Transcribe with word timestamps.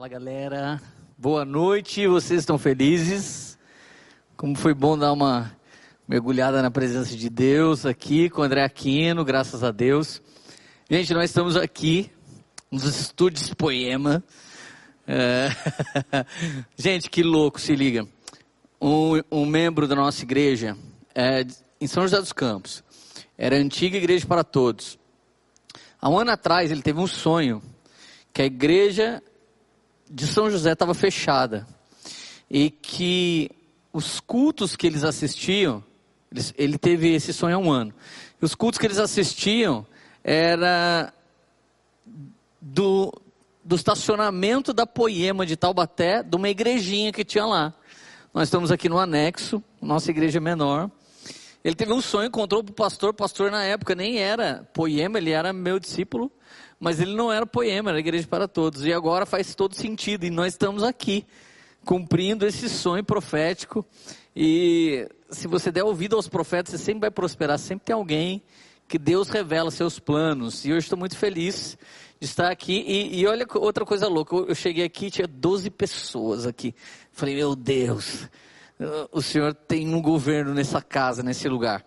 Fala 0.00 0.08
galera, 0.08 0.82
boa 1.18 1.44
noite, 1.44 2.06
vocês 2.06 2.40
estão 2.40 2.56
felizes? 2.56 3.58
Como 4.34 4.56
foi 4.56 4.72
bom 4.72 4.96
dar 4.96 5.12
uma 5.12 5.54
mergulhada 6.08 6.62
na 6.62 6.70
presença 6.70 7.14
de 7.14 7.28
Deus 7.28 7.84
aqui 7.84 8.30
com 8.30 8.40
o 8.40 8.44
André 8.44 8.64
Aquino, 8.64 9.22
graças 9.26 9.62
a 9.62 9.70
Deus. 9.70 10.22
Gente, 10.90 11.12
nós 11.12 11.24
estamos 11.24 11.54
aqui 11.54 12.10
nos 12.70 12.84
estúdios 12.84 13.52
Poema. 13.52 14.24
É... 15.06 15.48
Gente, 16.78 17.10
que 17.10 17.22
louco, 17.22 17.60
se 17.60 17.76
liga. 17.76 18.08
Um, 18.80 19.20
um 19.30 19.44
membro 19.44 19.86
da 19.86 19.94
nossa 19.94 20.22
igreja, 20.22 20.78
é, 21.14 21.44
em 21.78 21.86
São 21.86 22.04
José 22.04 22.18
dos 22.18 22.32
Campos, 22.32 22.82
era 23.36 23.54
a 23.54 23.60
antiga 23.60 23.98
igreja 23.98 24.26
para 24.26 24.44
todos. 24.44 24.98
Há 26.00 26.08
um 26.08 26.18
ano 26.18 26.30
atrás 26.30 26.70
ele 26.70 26.80
teve 26.80 26.98
um 26.98 27.06
sonho 27.06 27.62
que 28.32 28.40
a 28.40 28.46
igreja 28.46 29.22
de 30.10 30.26
São 30.26 30.50
José 30.50 30.72
estava 30.72 30.92
fechada 30.92 31.66
e 32.50 32.68
que 32.68 33.48
os 33.92 34.18
cultos 34.18 34.74
que 34.74 34.86
eles 34.86 35.04
assistiam, 35.04 35.84
eles, 36.32 36.52
ele 36.58 36.76
teve 36.76 37.14
esse 37.14 37.32
sonho 37.32 37.56
há 37.56 37.58
um 37.58 37.70
ano. 37.70 37.94
Os 38.40 38.54
cultos 38.54 38.78
que 38.78 38.86
eles 38.86 38.98
assistiam 38.98 39.86
era 40.24 41.12
do, 42.60 43.12
do 43.64 43.76
estacionamento 43.76 44.72
da 44.72 44.84
Poema 44.84 45.46
de 45.46 45.56
Taubaté, 45.56 46.22
de 46.22 46.36
uma 46.36 46.48
igrejinha 46.48 47.12
que 47.12 47.24
tinha 47.24 47.46
lá. 47.46 47.72
Nós 48.34 48.48
estamos 48.48 48.72
aqui 48.72 48.88
no 48.88 48.98
anexo, 48.98 49.62
nossa 49.80 50.10
igreja 50.10 50.40
menor. 50.40 50.90
Ele 51.62 51.74
teve 51.74 51.92
um 51.92 52.00
sonho, 52.00 52.28
encontrou 52.28 52.62
o 52.62 52.72
pastor, 52.72 53.12
pastor 53.14 53.50
na 53.50 53.62
época 53.62 53.94
nem 53.94 54.18
era 54.18 54.68
Poema, 54.72 55.18
ele 55.18 55.30
era 55.30 55.52
meu 55.52 55.78
discípulo, 55.78 56.32
mas 56.80 56.98
ele 56.98 57.14
não 57.14 57.30
era 57.30 57.44
Poema, 57.44 57.90
era 57.90 58.00
igreja 58.00 58.26
para 58.26 58.48
todos. 58.48 58.86
E 58.86 58.92
agora 58.92 59.26
faz 59.26 59.54
todo 59.54 59.74
sentido, 59.74 60.24
e 60.24 60.30
nós 60.30 60.54
estamos 60.54 60.82
aqui, 60.82 61.26
cumprindo 61.84 62.46
esse 62.46 62.70
sonho 62.70 63.04
profético. 63.04 63.84
E 64.34 65.06
se 65.28 65.46
você 65.46 65.70
der 65.70 65.84
ouvido 65.84 66.16
aos 66.16 66.26
profetas, 66.26 66.72
você 66.72 66.78
sempre 66.78 67.02
vai 67.02 67.10
prosperar, 67.10 67.58
sempre 67.58 67.84
tem 67.84 67.94
alguém 67.94 68.42
que 68.88 68.98
Deus 68.98 69.28
revela 69.28 69.70
seus 69.70 69.98
planos. 69.98 70.64
E 70.64 70.72
hoje 70.72 70.86
estou 70.86 70.98
muito 70.98 71.16
feliz 71.16 71.76
de 72.18 72.26
estar 72.26 72.50
aqui. 72.50 72.82
E, 72.86 73.20
e, 73.20 73.26
olha 73.26 73.46
outra 73.56 73.84
coisa 73.84 74.08
louca, 74.08 74.34
eu 74.34 74.54
cheguei 74.54 74.84
aqui, 74.84 75.10
tinha 75.10 75.28
12 75.28 75.68
pessoas 75.70 76.46
aqui. 76.46 76.74
Falei, 77.12 77.36
meu 77.36 77.54
Deus, 77.54 78.26
o 79.12 79.20
Senhor 79.20 79.54
tem 79.54 79.94
um 79.94 80.00
governo 80.00 80.54
nessa 80.54 80.80
casa, 80.80 81.22
nesse 81.22 81.46
lugar. 81.46 81.84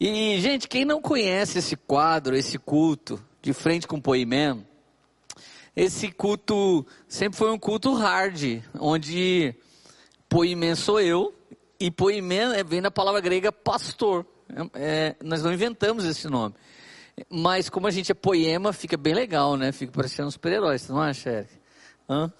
E, 0.00 0.40
gente, 0.40 0.68
quem 0.68 0.84
não 0.84 1.00
conhece 1.00 1.60
esse 1.60 1.76
quadro, 1.76 2.36
esse 2.36 2.58
culto, 2.58 3.22
de 3.44 3.52
frente 3.52 3.86
com 3.86 3.96
o 3.96 4.00
Poimé, 4.00 4.56
esse 5.76 6.10
culto 6.10 6.86
sempre 7.06 7.38
foi 7.38 7.50
um 7.50 7.58
culto 7.58 7.92
hard, 7.92 8.62
onde 8.80 9.54
Poimé 10.30 10.74
sou 10.74 10.98
eu, 10.98 11.34
e 11.78 11.90
Poimé 11.90 12.64
vem 12.64 12.80
da 12.80 12.90
palavra 12.90 13.20
grega 13.20 13.52
pastor. 13.52 14.24
É, 14.72 15.14
nós 15.22 15.42
não 15.42 15.52
inventamos 15.52 16.06
esse 16.06 16.26
nome. 16.26 16.54
Mas 17.28 17.68
como 17.68 17.86
a 17.86 17.90
gente 17.90 18.10
é 18.10 18.14
poema, 18.14 18.72
fica 18.72 18.96
bem 18.96 19.12
legal, 19.12 19.58
né? 19.58 19.72
Fica 19.72 19.92
parecendo 19.92 20.28
um 20.28 20.30
super-herói, 20.30 20.78
você 20.78 20.90
não 20.90 21.02
acha, 21.02 21.28
Eric? 21.28 21.52
Hã? 22.08 22.32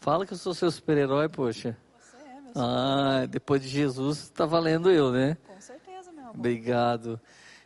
Fala 0.00 0.26
que 0.26 0.32
eu 0.32 0.38
sou 0.38 0.52
seu 0.52 0.72
super-herói, 0.72 1.28
poxa. 1.28 1.76
Você 2.00 2.16
é, 2.16 2.40
meu 2.40 2.52
Ah, 2.56 3.26
depois 3.30 3.62
de 3.62 3.68
Jesus, 3.68 4.24
está 4.24 4.44
valendo 4.44 4.90
eu, 4.90 5.12
né? 5.12 5.36
Com 5.46 5.60
certeza, 5.60 6.10
meu 6.10 6.24
amor. 6.24 6.36
Obrigado. 6.36 7.20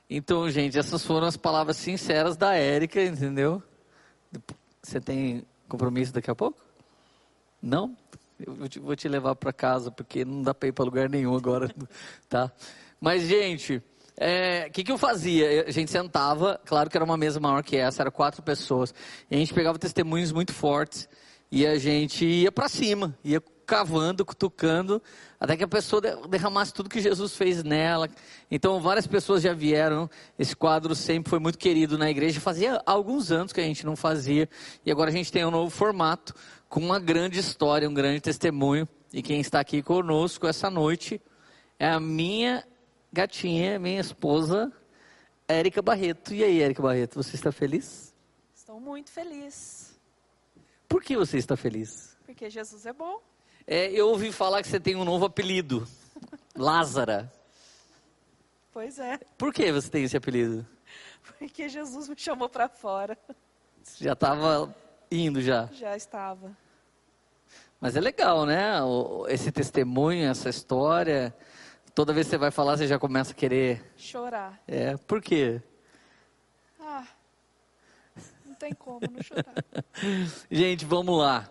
Então, 0.08 0.48
gente, 0.48 0.78
essas 0.78 1.04
foram 1.04 1.26
as 1.26 1.36
palavras 1.36 1.76
sinceras 1.76 2.36
da 2.36 2.54
Érica, 2.54 3.02
entendeu? 3.02 3.60
Você 4.80 5.00
tem 5.00 5.44
compromisso 5.68 6.12
daqui 6.12 6.30
a 6.30 6.34
pouco? 6.34 6.62
Não? 7.60 7.96
Eu 8.38 8.54
vou 8.82 8.94
te, 8.94 9.08
levar 9.08 9.34
para 9.34 9.52
casa, 9.52 9.90
porque 9.90 10.24
não 10.24 10.42
dá 10.42 10.54
para 10.54 10.68
ir 10.68 10.72
para 10.72 10.84
lugar 10.84 11.08
nenhum 11.08 11.34
agora, 11.34 11.74
tá? 12.28 12.52
Mas, 13.00 13.22
gente, 13.22 13.76
o 13.76 13.82
é, 14.16 14.70
que, 14.70 14.84
que 14.84 14.92
eu 14.92 14.98
fazia? 14.98 15.64
A 15.66 15.70
gente 15.72 15.90
sentava, 15.90 16.60
claro 16.64 16.88
que 16.88 16.96
era 16.96 17.04
uma 17.04 17.16
mesa 17.16 17.40
maior 17.40 17.64
que 17.64 17.76
essa, 17.76 18.02
era 18.02 18.10
quatro 18.10 18.42
pessoas, 18.42 18.94
e 19.28 19.34
a 19.34 19.38
gente 19.38 19.52
pegava 19.52 19.78
testemunhos 19.78 20.30
muito 20.30 20.52
fortes, 20.52 21.08
e 21.50 21.66
a 21.66 21.78
gente 21.78 22.24
ia 22.24 22.52
para 22.52 22.68
cima, 22.68 23.18
ia 23.24 23.42
cavando, 23.66 24.24
cutucando, 24.24 25.02
até 25.40 25.56
que 25.56 25.64
a 25.64 25.68
pessoa 25.68 26.00
derramasse 26.28 26.72
tudo 26.72 26.88
que 26.88 27.00
Jesus 27.00 27.36
fez 27.36 27.64
nela. 27.64 28.08
Então, 28.50 28.80
várias 28.80 29.06
pessoas 29.06 29.42
já 29.42 29.52
vieram. 29.52 30.08
Esse 30.38 30.54
quadro 30.54 30.94
sempre 30.94 31.28
foi 31.28 31.38
muito 31.38 31.58
querido 31.58 31.98
na 31.98 32.08
igreja. 32.08 32.40
Fazia 32.40 32.80
alguns 32.86 33.32
anos 33.32 33.52
que 33.52 33.60
a 33.60 33.64
gente 33.64 33.84
não 33.84 33.96
fazia. 33.96 34.48
E 34.84 34.90
agora 34.90 35.10
a 35.10 35.12
gente 35.12 35.32
tem 35.32 35.44
um 35.44 35.50
novo 35.50 35.70
formato, 35.70 36.32
com 36.68 36.80
uma 36.80 37.00
grande 37.00 37.38
história, 37.38 37.88
um 37.88 37.94
grande 37.94 38.20
testemunho. 38.20 38.88
E 39.12 39.20
quem 39.20 39.40
está 39.40 39.60
aqui 39.60 39.82
conosco 39.82 40.46
essa 40.46 40.70
noite 40.70 41.20
é 41.78 41.88
a 41.88 41.98
minha 42.00 42.64
gatinha, 43.12 43.78
minha 43.78 44.00
esposa, 44.00 44.72
Érica 45.48 45.82
Barreto. 45.82 46.32
E 46.32 46.44
aí, 46.44 46.62
Érica 46.62 46.82
Barreto, 46.82 47.22
você 47.22 47.34
está 47.34 47.50
feliz? 47.50 48.14
Estou 48.54 48.80
muito 48.80 49.10
feliz. 49.10 49.98
Por 50.88 51.02
que 51.02 51.16
você 51.16 51.38
está 51.38 51.56
feliz? 51.56 52.16
Porque 52.24 52.48
Jesus 52.48 52.86
é 52.86 52.92
bom. 52.92 53.20
É, 53.66 53.90
eu 53.90 54.08
ouvi 54.08 54.30
falar 54.30 54.62
que 54.62 54.68
você 54.68 54.78
tem 54.78 54.94
um 54.94 55.04
novo 55.04 55.24
apelido, 55.24 55.88
Lázara. 56.54 57.32
Pois 58.72 58.98
é. 59.00 59.18
Por 59.36 59.52
que 59.52 59.72
você 59.72 59.90
tem 59.90 60.04
esse 60.04 60.16
apelido? 60.16 60.64
Porque 61.36 61.68
Jesus 61.68 62.08
me 62.08 62.14
chamou 62.16 62.48
para 62.48 62.68
fora. 62.68 63.18
Você 63.82 64.04
já 64.04 64.12
estava 64.12 64.72
indo 65.10 65.42
já? 65.42 65.66
Já 65.72 65.96
estava. 65.96 66.56
Mas 67.80 67.96
é 67.96 68.00
legal, 68.00 68.46
né? 68.46 68.74
Esse 69.28 69.50
testemunho, 69.50 70.30
essa 70.30 70.48
história. 70.48 71.36
Toda 71.92 72.12
vez 72.12 72.26
que 72.26 72.30
você 72.30 72.38
vai 72.38 72.52
falar, 72.52 72.76
você 72.76 72.86
já 72.86 73.00
começa 73.00 73.32
a 73.32 73.34
querer 73.34 73.92
chorar. 73.96 74.60
É, 74.68 74.96
por 74.96 75.20
quê? 75.20 75.60
Ah, 76.80 77.04
não 78.44 78.54
tem 78.54 78.72
como 78.72 79.00
não 79.10 79.22
chorar. 79.22 79.54
Gente, 80.48 80.84
vamos 80.84 81.18
lá. 81.18 81.48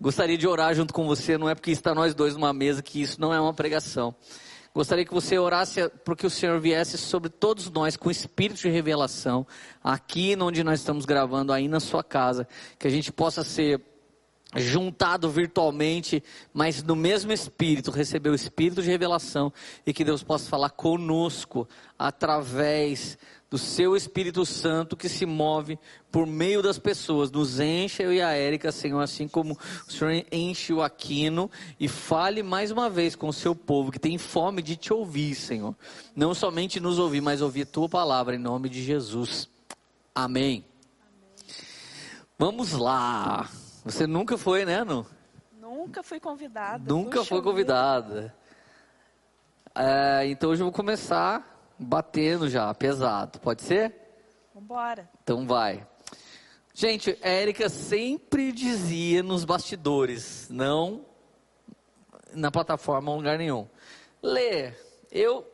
Gostaria 0.00 0.36
de 0.36 0.46
orar 0.46 0.74
junto 0.74 0.92
com 0.92 1.06
você, 1.06 1.38
não 1.38 1.48
é 1.48 1.54
porque 1.54 1.70
está 1.70 1.94
nós 1.94 2.14
dois 2.14 2.34
numa 2.34 2.52
mesa 2.52 2.82
que 2.82 3.00
isso 3.00 3.20
não 3.20 3.32
é 3.32 3.40
uma 3.40 3.54
pregação. 3.54 4.14
Gostaria 4.74 5.04
que 5.04 5.14
você 5.14 5.38
orasse 5.38 5.88
para 6.04 6.16
que 6.16 6.26
o 6.26 6.30
Senhor 6.30 6.60
viesse 6.60 6.98
sobre 6.98 7.30
todos 7.30 7.70
nós 7.70 7.96
com 7.96 8.10
espírito 8.10 8.60
de 8.60 8.68
revelação, 8.68 9.46
aqui 9.82 10.36
onde 10.40 10.64
nós 10.64 10.80
estamos 10.80 11.04
gravando, 11.04 11.52
aí 11.52 11.68
na 11.68 11.78
sua 11.78 12.02
casa, 12.02 12.48
que 12.76 12.88
a 12.88 12.90
gente 12.90 13.12
possa 13.12 13.44
ser 13.44 13.80
juntado 14.56 15.30
virtualmente, 15.30 16.22
mas 16.52 16.82
no 16.82 16.96
mesmo 16.96 17.32
espírito, 17.32 17.90
receber 17.90 18.30
o 18.30 18.34
espírito 18.34 18.82
de 18.82 18.90
revelação 18.90 19.52
e 19.86 19.92
que 19.92 20.04
Deus 20.04 20.22
possa 20.22 20.48
falar 20.48 20.70
conosco 20.70 21.68
através 22.04 23.16
do 23.48 23.56
seu 23.56 23.96
Espírito 23.96 24.44
Santo 24.44 24.94
que 24.94 25.08
se 25.08 25.24
move 25.24 25.78
por 26.12 26.26
meio 26.26 26.62
das 26.62 26.78
pessoas. 26.78 27.30
Nos 27.30 27.60
enche 27.60 28.02
eu 28.02 28.12
e 28.12 28.20
a 28.20 28.32
Érica, 28.32 28.70
Senhor, 28.70 29.00
assim 29.00 29.26
como 29.26 29.56
o 29.88 29.90
Senhor 29.90 30.22
enche 30.30 30.74
o 30.74 30.82
Aquino 30.82 31.50
e 31.80 31.88
fale 31.88 32.42
mais 32.42 32.70
uma 32.70 32.90
vez 32.90 33.16
com 33.16 33.26
o 33.26 33.32
seu 33.32 33.54
povo 33.54 33.90
que 33.90 33.98
tem 33.98 34.18
fome 34.18 34.60
de 34.60 34.76
te 34.76 34.92
ouvir, 34.92 35.34
Senhor. 35.34 35.74
Não 36.14 36.34
somente 36.34 36.78
nos 36.78 36.98
ouvir, 36.98 37.22
mas 37.22 37.40
ouvir 37.40 37.62
a 37.62 37.66
tua 37.66 37.88
palavra 37.88 38.34
em 38.34 38.38
nome 38.38 38.68
de 38.68 38.82
Jesus. 38.82 39.48
Amém. 40.14 40.62
Amém. 41.00 41.44
Vamos 42.38 42.72
lá. 42.72 43.48
Você 43.82 44.06
nunca 44.06 44.36
foi, 44.36 44.66
né, 44.66 44.80
Anu? 44.80 45.06
Nunca 45.58 46.02
fui 46.02 46.20
convidada. 46.20 46.84
Nunca 46.86 47.24
foi 47.24 47.40
convidada. 47.40 48.34
É, 49.74 50.26
então 50.26 50.50
hoje 50.50 50.60
eu 50.60 50.66
vou 50.66 50.72
começar 50.72 51.53
batendo 51.78 52.48
já, 52.48 52.72
pesado. 52.74 53.38
Pode 53.40 53.62
ser? 53.62 53.94
Vambora. 54.54 55.08
Então 55.22 55.46
vai. 55.46 55.86
Gente, 56.72 57.16
a 57.22 57.28
Érica 57.28 57.68
sempre 57.68 58.50
dizia 58.52 59.22
nos 59.22 59.44
bastidores, 59.44 60.48
não 60.50 61.04
na 62.32 62.50
plataforma 62.50 63.12
em 63.12 63.16
lugar 63.16 63.38
nenhum. 63.38 63.68
Lê, 64.22 64.72
eu 65.10 65.46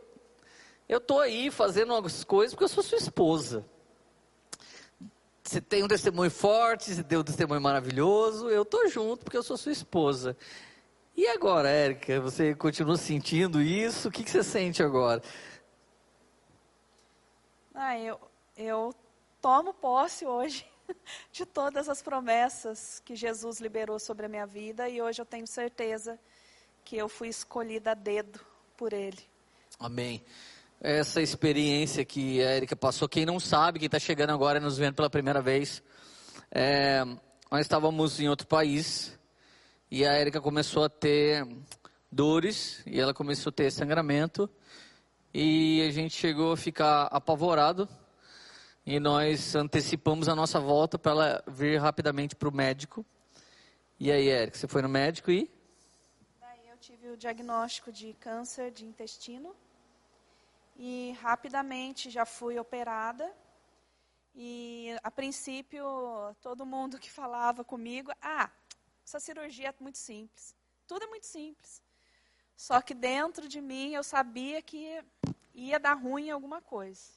eu 0.88 1.00
tô 1.00 1.20
aí 1.20 1.50
fazendo 1.50 1.92
algumas 1.92 2.24
coisas 2.24 2.54
porque 2.54 2.64
eu 2.64 2.68
sou 2.68 2.82
sua 2.82 2.98
esposa. 2.98 3.64
Você 5.42 5.60
tem 5.60 5.82
um 5.82 5.88
testemunho 5.88 6.30
forte, 6.30 6.94
você 6.94 7.02
tem 7.02 7.18
um 7.18 7.24
testemunho 7.24 7.60
maravilhoso, 7.60 8.48
eu 8.48 8.64
tô 8.64 8.88
junto 8.88 9.24
porque 9.24 9.36
eu 9.36 9.42
sou 9.42 9.56
sua 9.56 9.72
esposa. 9.72 10.36
E 11.16 11.26
agora, 11.26 11.68
Érica, 11.68 12.20
você 12.20 12.54
continua 12.54 12.96
sentindo 12.96 13.60
isso? 13.60 14.08
O 14.08 14.10
que, 14.10 14.24
que 14.24 14.30
você 14.30 14.42
sente 14.42 14.82
agora? 14.82 15.22
Ah, 17.82 17.98
eu, 17.98 18.20
eu 18.58 18.94
tomo 19.40 19.72
posse 19.72 20.26
hoje 20.26 20.66
de 21.32 21.46
todas 21.46 21.88
as 21.88 22.02
promessas 22.02 23.00
que 23.02 23.16
Jesus 23.16 23.58
liberou 23.58 23.98
sobre 23.98 24.26
a 24.26 24.28
minha 24.28 24.46
vida 24.46 24.86
e 24.86 25.00
hoje 25.00 25.22
eu 25.22 25.24
tenho 25.24 25.46
certeza 25.46 26.20
que 26.84 26.94
eu 26.94 27.08
fui 27.08 27.28
escolhida 27.28 27.92
a 27.92 27.94
dedo 27.94 28.38
por 28.76 28.92
Ele. 28.92 29.18
Amém 29.78 30.22
essa 30.78 31.22
experiência 31.22 32.04
que 32.04 32.42
a 32.42 32.54
Erika 32.56 32.76
passou. 32.76 33.08
Quem 33.08 33.24
não 33.24 33.40
sabe, 33.40 33.78
quem 33.78 33.86
está 33.86 33.98
chegando 33.98 34.30
agora 34.30 34.58
e 34.58 34.62
nos 34.62 34.76
vendo 34.76 34.94
pela 34.94 35.08
primeira 35.08 35.40
vez, 35.40 35.82
é, 36.50 37.02
nós 37.50 37.62
estávamos 37.62 38.20
em 38.20 38.28
outro 38.28 38.46
país 38.46 39.18
e 39.90 40.04
a 40.04 40.12
Érica 40.12 40.38
começou 40.38 40.84
a 40.84 40.88
ter 40.90 41.48
dores 42.12 42.82
e 42.86 43.00
ela 43.00 43.14
começou 43.14 43.48
a 43.48 43.54
ter 43.54 43.70
sangramento 43.70 44.50
e 45.32 45.86
a 45.86 45.90
gente 45.92 46.14
chegou 46.14 46.52
a 46.52 46.56
ficar 46.56 47.04
apavorado 47.04 47.88
e 48.84 48.98
nós 48.98 49.54
antecipamos 49.54 50.28
a 50.28 50.34
nossa 50.34 50.58
volta 50.58 50.98
para 50.98 51.12
ela 51.12 51.44
vir 51.46 51.80
rapidamente 51.80 52.34
para 52.34 52.48
o 52.48 52.52
médico. 52.52 53.06
E 53.98 54.10
aí, 54.10 54.28
Érica, 54.28 54.58
você 54.58 54.66
foi 54.66 54.82
no 54.82 54.88
médico 54.88 55.30
e? 55.30 55.48
Daí 56.40 56.68
eu 56.68 56.76
tive 56.78 57.08
o 57.10 57.16
diagnóstico 57.16 57.92
de 57.92 58.12
câncer 58.14 58.72
de 58.72 58.84
intestino 58.84 59.54
e 60.76 61.16
rapidamente 61.20 62.10
já 62.10 62.24
fui 62.26 62.58
operada. 62.58 63.30
E 64.34 64.96
a 65.02 65.10
princípio, 65.10 65.84
todo 66.40 66.66
mundo 66.66 66.98
que 66.98 67.10
falava 67.10 67.62
comigo, 67.62 68.10
ah, 68.20 68.50
essa 69.04 69.20
cirurgia 69.20 69.68
é 69.68 69.74
muito 69.78 69.98
simples. 69.98 70.56
Tudo 70.88 71.04
é 71.04 71.06
muito 71.06 71.26
simples. 71.26 71.82
Só 72.56 72.80
que 72.82 72.92
dentro 72.92 73.48
de 73.48 73.60
mim 73.60 73.94
eu 73.94 74.02
sabia 74.02 74.60
que 74.60 75.02
ia 75.68 75.78
dar 75.78 75.94
ruim 75.94 76.26
em 76.26 76.30
alguma 76.30 76.60
coisa. 76.62 77.12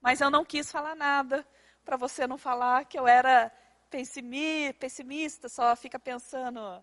Mas 0.00 0.20
eu 0.20 0.30
não 0.30 0.44
quis 0.44 0.70
falar 0.70 0.94
nada 0.94 1.46
para 1.84 1.96
você 1.96 2.26
não 2.26 2.38
falar 2.38 2.84
que 2.84 2.98
eu 2.98 3.06
era 3.06 3.52
pessimista, 3.90 5.48
só 5.48 5.74
fica 5.76 5.98
pensando 5.98 6.82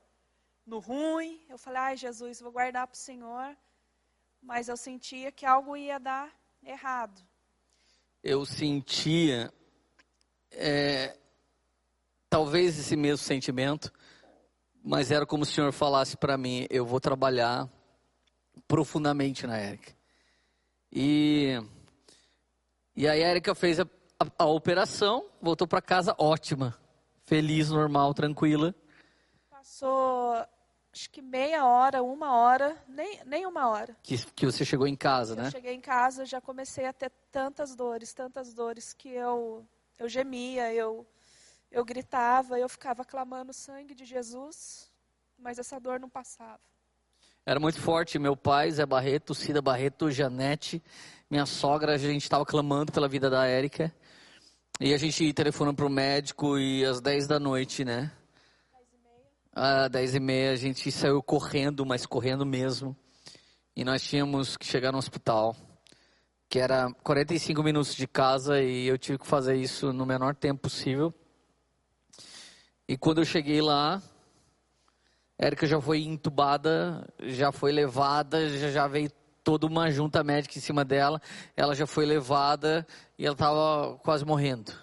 no 0.66 0.80
ruim. 0.80 1.46
Eu 1.50 1.58
falei, 1.58 1.80
ai 1.80 1.98
Jesus, 1.98 2.42
vou 2.42 2.52
guardar 2.52 2.88
para 2.88 2.96
o 2.96 2.98
Senhor. 2.98 3.58
Mas 4.42 4.70
eu 4.70 4.78
sentia 4.78 5.32
que 5.32 5.46
algo 5.46 5.76
ia 5.76 6.00
dar 6.00 6.32
errado. 6.64 7.22
Eu 8.24 8.46
sentia, 8.46 9.52
é, 10.52 11.18
talvez 12.30 12.78
esse 12.78 12.96
mesmo 12.96 13.26
sentimento, 13.26 13.92
mas 14.84 15.12
era 15.12 15.26
como 15.26 15.44
o 15.44 15.46
Senhor 15.46 15.72
falasse 15.72 16.16
para 16.18 16.38
mim: 16.38 16.68
eu 16.70 16.86
vou 16.86 17.00
trabalhar 17.00 17.70
profundamente 18.68 19.48
na 19.48 19.58
Érica. 19.58 19.97
E, 20.92 21.60
e 22.96 23.08
a 23.08 23.16
Érica 23.16 23.54
fez 23.54 23.80
a, 23.80 23.88
a, 24.20 24.44
a 24.44 24.46
operação, 24.46 25.26
voltou 25.42 25.68
para 25.68 25.82
casa 25.82 26.16
ótima, 26.18 26.78
feliz, 27.26 27.70
normal, 27.70 28.14
tranquila. 28.14 28.74
Passou, 29.50 30.34
acho 30.94 31.10
que 31.10 31.22
meia 31.22 31.66
hora, 31.66 32.02
uma 32.02 32.34
hora, 32.34 32.82
nem, 32.88 33.20
nem 33.26 33.46
uma 33.46 33.68
hora. 33.68 33.96
Que, 34.02 34.18
que 34.34 34.46
você 34.46 34.64
chegou 34.64 34.88
em 34.88 34.96
casa, 34.96 35.34
eu 35.34 35.44
né? 35.44 35.52
cheguei 35.52 35.74
em 35.74 35.82
casa, 35.82 36.26
já 36.26 36.40
comecei 36.40 36.86
a 36.86 36.94
ter 36.94 37.12
tantas 37.32 37.76
dores, 37.76 38.14
tantas 38.14 38.54
dores 38.54 38.94
que 38.94 39.10
eu, 39.10 39.68
eu 40.00 40.08
gemia, 40.08 40.74
eu, 40.74 41.06
eu 41.70 41.84
gritava, 41.84 42.58
eu 42.58 42.70
ficava 42.70 43.04
clamando 43.04 43.52
o 43.52 43.54
sangue 43.54 43.94
de 43.94 44.06
Jesus, 44.06 44.90
mas 45.38 45.60
essa 45.60 45.80
dor 45.80 46.00
não 46.00 46.10
passava. 46.10 46.62
Era 47.48 47.62
muito 47.62 47.80
forte. 47.80 48.20
Meu 48.20 48.36
pai, 48.36 48.70
Zé 48.72 48.86
Barreto, 48.86 49.34
Cida 49.34 49.62
Barreto, 49.62 50.12
Janete, 50.12 50.84
minha 51.32 51.46
sogra, 51.46 51.94
a 51.94 51.98
gente 51.98 52.24
estava 52.24 52.46
clamando 52.46 52.92
pela 52.92 53.08
vida 53.08 53.30
da 53.30 53.46
Érica. 53.46 53.90
E 54.82 54.94
a 54.94 54.98
gente 54.98 55.32
telefonou 55.32 55.74
para 55.74 55.86
o 55.86 55.90
médico 55.90 56.60
e 56.60 56.84
às 56.84 57.00
10 57.00 57.26
da 57.26 57.40
noite, 57.40 57.86
né? 57.86 58.12
Às 59.54 59.90
10 59.90 60.16
e 60.16 60.20
meia 60.20 60.52
a 60.52 60.56
gente 60.58 60.92
saiu 60.92 61.24
correndo, 61.24 61.86
mas 61.86 62.06
correndo 62.06 62.46
mesmo. 62.46 62.94
E 63.74 63.86
nós 63.86 64.04
tínhamos 64.04 64.58
que 64.58 64.66
chegar 64.66 64.92
no 64.92 64.98
hospital, 64.98 65.56
que 66.50 66.60
era 66.60 66.92
45 67.02 67.64
minutos 67.64 67.96
de 67.96 68.08
casa 68.08 68.62
e 68.62 68.88
eu 68.88 68.98
tive 68.98 69.20
que 69.20 69.26
fazer 69.26 69.56
isso 69.56 69.94
no 69.94 70.06
menor 70.06 70.36
tempo 70.36 70.64
possível. 70.64 71.14
E 72.90 72.98
quando 72.98 73.20
eu 73.20 73.26
cheguei 73.26 73.62
lá, 73.62 74.04
Érica 75.38 75.68
já 75.68 75.80
foi 75.80 76.04
entubada, 76.04 77.08
já 77.20 77.52
foi 77.52 77.72
levada, 77.72 78.50
já, 78.50 78.72
já 78.72 78.88
veio 78.88 79.12
toda 79.44 79.68
uma 79.68 79.90
junta 79.92 80.24
médica 80.24 80.58
em 80.58 80.62
cima 80.62 80.84
dela. 80.84 81.22
Ela 81.56 81.76
já 81.76 81.86
foi 81.86 82.06
levada 82.06 82.86
e 83.18 83.26
ela 83.26 83.34
estava 83.34 83.98
quase 84.00 84.26
morrendo. 84.26 84.74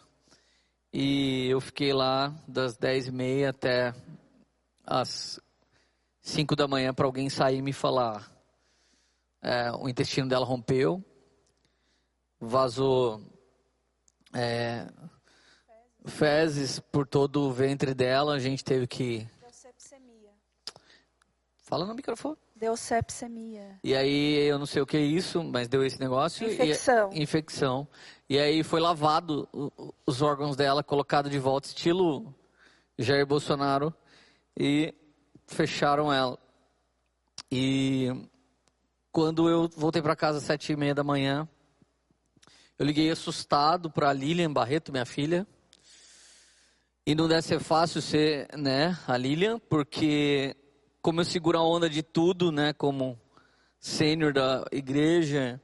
E 0.92 1.48
eu 1.48 1.60
fiquei 1.60 1.92
lá 1.92 2.32
das 2.46 2.76
10 2.76 3.08
e 3.08 3.12
meia 3.12 3.50
até 3.50 3.92
as 4.86 5.40
5 6.20 6.54
da 6.54 6.68
manhã 6.68 6.94
para 6.94 7.04
alguém 7.04 7.28
sair 7.28 7.58
e 7.58 7.62
me 7.62 7.72
falar. 7.72 8.30
É, 9.42 9.72
o 9.72 9.88
intestino 9.88 10.28
dela 10.28 10.46
rompeu, 10.46 11.04
vazou 12.40 13.20
é, 14.32 14.86
fezes 16.06 16.78
por 16.78 17.06
todo 17.06 17.42
o 17.42 17.52
ventre 17.52 17.92
dela. 17.92 18.34
A 18.34 18.38
gente 18.38 18.64
teve 18.64 18.86
que. 18.86 19.28
Fala 21.74 21.86
no 21.86 21.94
microfone. 21.96 22.36
Deu 22.54 22.76
sepsemia. 22.76 23.80
E 23.82 23.96
aí, 23.96 24.46
eu 24.46 24.60
não 24.60 24.64
sei 24.64 24.80
o 24.80 24.86
que 24.86 24.96
é 24.96 25.00
isso, 25.00 25.42
mas 25.42 25.66
deu 25.66 25.84
esse 25.84 25.98
negócio. 25.98 26.46
Infecção. 26.46 27.10
E, 27.12 27.20
infecção. 27.20 27.88
E 28.28 28.38
aí 28.38 28.62
foi 28.62 28.78
lavado 28.78 29.48
os 30.06 30.22
órgãos 30.22 30.54
dela, 30.54 30.84
colocado 30.84 31.28
de 31.28 31.36
volta, 31.36 31.66
estilo 31.66 32.32
Jair 32.96 33.26
Bolsonaro, 33.26 33.92
e 34.56 34.94
fecharam 35.48 36.12
ela. 36.12 36.38
E 37.50 38.28
quando 39.10 39.48
eu 39.48 39.68
voltei 39.68 40.00
para 40.00 40.14
casa 40.14 40.38
às 40.38 40.44
sete 40.44 40.74
e 40.74 40.76
meia 40.76 40.94
da 40.94 41.02
manhã, 41.02 41.48
eu 42.78 42.86
liguei 42.86 43.10
assustado 43.10 43.90
para 43.90 44.12
Lilian 44.12 44.52
Barreto, 44.52 44.92
minha 44.92 45.04
filha. 45.04 45.44
E 47.04 47.16
não 47.16 47.26
deve 47.26 47.42
ser 47.42 47.58
fácil 47.58 48.00
ser, 48.00 48.48
né, 48.56 48.96
a 49.08 49.16
Lilian, 49.16 49.58
porque 49.58 50.56
como 51.04 51.20
eu 51.20 51.24
seguro 51.26 51.58
a 51.58 51.62
onda 51.62 51.90
de 51.90 52.02
tudo, 52.02 52.50
né, 52.50 52.72
como 52.72 53.20
sênior 53.78 54.32
da 54.32 54.64
igreja, 54.72 55.60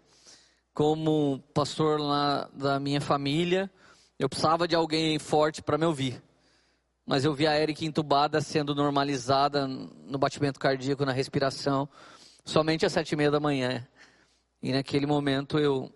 como 0.74 1.42
pastor 1.54 1.98
lá 1.98 2.46
da 2.52 2.78
minha 2.78 3.00
família, 3.00 3.70
eu 4.18 4.28
precisava 4.28 4.68
de 4.68 4.76
alguém 4.76 5.18
forte 5.18 5.62
para 5.62 5.78
me 5.78 5.86
ouvir. 5.86 6.22
Mas 7.06 7.24
eu 7.24 7.32
vi 7.32 7.46
a 7.46 7.58
Erika 7.58 7.86
entubada 7.86 8.38
sendo 8.42 8.74
normalizada 8.74 9.66
no 9.66 10.18
batimento 10.18 10.60
cardíaco, 10.60 11.06
na 11.06 11.12
respiração, 11.12 11.88
somente 12.44 12.84
às 12.84 12.92
sete 12.92 13.12
e 13.12 13.16
meia 13.16 13.30
da 13.30 13.40
manhã. 13.40 13.88
E 14.62 14.74
naquele 14.74 15.06
momento 15.06 15.58
eu, 15.58 15.90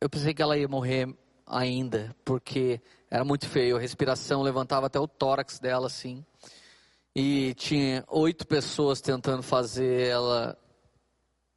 eu 0.00 0.10
pensei 0.10 0.34
que 0.34 0.42
ela 0.42 0.58
ia 0.58 0.66
morrer 0.66 1.14
ainda, 1.46 2.12
porque 2.24 2.80
era 3.08 3.24
muito 3.24 3.48
feio. 3.48 3.76
A 3.76 3.80
respiração 3.80 4.42
levantava 4.42 4.88
até 4.88 4.98
o 4.98 5.06
tórax 5.06 5.60
dela, 5.60 5.86
assim. 5.86 6.26
E 7.14 7.54
tinha 7.54 8.04
oito 8.08 8.46
pessoas 8.46 9.00
tentando 9.00 9.42
fazer 9.42 10.08
ela 10.08 10.58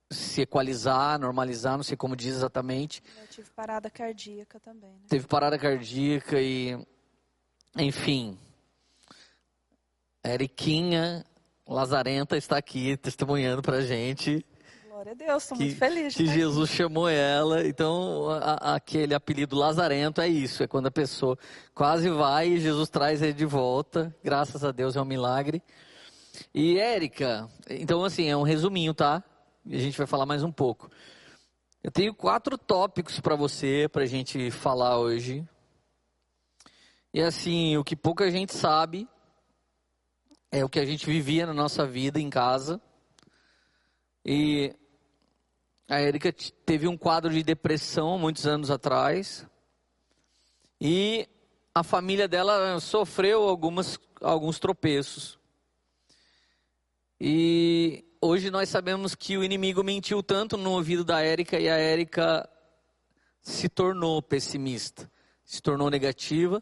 se 0.10 0.42
equalizar, 0.42 1.20
normalizar, 1.20 1.76
não 1.76 1.84
sei 1.84 1.98
como 1.98 2.16
diz 2.16 2.36
exatamente. 2.36 3.02
Eu 3.20 3.28
tive 3.28 3.50
parada 3.50 3.90
cardíaca 3.90 4.60
também. 4.60 4.92
Né? 4.92 5.06
Teve 5.10 5.28
parada 5.28 5.58
cardíaca 5.58 6.40
e, 6.40 6.78
enfim. 7.78 8.38
Eriquinha 10.24 11.26
Lazarenta 11.68 12.38
está 12.38 12.58
aqui 12.58 12.96
testemunhando 12.98 13.62
pra 13.62 13.82
gente 13.82 14.46
Glória 14.98 15.12
a 15.12 15.16
Deus, 15.16 15.44
estou 15.44 15.58
que, 15.60 15.64
muito 15.66 15.78
feliz. 15.78 16.16
que 16.16 16.24
aqui. 16.24 16.34
Jesus 16.34 16.72
chamou 16.72 17.08
ela. 17.08 17.68
Então, 17.68 18.32
a- 18.32 18.54
a- 18.54 18.76
aquele 18.78 19.14
apelido 19.14 19.56
Lazarento 19.56 20.20
é 20.20 20.28
isso, 20.28 20.64
é 20.64 20.68
quando 20.68 20.88
a 20.88 20.92
pessoa 20.92 21.38
quase 21.72 22.10
vai 22.10 22.48
e 22.48 22.60
Jesus 22.60 22.90
traz 22.90 23.22
ele 23.22 23.34
de 23.34 23.46
volta. 23.46 24.12
Graças 24.24 24.64
a 24.64 24.72
Deus 24.72 24.96
é 24.96 25.02
um 25.02 25.06
milagre. 25.06 25.62
E 26.52 26.80
Érica, 26.80 27.48
então 27.70 28.04
assim, 28.04 28.28
é 28.28 28.36
um 28.36 28.42
resuminho, 28.42 28.92
tá? 28.92 29.24
A 29.70 29.78
gente 29.78 29.96
vai 29.96 30.08
falar 30.08 30.26
mais 30.26 30.42
um 30.42 30.52
pouco. 30.52 30.90
Eu 31.84 31.92
tenho 31.92 32.12
quatro 32.12 32.58
tópicos 32.58 33.20
para 33.20 33.36
você, 33.36 33.88
para 33.88 34.02
a 34.02 34.08
gente 34.08 34.50
falar 34.50 34.98
hoje. 34.98 35.48
E 37.14 37.22
assim, 37.22 37.78
o 37.78 37.84
que 37.84 37.96
pouca 37.96 38.32
gente 38.32 38.52
sabe 38.56 39.08
é 40.52 40.66
o 40.66 40.70
que 40.70 40.80
a 40.80 40.86
gente 40.86 41.06
vivia 41.06 41.46
na 41.46 41.54
nossa 41.54 41.86
vida 41.86 42.20
em 42.20 42.32
casa. 42.32 42.82
E 44.30 44.76
a 45.88 46.02
Erika 46.02 46.34
teve 46.66 46.86
um 46.88 46.98
quadro 46.98 47.32
de 47.32 47.42
depressão 47.42 48.20
muitos 48.20 48.46
anos 48.46 48.70
atrás. 48.70 49.48
E 50.82 51.28
a 51.74 51.82
família 51.82 52.28
dela 52.28 52.80
sofreu 52.82 53.44
algumas, 53.44 53.98
alguns 54.22 54.60
tropeços. 54.60 55.40
E 57.20 58.04
hoje 58.22 58.52
nós 58.52 58.68
sabemos 58.68 59.16
que 59.16 59.38
o 59.38 59.44
inimigo 59.44 59.82
mentiu 59.82 60.22
tanto 60.22 60.58
no 60.58 60.72
ouvido 60.72 61.06
da 61.06 61.22
Érica 61.22 61.58
e 61.58 61.70
a 61.70 61.78
Érica 61.78 62.48
se 63.42 63.70
tornou 63.70 64.22
pessimista, 64.22 65.10
se 65.46 65.62
tornou 65.62 65.90
negativa. 65.90 66.62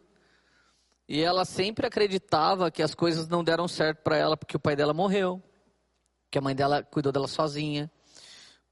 E 1.09 1.21
ela 1.21 1.45
sempre 1.45 1.87
acreditava 1.87 2.69
que 2.69 2.83
as 2.83 2.93
coisas 2.93 3.27
não 3.27 3.43
deram 3.43 3.67
certo 3.67 4.03
para 4.03 4.17
ela 4.17 4.37
porque 4.37 4.55
o 4.55 4.59
pai 4.59 4.75
dela 4.75 4.93
morreu, 4.93 5.41
que 6.29 6.37
a 6.37 6.41
mãe 6.41 6.55
dela 6.55 6.83
cuidou 6.83 7.11
dela 7.11 7.27
sozinha, 7.27 7.91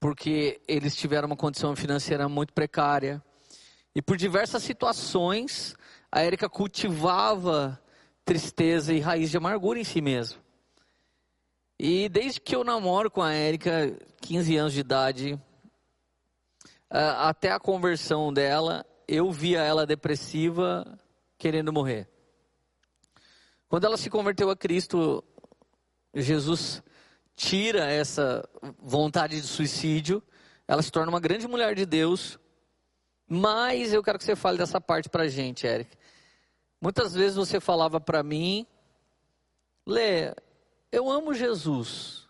porque 0.04 0.60
eles 0.68 0.94
tiveram 0.94 1.24
uma 1.24 1.34
condição 1.34 1.74
financeira 1.74 2.28
muito 2.28 2.52
precária. 2.52 3.24
E 3.94 4.02
por 4.02 4.18
diversas 4.18 4.62
situações, 4.62 5.74
a 6.12 6.20
Érica 6.20 6.46
cultivava 6.46 7.80
tristeza 8.22 8.92
e 8.92 9.00
raiz 9.00 9.30
de 9.30 9.38
amargura 9.38 9.80
em 9.80 9.84
si 9.84 10.02
mesmo. 10.02 10.38
E 11.78 12.06
desde 12.10 12.38
que 12.38 12.54
eu 12.54 12.62
namoro 12.62 13.10
com 13.10 13.22
a 13.22 13.32
Érica, 13.32 13.98
15 14.20 14.56
anos 14.58 14.72
de 14.74 14.80
idade, 14.80 15.40
até 16.90 17.50
a 17.50 17.58
conversão 17.58 18.30
dela, 18.30 18.84
eu 19.08 19.32
via 19.32 19.62
ela 19.62 19.86
depressiva, 19.86 20.84
querendo 21.38 21.72
morrer. 21.72 22.06
Quando 23.70 23.84
ela 23.84 23.96
se 23.96 24.10
converteu 24.10 24.50
a 24.50 24.56
Cristo, 24.56 25.24
Jesus 26.14 26.82
tira 27.36 27.90
essa 27.90 28.48
vontade 28.78 29.40
de 29.40 29.46
suicídio, 29.46 30.22
ela 30.66 30.82
se 30.82 30.90
torna 30.90 31.10
uma 31.10 31.20
grande 31.20 31.46
mulher 31.46 31.74
de 31.74 31.84
Deus. 31.84 32.38
Mas 33.26 33.92
eu 33.92 34.02
quero 34.02 34.18
que 34.18 34.24
você 34.24 34.36
fale 34.36 34.58
dessa 34.58 34.80
parte 34.80 35.08
para 35.08 35.28
gente, 35.28 35.66
Eric. 35.66 35.96
Muitas 36.80 37.14
vezes 37.14 37.36
você 37.36 37.60
falava 37.60 38.00
para 38.00 38.22
mim, 38.22 38.66
Lê, 39.86 40.34
eu 40.92 41.10
amo 41.10 41.34
Jesus. 41.34 42.26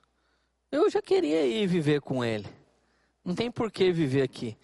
Eu 0.70 0.90
já 0.90 1.00
queria 1.00 1.46
ir 1.46 1.66
viver 1.66 2.00
com 2.00 2.24
Ele. 2.24 2.48
Não 3.24 3.34
tem 3.34 3.50
por 3.50 3.70
que 3.70 3.92
viver 3.92 4.22
aqui. 4.22 4.56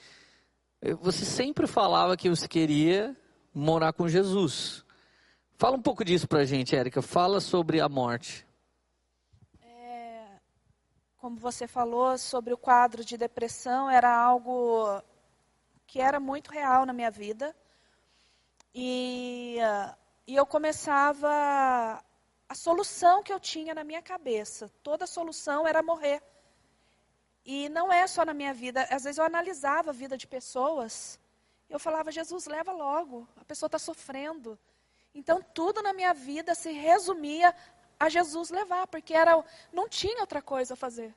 Você 1.01 1.25
sempre 1.25 1.67
falava 1.67 2.17
que 2.17 2.29
você 2.29 2.49
queria 2.49 3.17
morar 3.55 3.93
com 3.93 4.09
Jesus. 4.09 4.85
Fala 5.57 5.77
um 5.77 5.83
pouco 5.83 6.05
disso 6.05 6.27
para 6.27 6.45
gente, 6.45 6.75
Érica. 6.75 7.03
Fala 7.03 7.41
sobre 7.41 7.81
a 7.81 7.89
morte 7.89 8.47
como 11.21 11.37
você 11.37 11.67
falou, 11.67 12.17
sobre 12.17 12.55
o 12.55 12.57
quadro 12.59 13.05
de 13.05 13.17
depressão, 13.19 13.91
era 13.91 14.11
algo 14.11 15.03
que 15.87 16.00
era 16.00 16.19
muito 16.19 16.50
real 16.50 16.87
na 16.87 16.95
minha 16.95 17.11
vida. 17.11 17.55
E, 18.75 19.59
e 20.27 20.35
eu 20.35 20.47
começava. 20.47 22.03
A 22.49 22.55
solução 22.55 23.23
que 23.23 23.33
eu 23.33 23.39
tinha 23.39 23.73
na 23.75 23.85
minha 23.85 24.03
cabeça, 24.03 24.69
toda 24.83 25.07
solução 25.07 25.69
era 25.69 25.83
morrer. 25.83 26.21
E 27.45 27.69
não 27.69 27.93
é 27.93 28.07
só 28.07 28.25
na 28.25 28.35
minha 28.35 28.53
vida, 28.53 28.83
às 28.91 29.05
vezes 29.05 29.19
eu 29.19 29.25
analisava 29.25 29.91
a 29.91 29.93
vida 29.93 30.17
de 30.17 30.27
pessoas, 30.27 31.19
eu 31.69 31.79
falava, 31.79 32.11
Jesus, 32.11 32.47
leva 32.47 32.73
logo, 32.73 33.27
a 33.37 33.45
pessoa 33.45 33.69
está 33.69 33.79
sofrendo. 33.79 34.59
Então 35.15 35.41
tudo 35.55 35.81
na 35.81 35.93
minha 35.93 36.12
vida 36.12 36.55
se 36.57 36.73
resumia 36.73 37.55
a 38.00 38.09
Jesus 38.09 38.49
levar, 38.49 38.87
porque 38.87 39.12
era, 39.12 39.45
não 39.71 39.87
tinha 39.87 40.23
outra 40.23 40.40
coisa 40.40 40.73
a 40.73 40.76
fazer. 40.76 41.14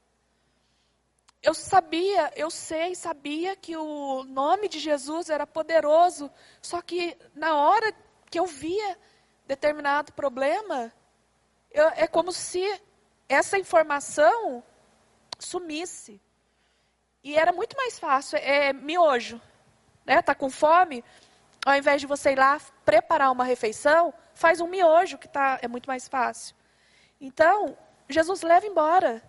Eu 1.42 1.54
sabia, 1.54 2.32
eu 2.36 2.52
sei, 2.52 2.94
sabia 2.94 3.56
que 3.56 3.76
o 3.76 4.24
nome 4.26 4.68
de 4.68 4.80
Jesus 4.80 5.30
era 5.30 5.48
poderoso, 5.48 6.30
só 6.62 6.82
que 6.82 7.18
na 7.34 7.56
hora 7.56 7.94
que 8.30 8.38
eu 8.38 8.46
via 8.46 9.00
determinado 9.48 10.12
problema, 10.12 10.92
eu, 11.72 11.88
é 11.96 12.06
como 12.06 12.34
se 12.34 12.64
essa 13.30 13.58
informação 13.58 14.62
sumisse. 15.40 16.22
E 17.24 17.36
era 17.36 17.54
muito 17.54 17.78
mais 17.78 17.98
fácil, 17.98 18.38
é 18.38 18.74
miojo, 18.74 19.42
né? 20.06 20.22
Tá 20.22 20.36
com 20.36 20.50
fome, 20.50 21.04
ao 21.66 21.76
invés 21.76 22.02
de 22.02 22.08
você 22.08 22.34
ir 22.34 22.38
lá 22.38 22.60
preparar 22.84 23.32
uma 23.32 23.46
refeição, 23.46 24.14
faz 24.34 24.60
um 24.60 24.68
miojo 24.68 25.18
que 25.18 25.28
tá, 25.28 25.60
é 25.62 25.68
muito 25.68 25.88
mais 25.88 26.08
fácil. 26.10 26.56
Então, 27.24 27.78
Jesus 28.10 28.42
leva 28.42 28.68
embora. 28.68 29.24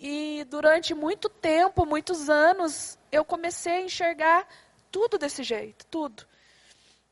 E 0.00 0.42
durante 0.48 0.94
muito 0.94 1.28
tempo, 1.28 1.84
muitos 1.84 2.30
anos, 2.30 2.98
eu 3.12 3.22
comecei 3.26 3.74
a 3.74 3.82
enxergar 3.82 4.48
tudo 4.90 5.18
desse 5.18 5.42
jeito, 5.42 5.84
tudo. 5.86 6.26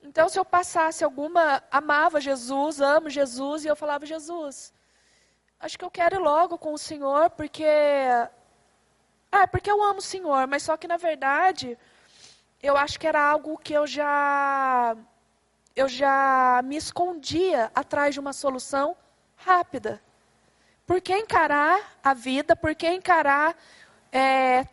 Então, 0.03 0.31
se 0.31 0.39
eu 0.39 0.47
passasse 0.47 1.05
alguma, 1.05 1.63
amava 1.71 2.23
Jesus, 2.23 2.81
amo 2.81 3.11
Jesus, 3.11 3.67
e 3.67 3.69
eu 3.69 3.77
falava, 3.77 4.07
Jesus, 4.07 4.73
acho 5.61 5.79
que 5.79 5.85
eu 5.85 5.91
quero 5.91 6.17
ir 6.17 6.21
logo 6.21 6.57
com 6.57 6.73
o 6.73 6.79
Senhor, 6.79 7.29
porque. 7.29 7.67
Ah, 9.31 9.47
porque 9.47 9.71
eu 9.71 9.83
amo 9.85 9.99
o 9.99 10.09
Senhor, 10.15 10.47
mas 10.47 10.63
só 10.63 10.75
que 10.75 10.89
na 10.89 10.97
verdade, 10.97 11.79
eu 12.63 12.79
acho 12.79 12.99
que 12.99 13.07
era 13.07 13.23
algo 13.23 13.59
que 13.59 13.75
eu 13.75 13.87
já. 13.87 14.97
Eu 15.77 15.87
já 15.87 16.63
me 16.65 16.77
escondia 16.77 17.71
atrás 17.75 18.15
de 18.15 18.21
uma 18.21 18.33
solução 18.33 18.97
rápida. 19.45 20.01
Por 20.87 21.01
que 21.01 21.17
encarar 21.17 21.99
a 22.03 22.15
vida? 22.15 22.57
Por 22.57 22.75
que 22.75 22.89
encarar 22.89 23.57
é, 24.13 24.67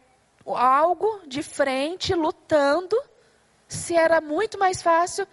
algo 0.45 1.21
de 1.27 1.43
frente, 1.43 2.13
lutando, 2.13 2.95
se 3.67 3.95
era 3.95 4.19
muito 4.19 4.57
mais 4.57 4.81
fácil 4.81 5.27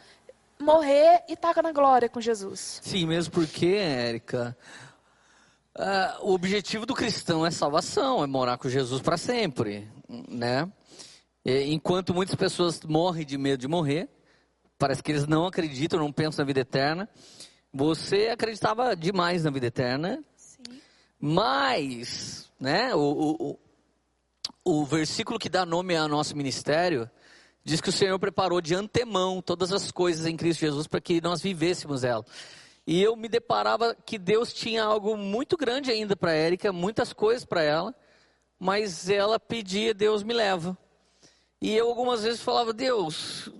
morrer 0.58 1.24
e 1.28 1.32
estar 1.32 1.62
na 1.62 1.72
glória 1.72 2.08
com 2.08 2.20
Jesus? 2.20 2.80
Sim, 2.82 3.06
mesmo 3.06 3.32
porque, 3.32 3.66
Érica, 3.66 4.56
uh, 5.76 6.28
o 6.28 6.34
objetivo 6.34 6.84
do 6.84 6.94
cristão 6.94 7.44
é 7.44 7.50
salvação, 7.50 8.22
é 8.22 8.26
morar 8.26 8.58
com 8.58 8.68
Jesus 8.68 9.00
para 9.00 9.16
sempre, 9.16 9.88
né? 10.08 10.70
Enquanto 11.44 12.12
muitas 12.12 12.34
pessoas 12.34 12.80
morrem 12.82 13.24
de 13.24 13.38
medo 13.38 13.60
de 13.60 13.68
morrer, 13.68 14.08
parece 14.76 15.00
que 15.00 15.12
eles 15.12 15.28
não 15.28 15.46
acreditam, 15.46 16.00
não 16.00 16.12
pensam 16.12 16.42
na 16.42 16.46
vida 16.46 16.60
eterna. 16.60 17.08
Você 17.76 18.28
acreditava 18.28 18.96
demais 18.96 19.44
na 19.44 19.50
vida 19.50 19.66
eterna. 19.66 20.24
Sim. 20.34 20.80
Mas, 21.20 22.50
né, 22.58 22.94
o, 22.94 23.36
o, 23.38 23.58
o 24.64 24.84
versículo 24.86 25.38
que 25.38 25.50
dá 25.50 25.66
nome 25.66 25.94
ao 25.94 26.08
nosso 26.08 26.34
ministério 26.34 27.10
diz 27.62 27.82
que 27.82 27.90
o 27.90 27.92
Senhor 27.92 28.18
preparou 28.18 28.62
de 28.62 28.74
antemão 28.74 29.42
todas 29.42 29.72
as 29.72 29.90
coisas 29.90 30.24
em 30.24 30.38
Cristo 30.38 30.60
Jesus 30.60 30.86
para 30.86 31.02
que 31.02 31.20
nós 31.20 31.42
vivêssemos 31.42 32.02
ela. 32.02 32.24
E 32.86 33.02
eu 33.02 33.14
me 33.14 33.28
deparava 33.28 33.94
que 33.94 34.16
Deus 34.16 34.54
tinha 34.54 34.82
algo 34.82 35.14
muito 35.14 35.54
grande 35.54 35.90
ainda 35.90 36.16
para 36.16 36.32
Érica, 36.32 36.72
muitas 36.72 37.12
coisas 37.12 37.44
para 37.44 37.62
ela, 37.62 37.94
mas 38.58 39.10
ela 39.10 39.38
pedia, 39.38 39.92
Deus 39.92 40.22
me 40.22 40.32
leva. 40.32 40.78
E 41.60 41.74
eu 41.76 41.88
algumas 41.88 42.22
vezes 42.22 42.40
falava, 42.40 42.72
Deus, 42.72 43.50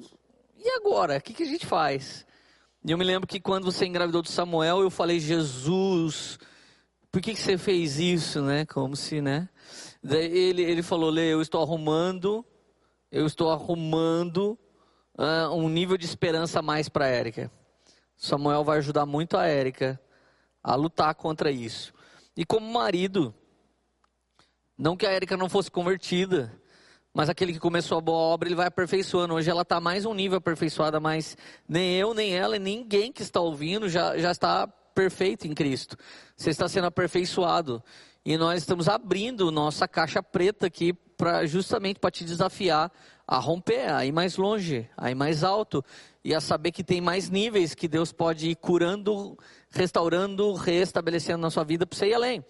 e 0.57 0.71
agora? 0.71 1.19
O 1.19 1.21
que, 1.21 1.35
que 1.35 1.43
a 1.43 1.47
gente 1.47 1.67
faz? 1.67 2.26
E 2.87 2.93
eu 2.93 2.99
me 2.99 3.03
lembro 3.03 3.27
que 3.27 3.41
quando 3.41 3.65
você 3.65 3.85
engravidou 3.85 4.23
de 4.23 4.31
Samuel, 4.31 4.81
eu 4.81 4.91
falei, 4.91 5.19
Jesus, 5.19 6.39
por 7.11 7.21
que, 7.21 7.35
que 7.35 7.41
você 7.41 7.59
fez 7.59 7.99
isso, 7.99 8.41
né? 8.41 8.65
Como 8.65 8.95
se, 8.95 9.21
né? 9.21 9.49
Daí 10.01 10.27
ele, 10.27 10.63
ele 10.63 10.85
falou, 10.85 11.11
Lê, 11.11 11.33
eu 11.33 11.43
estou 11.43 11.61
arrumando, 11.61 12.47
eu 13.11 13.27
estou 13.27 13.51
arrumando 13.51 14.57
uh, 15.19 15.53
um 15.53 15.69
nível 15.69 15.97
de 15.97 16.07
esperança 16.07 16.61
a 16.61 16.63
mais 16.63 16.89
para 16.89 17.07
a 17.07 17.09
Érica. 17.09 17.51
Samuel 18.17 18.63
vai 18.63 18.79
ajudar 18.79 19.05
muito 19.05 19.37
a 19.37 19.47
Érica 19.47 20.01
a 20.63 20.77
lutar 20.77 21.13
contra 21.17 21.51
isso. 21.51 21.93
E 22.37 22.47
como 22.47 22.73
marido, 22.73 23.35
não 24.79 24.97
que 24.97 25.05
a 25.05 25.11
Érica 25.11 25.37
não 25.37 25.49
fosse 25.49 25.73
convertida, 25.73 26.57
mas 27.17 27.31
aquele 27.31 27.55
que 27.55 27.59
começou 27.59 27.97
a 27.97 28.01
boa 28.03 28.19
obra, 28.19 28.47
ele 28.47 28.55
vai 28.55 28.67
aperfeiçoando. 28.67 29.33
Hoje 29.33 29.49
ela 29.49 29.63
está 29.63 29.81
mais 29.81 30.05
um 30.05 30.13
nível 30.13 30.37
aperfeiçoada, 30.37 31.01
mas 31.01 31.35
nem 31.67 31.95
eu, 31.95 32.13
nem 32.13 32.37
ela, 32.37 32.57
e 32.57 32.59
ninguém 32.59 33.11
que 33.11 33.23
está 33.23 33.41
ouvindo 33.41 33.89
já, 33.89 34.19
já 34.19 34.31
está 34.31 34.67
perfeito 34.67 35.47
em 35.47 35.55
Cristo. 35.55 35.97
Você 36.37 36.51
está 36.51 36.69
sendo 36.69 36.89
aperfeiçoado. 36.89 37.83
E 38.23 38.37
nós 38.37 38.59
estamos 38.59 38.87
abrindo 38.87 39.51
nossa 39.51 39.89
caixa 39.89 40.23
preta 40.23 40.67
aqui 40.67 40.93
para 40.93 41.47
justamente 41.47 41.99
para 41.99 42.11
te 42.11 42.23
desafiar 42.23 42.93
a 43.27 43.39
romper, 43.39 43.91
a 43.91 44.05
ir 44.05 44.13
mais 44.13 44.37
longe, 44.37 44.87
a 44.95 45.11
ir 45.11 45.15
mais 45.15 45.43
alto 45.43 45.83
e 46.23 46.35
a 46.35 46.41
saber 46.41 46.71
que 46.71 46.85
tem 46.85 47.01
mais 47.01 47.31
níveis 47.31 47.75
que 47.75 47.89
Deus 47.89 48.13
pode 48.13 48.51
ir 48.51 48.57
curando, 48.57 49.39
restaurando, 49.71 50.53
restabelecendo 50.53 51.39
na 51.39 51.51
sua 51.51 51.65
vida 51.65 51.87
para 51.87 51.99
você 51.99 52.09
ir 52.09 52.15
além. 52.15 52.45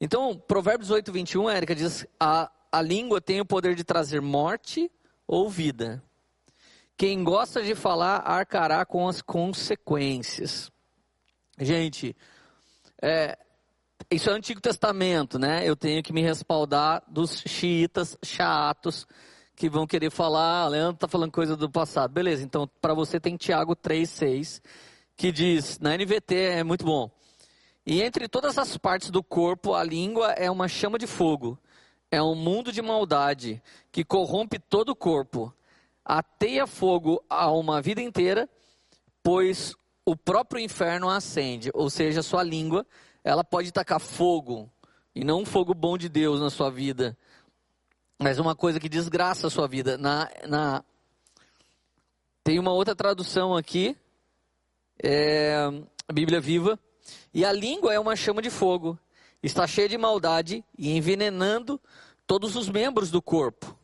Então, 0.00 0.36
Provérbios 0.36 0.90
8, 0.90 1.12
21, 1.12 1.50
Érica 1.50 1.74
diz: 1.74 2.04
a, 2.18 2.50
a 2.70 2.82
língua 2.82 3.20
tem 3.20 3.40
o 3.40 3.46
poder 3.46 3.74
de 3.74 3.84
trazer 3.84 4.20
morte 4.20 4.90
ou 5.26 5.48
vida. 5.48 6.02
Quem 6.96 7.22
gosta 7.22 7.62
de 7.62 7.74
falar 7.74 8.18
arcará 8.18 8.84
com 8.84 9.08
as 9.08 9.22
consequências. 9.22 10.70
Gente, 11.58 12.16
é, 13.00 13.38
isso 14.10 14.28
é 14.28 14.32
o 14.32 14.36
Antigo 14.36 14.60
Testamento, 14.60 15.38
né? 15.38 15.68
Eu 15.68 15.76
tenho 15.76 16.02
que 16.02 16.12
me 16.12 16.22
respaldar 16.22 17.02
dos 17.08 17.42
xiitas 17.46 18.16
chatos 18.22 19.06
que 19.54 19.68
vão 19.68 19.86
querer 19.86 20.10
falar, 20.10 20.62
ah, 20.62 20.68
Leandro 20.68 20.94
está 20.94 21.08
falando 21.08 21.32
coisa 21.32 21.56
do 21.56 21.70
passado. 21.70 22.12
Beleza, 22.12 22.44
então 22.44 22.68
para 22.80 22.94
você 22.94 23.18
tem 23.18 23.36
Tiago 23.36 23.74
3,6, 23.74 24.62
que 25.16 25.32
diz, 25.32 25.78
na 25.80 25.96
NVT 25.96 26.34
é 26.34 26.64
muito 26.64 26.84
bom. 26.84 27.10
E 27.84 28.02
entre 28.02 28.28
todas 28.28 28.56
as 28.58 28.76
partes 28.76 29.10
do 29.10 29.22
corpo, 29.22 29.74
a 29.74 29.82
língua 29.82 30.32
é 30.32 30.50
uma 30.50 30.68
chama 30.68 30.98
de 30.98 31.06
fogo 31.06 31.58
é 32.10 32.22
um 32.22 32.34
mundo 32.34 32.72
de 32.72 32.82
maldade 32.82 33.62
que 33.92 34.04
corrompe 34.04 34.58
todo 34.58 34.90
o 34.90 34.96
corpo, 34.96 35.52
ateia 36.04 36.66
fogo 36.66 37.22
a 37.28 37.50
uma 37.50 37.82
vida 37.82 38.00
inteira, 38.00 38.48
pois 39.22 39.74
o 40.04 40.16
próprio 40.16 40.60
inferno 40.60 41.08
acende, 41.08 41.70
ou 41.74 41.90
seja, 41.90 42.20
a 42.20 42.22
sua 42.22 42.42
língua, 42.42 42.86
ela 43.22 43.44
pode 43.44 43.70
tacar 43.70 44.00
fogo, 44.00 44.70
e 45.14 45.22
não 45.22 45.42
um 45.42 45.46
fogo 45.46 45.74
bom 45.74 45.98
de 45.98 46.08
Deus 46.08 46.40
na 46.40 46.48
sua 46.48 46.70
vida, 46.70 47.16
mas 48.18 48.38
uma 48.38 48.54
coisa 48.54 48.80
que 48.80 48.88
desgraça 48.88 49.46
a 49.46 49.50
sua 49.50 49.68
vida. 49.68 49.96
Na, 49.96 50.28
na... 50.46 50.84
Tem 52.42 52.58
uma 52.58 52.72
outra 52.72 52.96
tradução 52.96 53.56
aqui, 53.56 53.96
é 55.02 55.54
a 56.08 56.12
Bíblia 56.12 56.40
viva. 56.40 56.78
E 57.32 57.44
a 57.44 57.52
língua 57.52 57.92
é 57.92 58.00
uma 58.00 58.16
chama 58.16 58.42
de 58.42 58.50
fogo, 58.50 58.98
está 59.42 59.66
cheia 59.66 59.88
de 59.88 59.98
maldade 59.98 60.64
e 60.76 60.96
envenenando 60.96 61.80
todos 62.26 62.56
os 62.56 62.68
membros 62.68 63.10
do 63.10 63.22
corpo. 63.22 63.76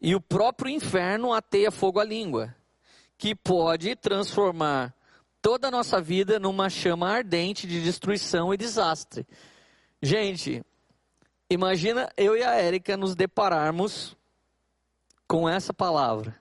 E 0.00 0.14
o 0.14 0.20
próprio 0.20 0.70
inferno 0.70 1.32
ateia 1.32 1.70
fogo 1.70 2.00
à 2.00 2.04
língua, 2.04 2.54
que 3.16 3.34
pode 3.34 3.94
transformar 3.94 4.94
toda 5.40 5.68
a 5.68 5.70
nossa 5.70 6.00
vida 6.00 6.38
numa 6.38 6.70
chama 6.70 7.08
ardente 7.08 7.66
de 7.66 7.82
destruição 7.82 8.52
e 8.52 8.56
desastre. 8.56 9.26
Gente, 10.00 10.64
imagina 11.48 12.08
eu 12.16 12.36
e 12.36 12.42
a 12.42 12.54
Érica 12.54 12.96
nos 12.96 13.14
depararmos 13.14 14.16
com 15.28 15.48
essa 15.48 15.72
palavra. 15.72 16.40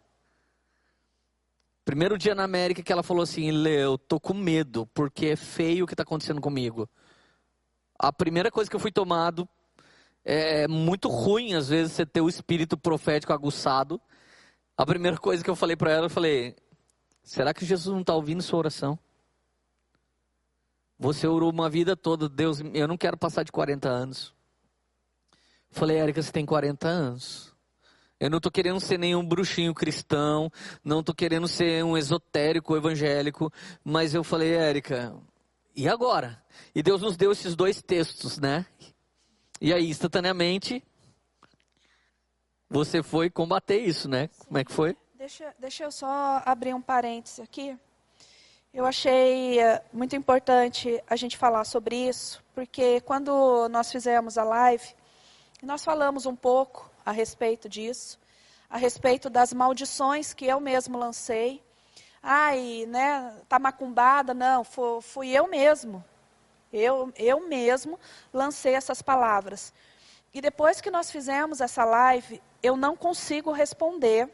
Primeiro 1.83 2.17
dia 2.17 2.35
na 2.35 2.43
América 2.43 2.83
que 2.83 2.91
ela 2.91 3.03
falou 3.03 3.23
assim: 3.23 3.51
Lê, 3.51 3.83
eu 3.83 3.97
tô 3.97 4.19
com 4.19 4.33
medo, 4.33 4.87
porque 4.93 5.27
é 5.27 5.35
feio 5.35 5.83
o 5.83 5.87
que 5.87 5.93
está 5.93 6.03
acontecendo 6.03 6.39
comigo. 6.39 6.89
A 8.03 8.11
primeira 8.11 8.49
coisa 8.49 8.67
que 8.67 8.75
eu 8.75 8.79
fui 8.79 8.91
tomado 8.91 9.47
é 10.25 10.67
muito 10.67 11.07
ruim, 11.07 11.53
às 11.53 11.69
vezes, 11.69 11.93
você 11.93 12.03
ter 12.03 12.19
o 12.19 12.27
espírito 12.27 12.75
profético 12.75 13.31
aguçado. 13.31 14.01
A 14.75 14.83
primeira 14.83 15.19
coisa 15.19 15.43
que 15.43 15.49
eu 15.51 15.55
falei 15.55 15.75
para 15.75 15.91
ela, 15.91 16.05
eu 16.07 16.09
falei: 16.09 16.55
será 17.21 17.53
que 17.53 17.63
Jesus 17.63 17.93
não 17.93 18.01
está 18.01 18.15
ouvindo 18.15 18.41
sua 18.41 18.57
oração? 18.57 18.97
Você 20.97 21.27
orou 21.27 21.51
uma 21.51 21.69
vida 21.69 21.95
toda, 21.95 22.27
Deus, 22.27 22.59
eu 22.73 22.87
não 22.87 22.97
quero 22.97 23.15
passar 23.15 23.43
de 23.43 23.51
40 23.51 23.87
anos. 23.87 24.33
Falei, 25.69 25.97
Érica, 25.97 26.23
você 26.23 26.31
tem 26.31 26.43
40 26.43 26.87
anos. 26.87 27.53
Eu 28.19 28.31
não 28.31 28.37
estou 28.37 28.51
querendo 28.51 28.79
ser 28.79 28.97
nenhum 28.97 29.23
bruxinho 29.23 29.75
cristão, 29.75 30.51
não 30.83 31.01
estou 31.01 31.13
querendo 31.13 31.47
ser 31.47 31.83
um 31.83 31.95
esotérico 31.95 32.75
evangélico, 32.75 33.53
mas 33.83 34.15
eu 34.15 34.23
falei, 34.23 34.53
Érica, 34.55 35.15
e 35.75 35.87
agora? 35.87 36.41
E 36.73 36.81
Deus 36.83 37.01
nos 37.01 37.17
deu 37.17 37.31
esses 37.31 37.55
dois 37.55 37.81
textos, 37.81 38.37
né? 38.37 38.65
E 39.59 39.73
aí, 39.73 39.89
instantaneamente, 39.89 40.83
você 42.69 43.03
foi 43.03 43.29
combater 43.29 43.79
isso, 43.79 44.09
né? 44.09 44.29
Como 44.47 44.57
é 44.57 44.63
que 44.63 44.71
foi? 44.71 44.95
Deixa, 45.15 45.53
deixa 45.59 45.83
eu 45.83 45.91
só 45.91 46.41
abrir 46.45 46.73
um 46.73 46.81
parênteses 46.81 47.39
aqui. 47.39 47.77
Eu 48.73 48.85
achei 48.85 49.59
eh, 49.59 49.83
muito 49.91 50.15
importante 50.15 51.03
a 51.05 51.17
gente 51.17 51.37
falar 51.37 51.65
sobre 51.65 51.95
isso, 52.07 52.41
porque 52.55 53.01
quando 53.01 53.67
nós 53.69 53.91
fizemos 53.91 54.37
a 54.37 54.45
live, 54.45 54.95
nós 55.61 55.83
falamos 55.83 56.25
um 56.25 56.35
pouco 56.35 56.89
a 57.05 57.11
respeito 57.11 57.67
disso, 57.67 58.17
a 58.69 58.77
respeito 58.77 59.29
das 59.29 59.51
maldições 59.51 60.33
que 60.33 60.45
eu 60.45 60.59
mesmo 60.61 60.97
lancei. 60.97 61.61
Ai, 62.21 62.85
né, 62.87 63.35
tá 63.49 63.57
macumbada, 63.57 64.33
não, 64.33 64.63
fui, 64.63 65.01
fui 65.01 65.29
eu 65.29 65.47
mesmo. 65.47 66.03
Eu, 66.71 67.11
eu 67.17 67.47
mesmo 67.47 67.99
lancei 68.33 68.75
essas 68.75 69.01
palavras. 69.01 69.73
E 70.33 70.39
depois 70.39 70.79
que 70.79 70.89
nós 70.89 71.11
fizemos 71.11 71.59
essa 71.59 71.83
live, 71.83 72.41
eu 72.63 72.77
não 72.77 72.95
consigo 72.95 73.51
responder 73.51 74.29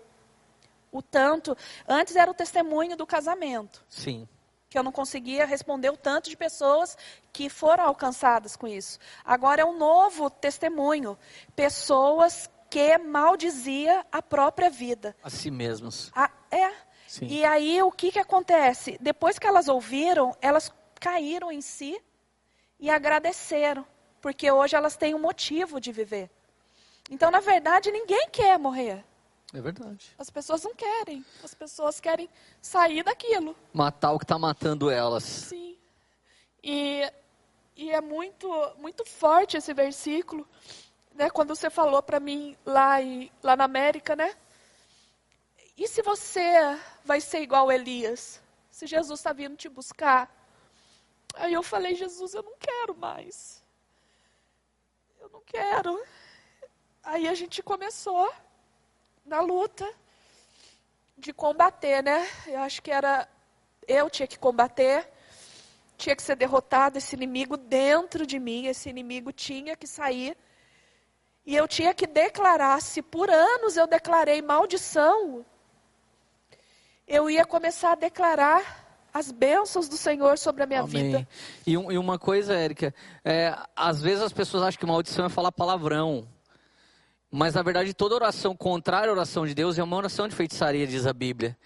o 0.92 1.02
tanto. 1.02 1.58
Antes 1.88 2.16
era 2.16 2.30
o 2.30 2.34
testemunho 2.34 2.96
do 2.96 3.08
casamento. 3.08 3.84
Sim. 3.90 4.28
Que 4.70 4.78
eu 4.78 4.84
não 4.84 4.92
conseguia 4.92 5.46
responder 5.46 5.90
o 5.90 5.98
tanto 5.98 6.30
de 6.30 6.38
pessoas 6.38 6.98
que 7.34 7.50
foram 7.50 7.86
alcançadas 7.86 8.56
com 8.56 8.68
isso. 8.68 9.00
Agora 9.26 9.62
é 9.62 9.66
um 9.66 9.78
novo 9.78 10.30
testemunho. 10.30 11.18
Pessoas 11.56 12.50
que 12.70 12.98
maldizia 12.98 14.06
a 14.12 14.22
própria 14.22 14.70
vida. 14.70 15.16
A 15.24 15.30
si 15.30 15.50
mesmos. 15.50 16.12
A, 16.14 16.30
é. 16.52 16.87
Sim. 17.08 17.26
E 17.28 17.46
aí 17.46 17.82
o 17.82 17.92
que, 17.92 18.12
que 18.12 18.20
acontece? 18.20 18.98
Depois 19.00 19.40
que 19.40 19.48
elas 19.48 19.68
ouviram, 19.68 20.36
elas 20.42 20.72
caíram 21.00 21.52
em 21.52 21.62
si 21.62 22.00
e 22.80 22.90
agradeceram, 22.90 23.86
porque 24.22 24.52
hoje 24.52 24.76
elas 24.76 24.98
têm 24.98 25.16
um 25.16 25.20
motivo 25.20 25.80
de 25.80 25.92
viver. 25.92 26.30
Então, 27.10 27.32
na 27.32 27.40
verdade, 27.40 27.90
ninguém 27.92 28.28
quer 28.30 28.60
morrer. 28.60 29.04
É 29.54 29.62
verdade. 29.62 30.14
As 30.18 30.30
pessoas 30.30 30.64
não 30.64 30.76
querem. 30.76 31.26
As 31.42 31.54
pessoas 31.54 32.02
querem 32.02 32.30
sair 32.62 33.02
daquilo. 33.02 33.56
Matar 33.74 34.12
o 34.12 34.20
que 34.20 34.26
está 34.26 34.38
matando 34.38 34.90
elas. 34.90 35.24
Sim. 35.24 35.78
E, 36.62 37.10
e 37.78 37.90
é 37.90 38.02
muito, 38.02 38.50
muito 38.78 39.06
forte 39.06 39.56
esse 39.56 39.74
versículo, 39.74 40.46
né? 41.16 41.30
Quando 41.30 41.56
você 41.56 41.70
falou 41.70 42.04
para 42.04 42.20
mim 42.20 42.58
lá, 42.66 43.02
em, 43.02 43.32
lá 43.42 43.56
na 43.56 43.64
América, 43.64 44.18
né? 44.18 44.36
E 45.78 45.88
se 45.88 46.02
você 46.02 46.50
vai 47.06 47.22
ser 47.22 47.42
igual 47.42 47.72
Elias? 47.72 48.42
Se 48.72 48.88
Jesus 48.88 49.20
está 49.20 49.32
vindo 49.32 49.56
te 49.56 49.70
buscar, 49.70 50.36
Aí 51.40 51.54
eu 51.54 51.62
falei, 51.62 51.94
Jesus, 51.94 52.34
eu 52.34 52.42
não 52.42 52.54
quero 52.60 52.96
mais. 52.96 53.64
Eu 55.20 55.30
não 55.30 55.42
quero. 55.46 56.04
Aí 57.04 57.28
a 57.28 57.36
gente 57.36 57.62
começou 57.62 58.32
na 59.24 59.40
luta 59.40 59.88
de 61.16 61.32
combater, 61.32 62.02
né? 62.04 62.28
Eu 62.48 62.60
acho 62.62 62.82
que 62.82 62.92
era 62.92 63.28
eu 63.88 64.10
tinha 64.10 64.28
que 64.28 64.38
combater, 64.38 65.08
tinha 65.96 66.16
que 66.16 66.22
ser 66.22 66.36
derrotado 66.36 66.98
esse 66.98 67.16
inimigo 67.16 67.56
dentro 67.56 68.26
de 68.26 68.38
mim, 68.38 68.66
esse 68.66 68.90
inimigo 68.90 69.32
tinha 69.32 69.78
que 69.78 69.88
sair. 69.88 70.36
E 71.46 71.56
eu 71.56 71.68
tinha 71.68 71.94
que 71.94 72.06
declarar, 72.06 72.82
se 72.82 73.02
por 73.02 73.30
anos 73.30 73.78
eu 73.78 73.88
declarei 73.88 74.42
maldição, 74.42 75.46
eu 77.08 77.30
ia 77.30 77.46
começar 77.46 77.94
a 77.94 77.96
declarar 77.96 78.86
as 79.14 79.32
bênçãos 79.32 79.88
do 79.88 79.96
Senhor 79.96 80.38
sobre 80.38 80.64
a 80.64 80.68
minha 80.68 80.82
Amém. 80.82 81.04
vida. 81.04 81.28
E, 81.66 81.72
e, 81.72 81.98
uma 81.98 82.20
coisa, 82.20 82.54
Érica, 82.54 82.94
é, 83.24 83.58
às 83.76 84.02
vezes 84.02 84.22
as 84.22 84.34
pessoas 84.34 84.64
acham 84.64 84.80
que 84.80 84.86
maldição 84.86 85.26
é 85.26 85.30
falar 85.30 85.52
palavrão. 85.52 86.28
Mas 87.32 87.56
na 87.56 87.62
verdade 87.62 87.94
toda 87.94 88.16
oração 88.16 88.56
contrária 88.56 89.10
à 89.10 89.12
oração 89.12 89.46
de 89.46 89.54
Deus 89.54 89.78
é 89.78 89.84
uma 89.84 89.96
oração 89.96 90.28
de 90.28 90.36
feitiçaria, 90.36 90.86
diz 90.86 91.06
a 91.06 91.14
Bíblia. 91.14 91.58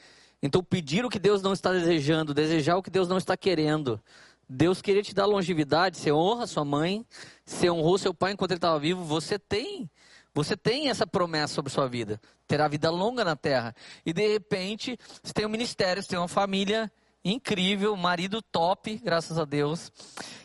Então 0.42 0.64
pedir 0.64 1.06
o 1.06 1.10
que 1.10 1.20
Deus 1.20 1.42
não 1.42 1.54
está 1.54 1.72
desejando, 1.72 2.34
desejar 2.34 2.78
o 2.78 2.84
que 2.84 2.90
Deus 2.90 3.08
não 3.08 3.18
está 3.18 3.36
querendo. 3.36 4.02
Deus 4.50 4.82
queria 4.82 5.04
te 5.04 5.14
dar 5.14 5.26
longevidade, 5.26 5.98
você 5.98 6.12
honra 6.12 6.46
sua 6.48 6.66
mãe, 6.66 7.06
você 7.46 7.70
honrou 7.70 7.98
seu 7.98 8.14
pai 8.14 8.34
enquanto 8.34 8.52
ele 8.52 8.58
estava 8.58 8.80
vivo, 8.80 9.04
você 9.04 9.40
tem 9.40 9.90
você 10.34 10.56
tem 10.56 10.90
essa 10.90 11.06
promessa 11.06 11.54
sobre 11.54 11.72
sua 11.72 11.88
vida, 11.88 12.20
terá 12.48 12.68
vida 12.68 12.90
longa 12.90 13.24
na 13.24 13.36
terra. 13.36 13.76
E 14.06 14.14
de 14.14 14.28
repente, 14.28 14.98
você 15.22 15.34
tem 15.34 15.46
um 15.46 15.50
ministério, 15.50 16.02
você 16.02 16.10
tem 16.10 16.20
uma 16.20 16.28
família, 16.28 16.92
incrível, 17.24 17.96
marido 17.96 18.42
top, 18.42 18.98
graças 18.98 19.38
a 19.38 19.46
Deus. 19.46 19.92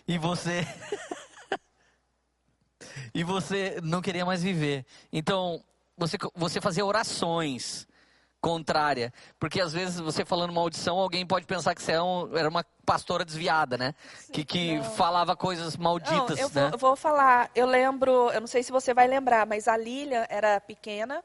E 0.06 0.18
você 0.18 0.66
e 3.14 3.22
você 3.22 3.78
não 3.82 4.02
queria 4.02 4.24
mais 4.24 4.42
viver. 4.42 4.84
Então, 5.12 5.62
você 5.96 6.16
você 6.34 6.60
fazia 6.60 6.84
orações 6.84 7.86
contrária, 8.46 9.12
porque 9.40 9.60
às 9.60 9.72
vezes 9.72 9.98
você 9.98 10.24
falando 10.24 10.52
maldição, 10.52 10.98
alguém 10.98 11.26
pode 11.26 11.44
pensar 11.46 11.74
que 11.74 11.82
você 11.82 11.92
é 11.92 12.02
um, 12.02 12.36
era 12.36 12.48
uma 12.48 12.64
pastora 12.84 13.24
desviada, 13.24 13.76
né? 13.76 13.92
Sim, 14.14 14.32
que 14.32 14.44
que 14.44 14.82
falava 14.96 15.34
coisas 15.34 15.76
malditas, 15.76 16.38
não, 16.38 16.46
eu 16.46 16.50
né? 16.50 16.62
Vou, 16.62 16.70
eu 16.70 16.78
vou 16.78 16.96
falar, 16.96 17.50
eu 17.56 17.66
lembro, 17.66 18.30
eu 18.30 18.40
não 18.40 18.46
sei 18.46 18.62
se 18.62 18.70
você 18.70 18.94
vai 18.94 19.08
lembrar, 19.08 19.46
mas 19.46 19.66
a 19.66 19.76
Lília 19.76 20.28
era 20.30 20.60
pequena. 20.60 21.24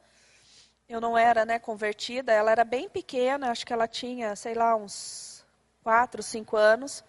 Eu 0.89 0.99
não 0.99 1.15
era, 1.15 1.45
né, 1.45 1.60
convertida, 1.60 2.34
ela 2.34 2.51
era 2.51 2.65
bem 2.65 2.89
pequena, 2.89 3.51
acho 3.51 3.67
que 3.67 3.71
ela 3.71 3.88
tinha, 3.88 4.36
sei 4.36 4.55
lá, 4.55 4.75
uns 4.75 5.45
quatro, 5.84 6.23
cinco 6.23 6.57
anos. 6.57 7.03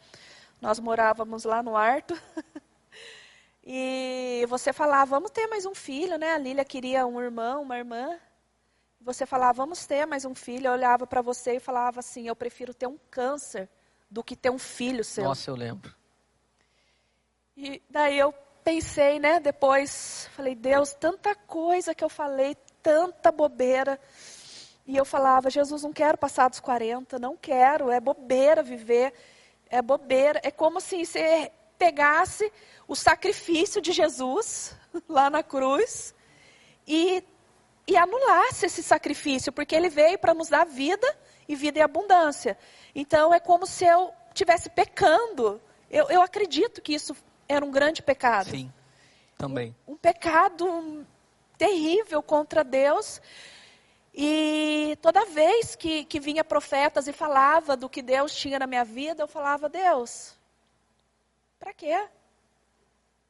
Nós 0.61 0.79
morávamos 0.79 1.45
lá 1.45 1.63
no 1.63 1.75
Arto. 1.75 2.15
e 3.65 4.45
você 4.47 4.75
falava, 4.75 5.07
vamos 5.07 5.31
ter 5.31 5.47
mais 5.47 5.65
um 5.65 5.75
filho, 5.75 6.19
né? 6.19 6.35
A 6.35 6.39
Lília 6.39 6.67
queria 6.67 7.07
um 7.07 7.19
irmão, 7.19 7.63
uma 7.63 7.79
irmã. 7.79 8.21
Você 9.05 9.27
falava, 9.27 9.55
vamos 9.55 9.85
ter 9.85 10.07
mais 10.07 10.25
um 10.25 10.35
filho. 10.35 10.69
Eu 10.69 10.73
olhava 10.73 11.07
para 11.07 11.21
você 11.21 11.57
e 11.57 11.61
falava 11.61 12.01
assim, 12.01 12.29
eu 12.29 12.37
prefiro 12.37 12.73
ter 12.73 12.87
um 12.87 12.99
câncer 13.11 13.69
do 14.09 14.23
que 14.23 14.37
ter 14.37 14.51
um 14.51 14.59
filho 14.59 15.03
seu. 15.03 15.25
Nossa, 15.25 15.51
eu 15.51 15.57
lembro. 15.57 15.95
E 17.57 17.83
daí 17.91 18.19
eu 18.19 18.33
pensei, 18.63 19.19
né? 19.19 19.41
Depois, 19.41 20.29
falei, 20.37 20.55
Deus, 20.55 20.95
tanta 20.95 21.35
coisa 21.35 21.95
que 21.95 22.05
eu 22.05 22.09
falei, 22.09 22.57
tanta 22.83 23.33
bobeira. 23.33 24.01
E 24.87 24.97
eu 24.97 25.05
falava, 25.05 25.51
Jesus, 25.51 25.83
não 25.83 25.93
quero 25.93 26.17
passar 26.17 26.49
dos 26.49 26.61
40, 26.61 27.19
não 27.19 27.37
quero, 27.37 27.91
é 27.91 28.01
bobeira 28.01 28.63
viver, 28.63 29.13
é 29.69 29.83
bobeira. 29.83 30.41
É 30.43 30.51
como 30.51 30.81
se 30.81 31.05
você 31.05 31.51
pegasse 31.79 32.53
o 32.87 32.95
sacrifício 32.95 33.81
de 33.81 33.91
Jesus 33.91 34.77
lá 35.09 35.29
na 35.29 35.43
cruz 35.43 36.15
e, 36.87 37.23
e 37.87 37.97
anulasse 37.97 38.67
esse 38.67 38.83
sacrifício, 38.83 39.53
porque 39.53 39.75
ele 39.75 39.89
veio 39.89 40.19
para 40.19 40.35
nos 40.35 40.49
dar 40.49 40.65
vida 40.65 41.07
e 41.49 41.57
vida 41.57 41.79
em 41.79 41.83
abundância. 41.83 42.57
Então 42.95 43.35
é 43.35 43.41
como 43.41 43.67
se 43.67 43.85
eu 43.85 44.13
estivesse 44.29 44.71
pecando. 44.71 45.61
Eu, 45.91 46.09
eu 46.09 46.23
acredito 46.23 46.81
que 46.81 46.95
isso 46.95 47.15
era 47.49 47.65
um 47.65 47.71
grande 47.71 48.03
pecado. 48.03 48.51
Sim, 48.51 48.73
também. 49.37 49.75
Um, 49.87 49.93
um 49.93 49.97
pecado 49.97 51.07
terrível 51.59 52.23
contra 52.23 52.63
Deus. 52.63 53.21
E 54.15 54.97
toda 55.01 55.25
vez 55.25 55.75
que, 55.75 56.05
que 56.05 56.21
vinha 56.21 56.45
profetas 56.45 57.09
e 57.09 57.13
falava 57.13 57.77
do 57.77 57.89
que 57.89 58.03
Deus 58.03 58.35
tinha 58.35 58.59
na 58.59 58.67
minha 58.67 58.85
vida, 58.85 59.23
eu 59.23 59.29
falava, 59.29 59.69
Deus, 59.69 60.37
para 61.59 61.73
quê? 61.73 62.09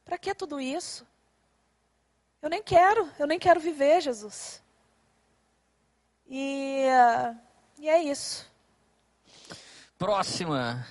Para 0.03 0.17
que 0.17 0.35
tudo 0.35 0.59
isso? 0.59 1.07
Eu 2.43 2.49
nem 2.49 2.61
quero, 2.61 3.09
eu 3.17 3.25
nem 3.25 3.39
quero 3.39 3.57
viver, 3.57 4.01
Jesus. 4.01 4.61
E, 6.27 6.85
uh, 6.89 7.39
e 7.79 7.87
é 7.87 8.03
isso. 8.03 8.51
Próxima. 9.97 10.85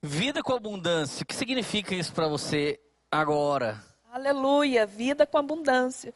Vida 0.00 0.40
com 0.40 0.52
abundância. 0.52 1.24
O 1.24 1.26
que 1.26 1.34
significa 1.34 1.96
isso 1.96 2.12
para 2.12 2.28
você 2.28 2.78
agora? 3.10 3.84
Aleluia, 4.12 4.86
vida 4.86 5.26
com 5.26 5.36
abundância. 5.36 6.14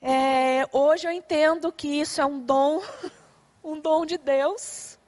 É, 0.00 0.66
hoje 0.72 1.06
eu 1.06 1.12
entendo 1.12 1.70
que 1.70 2.00
isso 2.00 2.22
é 2.22 2.24
um 2.24 2.40
dom, 2.40 2.82
um 3.62 3.78
dom 3.78 4.06
de 4.06 4.16
Deus, 4.16 4.98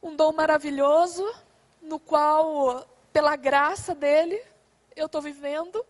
um 0.00 0.14
dom 0.14 0.32
maravilhoso, 0.32 1.28
no 1.82 1.98
qual, 1.98 2.86
pela 3.12 3.34
graça 3.34 3.92
dele, 3.92 4.40
eu 4.94 5.06
estou 5.06 5.20
vivendo. 5.20 5.84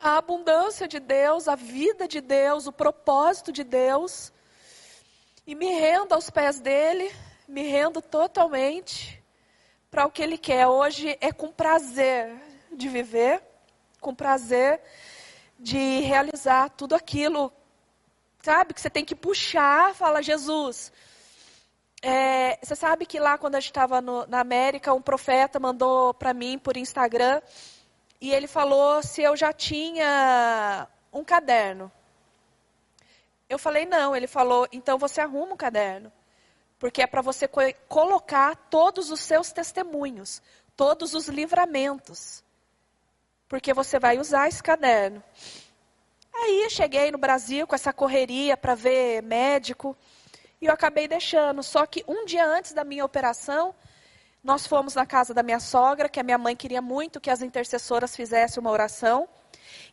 A 0.00 0.18
abundância 0.18 0.86
de 0.86 1.00
Deus, 1.00 1.48
a 1.48 1.56
vida 1.56 2.06
de 2.06 2.20
Deus, 2.20 2.68
o 2.68 2.72
propósito 2.72 3.50
de 3.50 3.64
Deus. 3.64 4.32
E 5.44 5.56
me 5.56 5.72
rendo 5.72 6.12
aos 6.12 6.30
pés 6.30 6.60
dele, 6.60 7.12
me 7.48 7.62
rendo 7.62 8.00
totalmente 8.00 9.20
para 9.90 10.06
o 10.06 10.10
que 10.10 10.22
Ele 10.22 10.38
quer. 10.38 10.68
Hoje 10.68 11.18
é 11.20 11.32
com 11.32 11.50
prazer 11.50 12.32
de 12.72 12.88
viver, 12.88 13.42
com 14.00 14.14
prazer 14.14 14.80
de 15.58 15.98
realizar 16.00 16.70
tudo 16.70 16.94
aquilo, 16.94 17.52
sabe? 18.40 18.74
Que 18.74 18.80
você 18.80 18.90
tem 18.90 19.04
que 19.04 19.16
puxar, 19.16 19.96
fala 19.96 20.22
Jesus. 20.22 20.92
É, 22.00 22.56
você 22.62 22.76
sabe 22.76 23.04
que 23.04 23.18
lá 23.18 23.36
quando 23.36 23.56
a 23.56 23.60
gente 23.60 23.70
estava 23.70 24.00
na 24.00 24.38
América, 24.38 24.94
um 24.94 25.02
profeta 25.02 25.58
mandou 25.58 26.14
para 26.14 26.32
mim 26.32 26.56
por 26.56 26.76
Instagram 26.76 27.42
e 28.20 28.32
ele 28.32 28.46
falou 28.46 29.02
se 29.02 29.22
eu 29.22 29.36
já 29.36 29.52
tinha 29.52 30.88
um 31.12 31.24
caderno. 31.24 31.90
Eu 33.48 33.58
falei 33.58 33.86
não, 33.86 34.14
ele 34.14 34.26
falou 34.26 34.68
então 34.72 34.98
você 34.98 35.20
arruma 35.20 35.54
um 35.54 35.56
caderno. 35.56 36.12
Porque 36.78 37.02
é 37.02 37.06
para 37.06 37.22
você 37.22 37.48
co 37.48 37.60
colocar 37.88 38.54
todos 38.70 39.10
os 39.10 39.20
seus 39.20 39.50
testemunhos, 39.50 40.42
todos 40.76 41.14
os 41.14 41.28
livramentos. 41.28 42.44
Porque 43.48 43.72
você 43.74 43.98
vai 43.98 44.18
usar 44.18 44.48
esse 44.48 44.62
caderno. 44.62 45.22
Aí 46.32 46.68
cheguei 46.70 47.10
no 47.10 47.18
Brasil 47.18 47.66
com 47.66 47.74
essa 47.74 47.92
correria 47.92 48.56
para 48.56 48.74
ver 48.74 49.22
médico 49.22 49.96
e 50.60 50.66
eu 50.66 50.72
acabei 50.72 51.08
deixando. 51.08 51.62
Só 51.62 51.84
que 51.86 52.04
um 52.06 52.24
dia 52.24 52.46
antes 52.46 52.72
da 52.72 52.84
minha 52.84 53.04
operação, 53.04 53.74
nós 54.48 54.66
fomos 54.66 54.94
na 54.94 55.04
casa 55.04 55.34
da 55.34 55.42
minha 55.42 55.60
sogra, 55.60 56.08
que 56.08 56.18
a 56.18 56.22
minha 56.22 56.38
mãe 56.38 56.56
queria 56.56 56.80
muito 56.80 57.20
que 57.20 57.28
as 57.28 57.42
intercessoras 57.42 58.16
fizessem 58.16 58.58
uma 58.62 58.70
oração. 58.70 59.28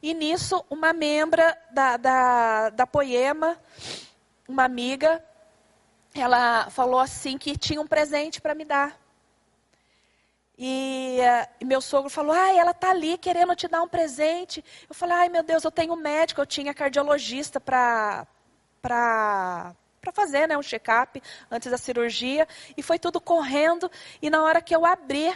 E 0.02 0.14
nisso, 0.14 0.64
uma 0.70 0.94
membra 0.94 1.58
da, 1.72 1.98
da, 1.98 2.70
da 2.70 2.88
Poema, 2.88 3.60
uma 4.48 4.64
amiga, 4.64 5.22
ela 6.14 6.70
falou 6.70 7.02
assim 7.02 7.38
que 7.38 7.58
tinha 7.58 7.82
um 7.82 7.86
presente 7.86 8.40
para 8.40 8.56
me 8.56 8.64
dar. 8.64 8.98
E, 10.58 11.18
uh, 11.20 11.50
e, 11.60 11.66
meu 11.66 11.82
sogro 11.82 12.10
falou: 12.10 12.32
ai, 12.32 12.58
ela 12.58 12.74
tá 12.74 12.92
ali 12.92 13.18
querendo 13.18 13.54
te 13.58 13.68
dar 13.68 13.82
um 13.82 13.90
presente. 13.90 14.64
Eu 14.88 14.96
falei: 14.96 15.18
ai, 15.18 15.28
meu 15.28 15.44
Deus, 15.44 15.66
eu 15.66 15.72
tenho 15.72 15.98
médico, 15.98 16.40
eu 16.40 16.46
tinha 16.46 16.74
cardiologista 16.74 17.60
para 17.60 18.26
para 20.06 20.14
fazer, 20.14 20.48
né, 20.48 20.56
um 20.58 20.62
check-up 20.62 21.22
antes 21.50 21.72
da 21.72 21.78
cirurgia. 21.78 22.48
E 22.78 22.84
foi 22.84 23.00
tudo 23.00 23.20
correndo. 23.20 23.90
E 24.22 24.30
na 24.30 24.44
hora 24.44 24.62
que 24.62 24.76
eu 24.76 24.86
abri, 24.86 25.36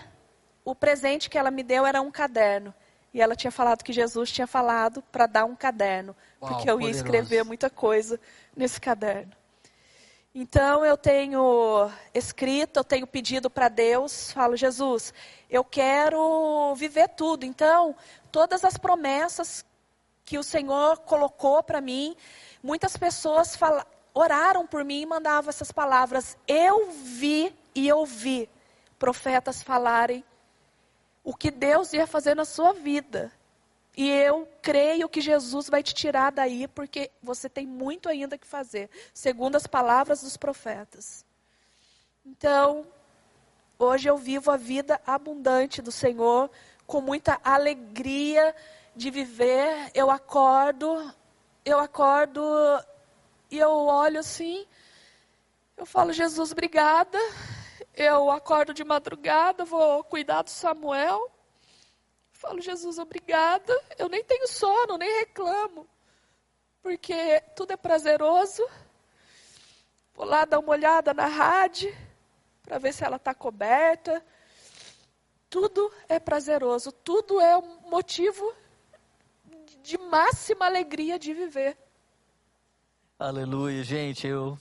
o 0.64 0.76
presente 0.76 1.30
que 1.30 1.38
ela 1.38 1.50
me 1.50 1.64
deu 1.64 1.86
era 1.86 2.02
um 2.02 2.12
caderno. 2.12 2.74
E 3.12 3.20
ela 3.20 3.36
tinha 3.36 3.52
falado 3.52 3.84
que 3.84 3.92
Jesus 3.92 4.32
tinha 4.32 4.46
falado 4.46 5.02
para 5.12 5.26
dar 5.26 5.46
um 5.46 5.56
caderno, 5.56 6.16
Uau, 6.40 6.52
porque 6.52 6.70
eu 6.70 6.76
poderoso. 6.76 6.84
ia 6.84 6.92
escrever 6.92 7.44
muita 7.44 7.68
coisa 7.68 8.20
nesse 8.56 8.80
caderno. 8.80 9.32
Então 10.34 10.86
eu 10.86 10.96
tenho 10.96 11.92
escrito, 12.14 12.78
eu 12.78 12.84
tenho 12.84 13.08
pedido 13.08 13.50
para 13.50 13.68
Deus, 13.68 14.32
falo, 14.32 14.56
Jesus, 14.56 15.12
eu 15.50 15.64
quero 15.64 16.76
viver 16.76 17.10
tudo. 17.10 17.44
Então, 17.46 17.96
todas 18.32 18.64
as 18.64 18.78
promessas 18.78 19.66
que 20.24 20.38
o 20.38 20.44
Senhor 20.44 21.00
colocou 21.00 21.64
para 21.64 21.82
mim, 21.82 22.16
muitas 22.62 22.96
pessoas 22.96 23.56
fala, 23.56 23.84
oraram 24.20 24.68
por 24.68 24.84
mim 24.84 25.02
e 25.02 25.06
mandavam 25.06 25.50
essas 25.50 25.72
palavras. 25.72 26.38
Eu 26.46 26.92
vi 26.92 27.56
e 27.74 27.92
ouvi 27.92 28.50
profetas 28.98 29.64
falarem 29.64 30.26
o 31.24 31.34
que 31.34 31.50
Deus 31.50 31.94
ia 31.94 32.06
fazer 32.06 32.36
na 32.36 32.44
sua 32.44 32.74
vida. 32.74 33.32
E 33.96 34.10
eu 34.10 34.48
creio 34.62 35.08
que 35.08 35.22
Jesus 35.22 35.70
vai 35.70 35.82
te 35.82 35.94
tirar 35.94 36.32
daí, 36.32 36.68
porque 36.68 37.10
você 37.24 37.48
tem 37.48 37.66
muito 37.66 38.10
ainda 38.10 38.38
que 38.38 38.46
fazer, 38.46 38.90
segundo 39.14 39.56
as 39.56 39.66
palavras 39.66 40.22
dos 40.22 40.36
profetas. 40.36 41.26
Então, 42.26 42.86
hoje 43.78 44.10
eu 44.10 44.18
vivo 44.18 44.52
a 44.52 44.58
vida 44.58 45.00
abundante 45.08 45.82
do 45.82 45.92
Senhor, 45.94 46.52
com 46.86 47.00
muita 47.00 47.40
alegria 47.42 48.54
de 48.96 49.10
viver. 49.10 49.92
Eu 49.94 50.12
acordo, 50.12 51.14
eu 51.64 51.80
acordo 51.80 52.42
e 53.50 53.58
eu 53.58 53.70
olho 53.70 54.20
assim, 54.20 54.68
eu 55.76 55.86
falo, 55.86 56.12
Jesus, 56.12 56.52
obrigada. 56.52 57.18
Eu 57.94 58.30
acordo 58.30 58.74
de 58.74 58.84
madrugada, 58.84 59.66
vou 59.66 60.04
cuidar 60.04 60.42
do 60.42 60.50
Samuel. 60.50 61.32
Falo, 62.32 62.62
Jesus, 62.62 63.00
obrigada. 63.00 63.74
Eu 63.98 64.08
nem 64.08 64.24
tenho 64.24 64.48
sono, 64.48 64.98
nem 64.98 65.20
reclamo. 65.20 65.88
Porque 66.82 67.42
tudo 67.56 67.72
é 67.72 67.78
prazeroso. 67.78 68.66
Vou 70.14 70.26
lá 70.26 70.46
dar 70.46 70.60
uma 70.60 70.72
olhada 70.72 71.14
na 71.14 71.28
rádio 71.28 71.96
para 72.62 72.78
ver 72.78 72.94
se 72.94 73.04
ela 73.04 73.16
está 73.16 73.34
coberta. 73.34 74.24
Tudo 75.50 75.92
é 76.08 76.20
prazeroso, 76.20 76.92
tudo 76.92 77.42
é 77.42 77.58
um 77.58 77.90
motivo 77.90 78.54
de 79.82 79.98
máxima 79.98 80.66
alegria 80.66 81.18
de 81.18 81.34
viver. 81.34 81.78
Aleluia, 83.22 83.84
gente, 83.84 84.26
eu 84.26 84.58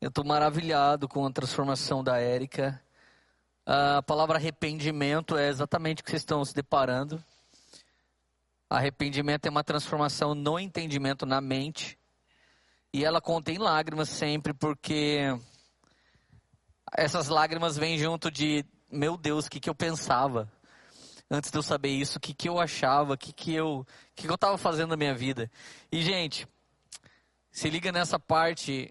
eu 0.00 0.10
tô 0.10 0.24
maravilhado 0.24 1.06
com 1.06 1.24
a 1.24 1.30
transformação 1.30 2.02
da 2.02 2.18
Érica. 2.18 2.82
A 3.64 4.02
palavra 4.02 4.38
arrependimento 4.38 5.38
é 5.38 5.48
exatamente 5.48 6.00
o 6.00 6.04
que 6.04 6.10
vocês 6.10 6.22
estão 6.22 6.44
se 6.44 6.52
deparando. 6.52 7.22
Arrependimento 8.68 9.46
é 9.46 9.50
uma 9.50 9.62
transformação 9.62 10.34
no 10.34 10.58
entendimento 10.58 11.24
na 11.24 11.40
mente. 11.40 11.96
E 12.92 13.04
ela 13.04 13.20
contém 13.20 13.56
lágrimas 13.56 14.08
sempre, 14.08 14.52
porque 14.52 15.20
essas 16.92 17.28
lágrimas 17.28 17.78
vêm 17.78 17.96
junto 17.96 18.32
de, 18.32 18.64
meu 18.90 19.16
Deus, 19.16 19.46
o 19.46 19.50
que, 19.50 19.60
que 19.60 19.70
eu 19.70 19.76
pensava? 19.76 20.50
Antes 21.30 21.52
de 21.52 21.56
eu 21.56 21.62
saber 21.62 21.90
isso, 21.90 22.18
o 22.18 22.20
que, 22.20 22.34
que 22.34 22.48
eu 22.48 22.58
achava, 22.58 23.14
o 23.14 23.16
que, 23.16 23.32
que 23.32 23.54
eu 23.54 23.86
que, 24.12 24.24
que 24.24 24.28
eu 24.28 24.34
estava 24.34 24.58
fazendo 24.58 24.90
na 24.90 24.96
minha 24.96 25.14
vida. 25.14 25.48
E, 25.90 26.02
gente, 26.02 26.48
se 27.52 27.68
liga 27.68 27.92
nessa 27.92 28.18
parte 28.18 28.90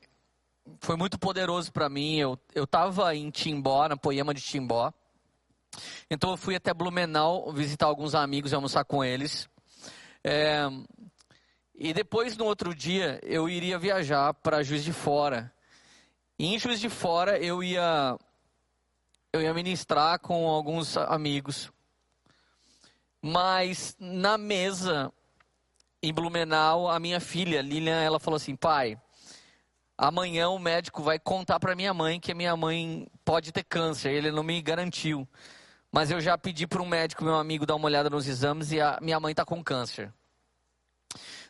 foi 0.79 0.95
muito 0.95 1.17
poderoso 1.17 1.71
para 1.71 1.89
mim. 1.89 2.17
Eu 2.17 2.39
estava 2.55 3.13
em 3.15 3.31
Timbó, 3.31 3.87
na 3.89 3.97
Poema 3.97 4.33
de 4.33 4.41
Timbó. 4.41 4.93
Então 6.09 6.29
eu 6.29 6.37
fui 6.37 6.55
até 6.55 6.71
Blumenau 6.71 7.51
visitar 7.51 7.87
alguns 7.87 8.13
amigos 8.13 8.51
e 8.51 8.55
almoçar 8.55 8.85
com 8.85 9.03
eles. 9.03 9.49
É, 10.23 10.69
e 11.73 11.91
depois, 11.91 12.37
no 12.37 12.45
outro 12.45 12.75
dia, 12.75 13.19
eu 13.23 13.49
iria 13.49 13.79
viajar 13.79 14.33
para 14.35 14.61
Juiz 14.61 14.83
de 14.83 14.93
Fora. 14.93 15.51
E 16.37 16.53
em 16.53 16.59
Juiz 16.59 16.79
de 16.79 16.89
Fora 16.89 17.39
eu 17.39 17.63
ia 17.63 18.15
eu 19.33 19.41
ia 19.41 19.53
ministrar 19.53 20.19
com 20.19 20.47
alguns 20.47 20.95
amigos. 20.97 21.71
Mas 23.19 23.95
na 23.99 24.37
mesa 24.37 25.11
em 26.01 26.13
Blumenau, 26.13 26.89
a 26.89 26.99
minha 26.99 27.19
filha 27.19 27.61
Lilian, 27.61 28.01
ela 28.01 28.19
falou 28.19 28.37
assim: 28.37 28.55
"Pai, 28.55 28.99
amanhã 29.97 30.49
o 30.49 30.57
médico 30.57 31.03
vai 31.03 31.19
contar 31.19 31.59
para 31.59 31.75
minha 31.75 31.93
mãe 31.93 32.19
que 32.19 32.31
a 32.31 32.35
minha 32.35 32.55
mãe 32.55 33.07
pode 33.23 33.51
ter 33.51 33.63
câncer. 33.63 34.11
Ele 34.11 34.31
não 34.31 34.43
me 34.43 34.61
garantiu. 34.61 35.27
Mas 35.91 36.09
eu 36.09 36.21
já 36.21 36.37
pedi 36.37 36.65
para 36.65 36.81
um 36.81 36.87
médico, 36.87 37.23
meu 37.23 37.35
amigo, 37.35 37.65
dar 37.65 37.75
uma 37.75 37.85
olhada 37.85 38.09
nos 38.09 38.27
exames 38.27 38.71
e 38.71 38.79
a 38.79 38.97
minha 39.01 39.19
mãe 39.19 39.31
está 39.31 39.45
com 39.45 39.63
câncer. 39.63 40.11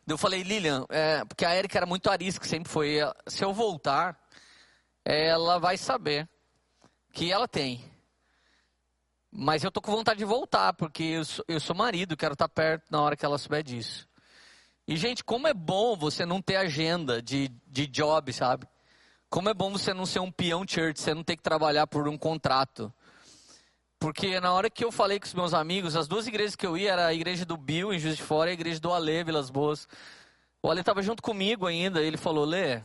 Eu 0.07 0.17
falei, 0.17 0.43
Lilian, 0.43 0.85
é, 0.89 1.23
porque 1.23 1.45
a 1.45 1.55
Erika 1.55 1.77
era 1.77 1.85
muito 1.85 2.09
arisca, 2.09 2.45
sempre 2.45 2.69
foi. 2.69 2.97
Se 3.27 3.45
eu 3.45 3.53
voltar, 3.53 4.19
ela 5.05 5.59
vai 5.59 5.77
saber 5.77 6.27
que 7.13 7.31
ela 7.31 7.47
tem. 7.47 7.85
Mas 9.31 9.63
eu 9.63 9.71
tô 9.71 9.79
com 9.79 9.91
vontade 9.91 10.17
de 10.17 10.25
voltar, 10.25 10.73
porque 10.73 11.03
eu 11.03 11.23
sou, 11.23 11.45
eu 11.47 11.59
sou 11.59 11.75
marido, 11.75 12.17
quero 12.17 12.33
estar 12.33 12.49
tá 12.49 12.53
perto 12.53 12.83
na 12.89 12.99
hora 12.99 13.15
que 13.15 13.23
ela 13.23 13.37
souber 13.37 13.63
disso. 13.63 14.09
E, 14.91 14.97
gente, 14.97 15.23
como 15.23 15.47
é 15.47 15.53
bom 15.53 15.95
você 15.95 16.25
não 16.25 16.41
ter 16.41 16.57
agenda 16.57 17.21
de, 17.21 17.47
de 17.65 17.87
job, 17.87 18.33
sabe? 18.33 18.67
Como 19.29 19.47
é 19.47 19.53
bom 19.53 19.71
você 19.71 19.93
não 19.93 20.05
ser 20.05 20.19
um 20.19 20.29
peão 20.29 20.65
church, 20.67 20.99
você 20.99 21.13
não 21.13 21.23
ter 21.23 21.37
que 21.37 21.41
trabalhar 21.41 21.87
por 21.87 22.09
um 22.09 22.17
contrato. 22.17 22.93
Porque 23.97 24.37
na 24.41 24.51
hora 24.51 24.69
que 24.69 24.83
eu 24.83 24.91
falei 24.91 25.17
com 25.17 25.25
os 25.25 25.33
meus 25.33 25.53
amigos, 25.53 25.95
as 25.95 26.09
duas 26.09 26.27
igrejas 26.27 26.57
que 26.57 26.67
eu 26.67 26.77
ia 26.77 26.91
era 26.91 27.07
a 27.07 27.13
igreja 27.13 27.45
do 27.45 27.55
Bill, 27.55 27.93
em 27.93 27.99
Juiz 27.99 28.17
de 28.17 28.23
Fora, 28.23 28.49
e 28.49 28.51
a 28.51 28.53
igreja 28.53 28.81
do 28.81 28.91
Ale, 28.91 29.23
Vilas 29.23 29.49
Boas. 29.49 29.87
O 30.61 30.69
Ale 30.69 30.81
estava 30.81 31.01
junto 31.01 31.23
comigo 31.23 31.67
ainda, 31.67 32.01
ele 32.01 32.17
falou, 32.17 32.43
Lê, 32.43 32.81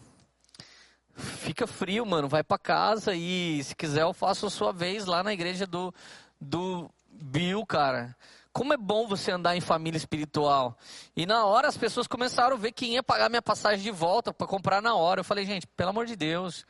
fica 1.12 1.66
frio, 1.66 2.06
mano, 2.06 2.28
vai 2.28 2.44
para 2.44 2.56
casa 2.56 3.16
e 3.16 3.64
se 3.64 3.74
quiser 3.74 4.02
eu 4.02 4.12
faço 4.14 4.46
a 4.46 4.50
sua 4.50 4.72
vez 4.72 5.06
lá 5.06 5.24
na 5.24 5.32
igreja 5.32 5.66
do, 5.66 5.92
do 6.40 6.88
Bill, 7.10 7.66
cara. 7.66 8.16
Como 8.56 8.72
é 8.72 8.76
bom 8.78 9.06
você 9.06 9.30
andar 9.30 9.54
em 9.54 9.60
família 9.60 9.98
espiritual. 9.98 10.78
E 11.14 11.26
na 11.26 11.44
hora 11.44 11.68
as 11.68 11.76
pessoas 11.76 12.06
começaram 12.06 12.56
a 12.56 12.58
ver 12.58 12.72
quem 12.72 12.94
ia 12.94 13.02
pagar 13.02 13.28
minha 13.28 13.42
passagem 13.42 13.84
de 13.84 13.90
volta 13.90 14.32
para 14.32 14.46
comprar 14.46 14.80
na 14.80 14.94
hora. 14.94 15.20
Eu 15.20 15.24
falei, 15.24 15.44
gente, 15.44 15.66
pelo 15.66 15.90
amor 15.90 16.06
de 16.06 16.16
Deus, 16.16 16.64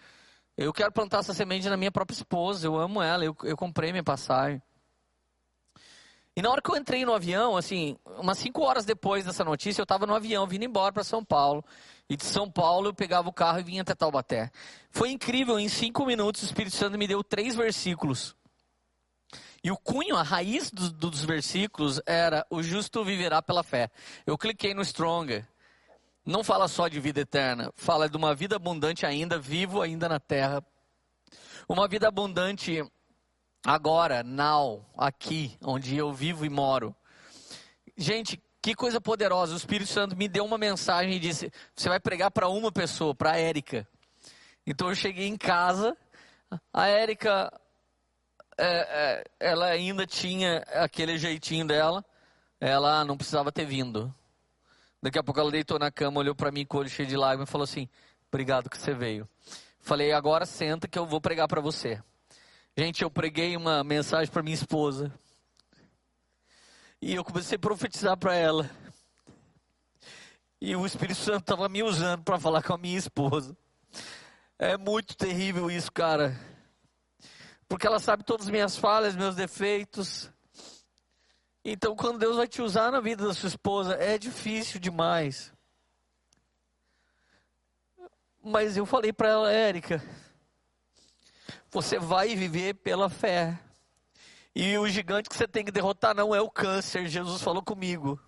eu 0.57 0.72
quero 0.72 0.90
plantar 0.90 1.20
essa 1.20 1.33
semente 1.33 1.68
na 1.68 1.77
minha 1.77 1.92
própria 1.92 2.16
esposa, 2.16 2.66
eu 2.66 2.77
amo 2.77 3.01
ela, 3.01 3.25
eu, 3.25 3.37
eu 3.44 3.57
comprei 3.57 3.92
minha 3.92 4.03
passagem. 4.03 4.61
E 6.35 6.42
na 6.42 6.51
hora 6.51 6.61
que 6.61 6.68
eu 6.68 6.77
entrei 6.77 7.05
no 7.05 7.14
avião, 7.14 7.57
assim, 7.57 7.96
umas 8.18 8.38
cinco 8.38 8.62
horas 8.62 8.85
depois 8.85 9.25
dessa 9.25 9.44
notícia, 9.44 9.81
eu 9.81 9.85
estava 9.85 10.07
no 10.07 10.14
avião 10.16 10.44
vindo 10.44 10.64
embora 10.64 10.92
para 10.92 11.05
São 11.05 11.25
Paulo. 11.25 11.64
E 12.11 12.16
de 12.16 12.25
São 12.25 12.51
Paulo 12.51 12.88
eu 12.88 12.94
pegava 12.94 13.29
o 13.29 13.33
carro 13.33 13.61
e 13.61 13.62
vinha 13.62 13.83
até 13.83 13.94
Taubaté. 13.94 14.51
Foi 14.90 15.12
incrível, 15.12 15.57
em 15.57 15.68
cinco 15.68 16.05
minutos 16.05 16.42
o 16.42 16.46
Espírito 16.46 16.75
Santo 16.75 16.99
me 16.99 17.07
deu 17.07 17.22
três 17.22 17.55
versículos. 17.55 18.35
E 19.67 19.71
o 19.73 19.77
cunho, 19.77 20.15
a 20.15 20.23
raiz 20.23 20.71
dos, 20.71 20.93
dos 20.93 21.25
versículos 21.25 22.01
era: 22.07 22.47
o 22.49 22.63
justo 22.63 23.05
viverá 23.05 23.43
pela 23.43 23.65
fé. 23.65 23.91
Eu 24.25 24.39
cliquei 24.39 24.73
no 24.73 24.85
Stronger. 24.85 25.45
Não 26.25 26.45
fala 26.45 26.69
só 26.69 26.87
de 26.87 27.01
vida 27.01 27.23
eterna, 27.23 27.73
fala 27.75 28.09
de 28.09 28.17
uma 28.17 28.33
vida 28.33 28.55
abundante 28.55 29.05
ainda, 29.05 29.41
vivo 29.41 29.83
ainda 29.83 30.09
na 30.09 30.21
terra. 30.21 30.65
Uma 31.69 31.89
vida 31.89 32.07
abundante 32.07 32.81
agora, 33.67 34.23
now, 34.23 34.89
aqui, 34.97 35.59
onde 35.61 35.97
eu 35.97 36.13
vivo 36.13 36.47
e 36.47 36.49
moro. 36.49 36.95
Gente, 37.97 38.41
que 38.63 38.73
coisa 38.73 39.01
poderosa. 39.01 39.55
O 39.55 39.57
Espírito 39.57 39.91
Santo 39.91 40.17
me 40.17 40.29
deu 40.29 40.45
uma 40.45 40.59
mensagem 40.59 41.15
e 41.15 41.19
disse: 41.19 41.51
Você 41.75 41.89
vai 41.89 41.99
pregar 41.99 42.31
para 42.31 42.49
uma 42.49 42.71
pessoa, 42.71 43.17
para 43.17 43.33
a 43.33 43.37
Érica. 43.37 43.85
Então 44.65 44.91
eu 44.91 44.95
cheguei 44.95 45.27
em 45.27 45.37
casa, 45.37 45.97
a 46.73 46.87
Érica 46.87 47.53
é, 48.59 48.64
é, 48.66 49.25
ela 49.38 49.66
ainda 49.66 50.07
tinha 50.07 50.59
aquele 50.73 51.19
jeitinho 51.19 51.66
dela, 51.66 52.05
ela 52.59 53.05
não 53.05 53.16
precisava 53.16 53.53
ter 53.53 53.66
vindo. 53.66 54.14
Daqui 55.03 55.19
a 55.19 55.23
pouco 55.23 55.38
ela 55.38 55.51
deitou 55.51 55.79
na 55.79 55.90
cama, 55.90 56.21
olhou 56.21 56.35
para 56.35 56.51
mim 56.51 56.64
com 56.64 56.79
o 56.79 56.81
olho 56.81 56.88
cheio 56.88 57.07
de 57.07 57.16
lágrimas 57.16 57.49
e 57.49 57.53
falou 57.53 57.64
assim: 57.64 57.88
Obrigado 58.29 58.71
que 58.71 58.79
você 58.79 58.95
veio. 58.95 59.29
Falei, 59.81 60.11
agora 60.12 60.47
senta 60.47 60.88
que 60.88 60.99
eu 60.99 61.07
vou 61.07 61.21
pregar 61.21 61.47
para 61.47 61.61
você. 61.61 62.03
Gente, 62.77 63.03
eu 63.03 63.11
preguei 63.11 63.57
uma 63.57 63.85
mensagem 63.85 64.33
para 64.33 64.42
minha 64.42 64.55
esposa. 64.55 65.12
E 67.01 67.14
eu 67.14 67.23
comecei 67.23 67.57
a 67.57 67.59
profetizar 67.59 68.16
para 68.16 68.35
ela. 68.35 68.69
E 70.61 70.75
o 70.75 70.85
Espírito 70.87 71.21
Santo 71.21 71.40
estava 71.40 71.69
me 71.69 71.83
usando 71.83 72.23
para 72.25 72.40
falar 72.40 72.62
com 72.62 72.73
a 72.73 72.79
minha 72.79 72.99
esposa. 72.99 73.57
É 74.59 74.77
muito 74.77 75.14
terrível 75.14 75.71
isso, 75.71 75.92
cara 75.92 76.35
porque 77.69 77.87
ela 77.87 77.99
sabe 77.99 78.25
todas 78.25 78.47
as 78.47 78.51
minhas 78.51 78.77
falhas, 78.77 79.17
meus 79.17 79.35
defeitos. 79.35 80.31
Então, 81.65 81.97
quando 81.97 82.19
Deus 82.19 82.37
vai 82.37 82.47
te 82.47 82.63
usar 82.63 82.93
na 82.93 83.01
vida 83.01 83.27
da 83.27 83.35
sua 83.35 83.49
esposa, 83.49 83.95
é 83.95 84.17
difícil 84.17 84.79
demais. 84.79 85.53
Mas 88.43 88.77
eu 88.77 88.87
falei 88.87 89.13
para 89.13 89.29
ela, 89.29 89.53
Érica, 89.53 90.01
você 91.71 91.99
vai 91.99 92.37
viver 92.37 92.75
pela 92.75 93.09
fé. 93.09 93.59
E 94.55 94.79
o 94.79 94.89
gigante 94.89 95.29
que 95.29 95.37
você 95.37 95.49
tem 95.49 95.65
que 95.65 95.73
derrotar 95.73 96.15
não 96.15 96.35
é 96.35 96.41
o 96.41 96.49
câncer, 96.49 97.09
Jesus 97.09 97.43
falou 97.43 97.63
comigo. 97.63 98.21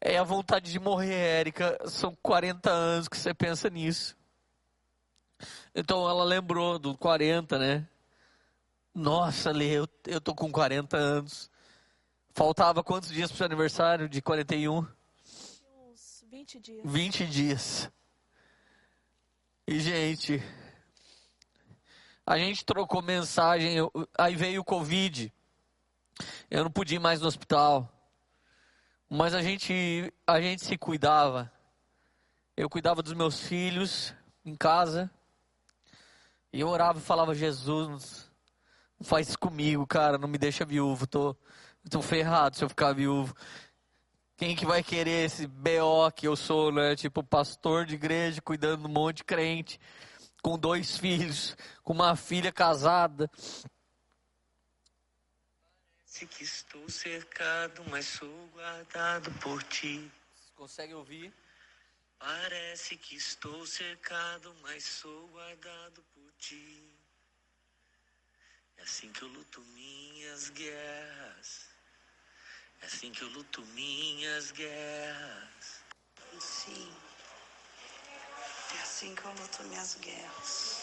É 0.00 0.18
a 0.18 0.22
vontade 0.22 0.70
de 0.70 0.78
morrer, 0.78 1.14
Érica. 1.14 1.78
São 1.86 2.16
40 2.22 2.70
anos 2.70 3.08
que 3.08 3.16
você 3.16 3.34
pensa 3.34 3.68
nisso. 3.68 4.16
Então 5.74 6.08
ela 6.08 6.22
lembrou 6.22 6.78
do 6.78 6.96
40, 6.96 7.58
né? 7.58 7.88
Nossa, 8.94 9.52
Lê, 9.52 9.78
eu, 9.78 9.88
eu 10.06 10.20
tô 10.20 10.34
com 10.34 10.50
40 10.50 10.96
anos. 10.96 11.50
Faltava 12.30 12.82
quantos 12.82 13.10
dias 13.10 13.30
pro 13.30 13.38
seu 13.38 13.46
aniversário 13.46 14.08
de 14.08 14.20
41? 14.20 14.86
Uns 15.90 16.24
20 16.28 16.60
dias. 16.60 16.80
20 16.84 17.26
dias. 17.26 17.90
E, 19.66 19.78
gente, 19.78 20.42
a 22.26 22.36
gente 22.36 22.64
trocou 22.64 23.00
mensagem, 23.00 23.76
aí 24.18 24.34
veio 24.34 24.60
o 24.60 24.64
Covid. 24.64 25.32
Eu 26.50 26.64
não 26.64 26.70
podia 26.70 26.96
ir 26.96 27.00
mais 27.00 27.20
no 27.20 27.28
hospital. 27.28 27.88
Mas 29.08 29.34
a 29.34 29.42
gente, 29.42 30.12
a 30.26 30.40
gente 30.40 30.64
se 30.64 30.76
cuidava. 30.76 31.50
Eu 32.56 32.68
cuidava 32.68 33.02
dos 33.02 33.12
meus 33.12 33.40
filhos 33.40 34.14
em 34.44 34.54
casa. 34.54 35.10
E 36.52 36.60
eu 36.60 36.68
orava 36.68 36.98
e 36.98 37.02
falava, 37.02 37.34
Jesus, 37.34 38.29
faz 39.02 39.28
isso 39.28 39.38
comigo, 39.38 39.86
cara, 39.86 40.18
não 40.18 40.28
me 40.28 40.38
deixa 40.38 40.64
viúvo, 40.64 41.06
tô, 41.06 41.36
tô 41.88 42.02
ferrado 42.02 42.56
se 42.56 42.64
eu 42.64 42.68
ficar 42.68 42.92
viúvo. 42.92 43.34
Quem 44.36 44.56
que 44.56 44.64
vai 44.64 44.82
querer 44.82 45.26
esse 45.26 45.46
BO 45.46 46.10
que 46.14 46.26
eu 46.26 46.34
sou, 46.34 46.72
né? 46.72 46.96
Tipo, 46.96 47.22
pastor 47.22 47.84
de 47.84 47.94
igreja, 47.94 48.40
cuidando 48.40 48.82
de 48.82 48.86
um 48.88 48.92
monte 48.92 49.18
de 49.18 49.24
crente, 49.24 49.78
com 50.42 50.58
dois 50.58 50.96
filhos, 50.96 51.56
com 51.82 51.92
uma 51.92 52.16
filha 52.16 52.50
casada. 52.50 53.30
Parece 56.20 56.26
que 56.26 56.44
estou 56.44 56.88
cercado, 56.88 57.84
mas 57.90 58.06
sou 58.06 58.48
guardado 58.52 59.30
por 59.40 59.62
ti. 59.64 60.10
Consegue 60.56 60.92
ouvir? 60.94 61.32
Parece 62.18 62.96
que 62.96 63.16
estou 63.16 63.64
cercado, 63.66 64.54
mas 64.62 64.84
sou 64.84 65.28
guardado 65.28 66.02
por 66.14 66.30
ti. 66.38 66.89
É 68.80 68.82
assim 68.82 69.12
que 69.12 69.22
eu 69.22 69.28
luto 69.28 69.60
minhas 69.74 70.48
guerras. 70.48 71.66
É 72.80 72.86
assim 72.86 73.12
que 73.12 73.20
eu 73.20 73.28
luto 73.28 73.60
minhas 73.74 74.52
guerras. 74.52 75.80
Sim. 76.40 76.96
É 78.74 78.82
assim 78.82 79.14
que 79.14 79.22
eu 79.22 79.32
luto 79.32 79.62
minhas 79.64 79.96
guerras. 79.96 80.82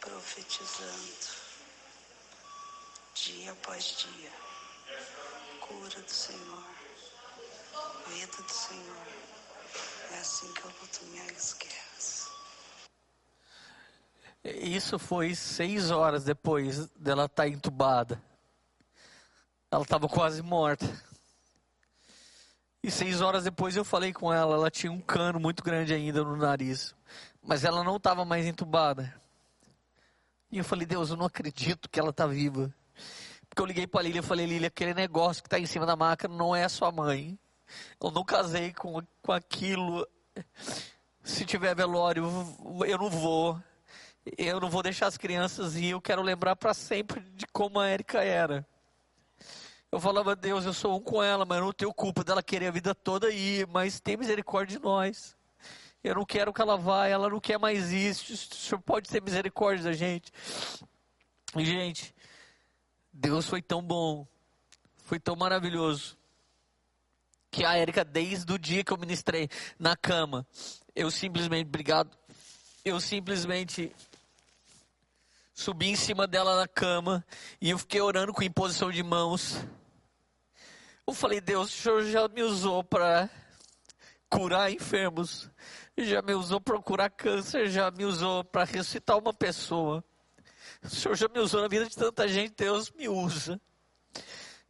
Profetizando. 0.00 1.26
Dia 3.14 3.52
após 3.52 3.96
dia. 3.96 4.32
Cura 5.60 6.02
do 6.02 6.12
Senhor. 6.12 6.64
Vida 8.08 8.42
do 8.42 8.52
Senhor. 8.52 9.06
É 10.12 10.18
assim 10.18 10.52
que 10.52 10.62
eu 10.62 10.70
luto 10.78 11.04
minhas 11.06 11.54
guerras. 11.54 11.87
Isso 14.44 14.98
foi 14.98 15.34
seis 15.34 15.90
horas 15.90 16.24
depois 16.24 16.88
dela 16.90 17.24
estar 17.24 17.42
tá 17.42 17.48
entubada. 17.48 18.22
Ela 19.70 19.82
estava 19.82 20.08
quase 20.08 20.42
morta. 20.42 20.86
E 22.82 22.90
seis 22.90 23.20
horas 23.20 23.44
depois 23.44 23.76
eu 23.76 23.84
falei 23.84 24.12
com 24.12 24.32
ela, 24.32 24.54
ela 24.54 24.70
tinha 24.70 24.90
um 24.90 25.00
cano 25.00 25.40
muito 25.40 25.62
grande 25.62 25.92
ainda 25.92 26.22
no 26.22 26.36
nariz. 26.36 26.94
Mas 27.42 27.64
ela 27.64 27.82
não 27.82 27.96
estava 27.96 28.24
mais 28.24 28.46
entubada. 28.46 29.12
E 30.50 30.58
eu 30.58 30.64
falei, 30.64 30.86
Deus, 30.86 31.10
eu 31.10 31.16
não 31.16 31.26
acredito 31.26 31.88
que 31.90 32.00
ela 32.00 32.10
está 32.10 32.26
viva. 32.26 32.72
Porque 33.48 33.60
eu 33.60 33.66
liguei 33.66 33.86
para 33.86 34.00
a 34.00 34.02
Lília 34.04 34.20
e 34.20 34.22
falei, 34.22 34.46
Lília, 34.46 34.68
aquele 34.68 34.94
negócio 34.94 35.42
que 35.42 35.46
está 35.48 35.58
em 35.58 35.66
cima 35.66 35.84
da 35.84 35.96
maca 35.96 36.28
não 36.28 36.54
é 36.54 36.68
sua 36.68 36.92
mãe. 36.92 37.38
Eu 38.00 38.10
não 38.10 38.24
casei 38.24 38.72
com, 38.72 39.02
com 39.20 39.32
aquilo. 39.32 40.06
Se 41.22 41.44
tiver 41.44 41.74
velório, 41.74 42.24
eu 42.86 42.96
não 42.96 43.10
vou 43.10 43.60
eu 44.36 44.60
não 44.60 44.68
vou 44.68 44.82
deixar 44.82 45.06
as 45.06 45.16
crianças 45.16 45.76
ir, 45.76 45.90
eu 45.90 46.00
quero 46.00 46.22
lembrar 46.22 46.56
para 46.56 46.74
sempre 46.74 47.20
de 47.20 47.46
como 47.46 47.78
a 47.78 47.88
Érica 47.88 48.22
era. 48.22 48.66
Eu 49.90 49.98
falava, 49.98 50.36
Deus, 50.36 50.66
eu 50.66 50.74
sou 50.74 50.96
um 50.96 51.00
com 51.00 51.22
ela, 51.22 51.46
mas 51.46 51.58
eu 51.58 51.64
não 51.64 51.72
tenho 51.72 51.94
culpa 51.94 52.22
dela 52.22 52.42
querer 52.42 52.66
a 52.66 52.70
vida 52.70 52.94
toda 52.94 53.30
ir, 53.30 53.66
mas 53.68 54.00
tem 54.00 54.16
misericórdia 54.16 54.78
de 54.78 54.84
nós. 54.84 55.36
Eu 56.04 56.14
não 56.14 56.24
quero 56.24 56.52
que 56.52 56.60
ela 56.60 56.76
vá, 56.76 57.06
ela 57.06 57.28
não 57.28 57.40
quer 57.40 57.58
mais 57.58 57.90
isso. 57.90 58.32
O 58.32 58.36
Senhor 58.36 58.80
pode 58.82 59.08
ter 59.08 59.22
misericórdia 59.22 59.84
da 59.84 59.92
gente. 59.92 60.30
E, 61.56 61.64
gente, 61.64 62.14
Deus 63.12 63.46
foi 63.46 63.62
tão 63.62 63.82
bom, 63.82 64.26
foi 65.04 65.18
tão 65.18 65.34
maravilhoso, 65.34 66.18
que 67.50 67.64
a 67.64 67.76
Érica, 67.76 68.04
desde 68.04 68.52
o 68.52 68.58
dia 68.58 68.84
que 68.84 68.92
eu 68.92 68.98
ministrei 68.98 69.48
na 69.78 69.96
cama, 69.96 70.46
eu 70.94 71.10
simplesmente, 71.10 71.66
obrigado, 71.66 72.16
eu 72.84 73.00
simplesmente 73.00 73.94
subi 75.58 75.88
em 75.88 75.96
cima 75.96 76.24
dela 76.24 76.54
na 76.54 76.68
cama 76.68 77.26
e 77.60 77.70
eu 77.70 77.78
fiquei 77.78 78.00
orando 78.00 78.32
com 78.32 78.44
imposição 78.44 78.92
de 78.92 79.02
mãos. 79.02 79.56
Eu 81.04 81.12
falei, 81.12 81.40
Deus, 81.40 81.68
o 81.68 81.82
Senhor 81.82 82.04
já 82.04 82.28
me 82.28 82.44
usou 82.44 82.84
para 82.84 83.28
curar 84.30 84.70
enfermos, 84.70 85.50
já 85.96 86.22
me 86.22 86.32
usou 86.32 86.60
para 86.60 86.80
curar 86.80 87.10
câncer, 87.10 87.68
já 87.68 87.90
me 87.90 88.04
usou 88.04 88.44
para 88.44 88.62
ressuscitar 88.62 89.18
uma 89.18 89.34
pessoa. 89.34 90.04
O 90.80 90.88
Senhor 90.88 91.16
já 91.16 91.26
me 91.26 91.40
usou 91.40 91.60
na 91.60 91.66
vida 91.66 91.86
de 91.86 91.96
tanta 91.96 92.28
gente, 92.28 92.54
Deus 92.56 92.92
me 92.92 93.08
usa. 93.08 93.60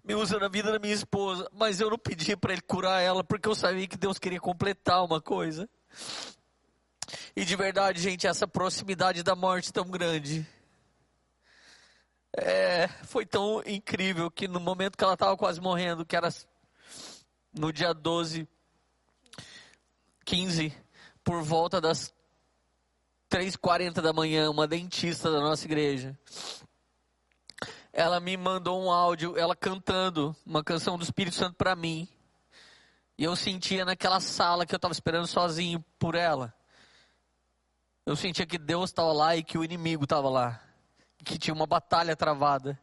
Me 0.03 0.15
usa 0.15 0.39
na 0.39 0.49
vida 0.49 0.73
da 0.73 0.79
minha 0.79 0.95
esposa, 0.95 1.51
mas 1.53 1.83
eu 1.83 1.91
não 1.91 1.99
pedi 1.99 2.35
para 2.35 2.55
Ele 2.55 2.63
curar 2.63 3.03
ela, 3.03 3.23
porque 3.23 3.47
eu 3.47 3.55
sabia 3.55 3.87
que 3.87 3.99
Deus 3.99 4.19
queria 4.19 4.41
completar 4.41 5.05
uma 5.05 5.21
coisa. 5.21 5.69
E 7.37 7.45
de 7.45 7.55
verdade, 7.57 8.01
gente, 8.01 8.27
essa 8.27 8.49
proximidade 8.49 9.23
da 9.23 9.37
morte 9.37 9.71
tão 9.71 9.85
grande. 9.85 10.49
É, 12.37 12.89
foi 13.05 13.25
tão 13.25 13.63
incrível 13.67 14.31
que 14.31 14.47
no 14.47 14.61
momento 14.61 14.97
que 14.97 15.05
ela 15.05 15.15
estava 15.15 15.37
quase 15.37 15.61
morrendo, 15.61 16.05
que 16.05 16.15
era 16.15 16.29
no 17.53 17.73
dia 17.73 17.95
12, 17.95 18.47
15, 20.25 20.73
por 21.25 21.43
volta 21.43 21.81
das 21.81 22.13
3h40 23.31 24.01
da 24.01 24.13
manhã, 24.13 24.51
uma 24.51 24.67
dentista 24.67 25.31
da 25.31 25.41
nossa 25.41 25.65
igreja. 25.65 26.19
Ela 27.93 28.21
me 28.21 28.37
mandou 28.37 28.81
um 28.81 28.91
áudio, 28.91 29.37
ela 29.37 29.57
cantando 29.57 30.37
uma 30.47 30.63
canção 30.63 30.97
do 30.97 31.05
Espírito 31.05 31.35
Santo 31.35 31.57
para 31.57 31.75
mim. 31.75 32.09
E 33.17 33.25
eu 33.25 33.35
sentia 33.35 33.85
naquela 33.85 34.21
sala 34.21 34.65
que 34.65 34.75
eu 34.75 34.77
estava 34.77 34.93
esperando 34.93 35.27
sozinho 35.27 35.85
por 35.99 36.15
ela. 36.15 36.55
Eu 38.07 38.15
sentia 38.15 38.47
que 38.47 38.57
Deus 38.57 38.91
estava 38.91 39.13
lá 39.13 39.37
e 39.37 39.43
que 39.43 39.59
o 39.59 39.65
inimigo 39.65 40.05
estava 40.05 40.31
lá. 40.31 40.68
Que 41.25 41.39
tinha 41.39 41.55
uma 41.55 41.67
batalha 41.67 42.17
travada. 42.17 42.79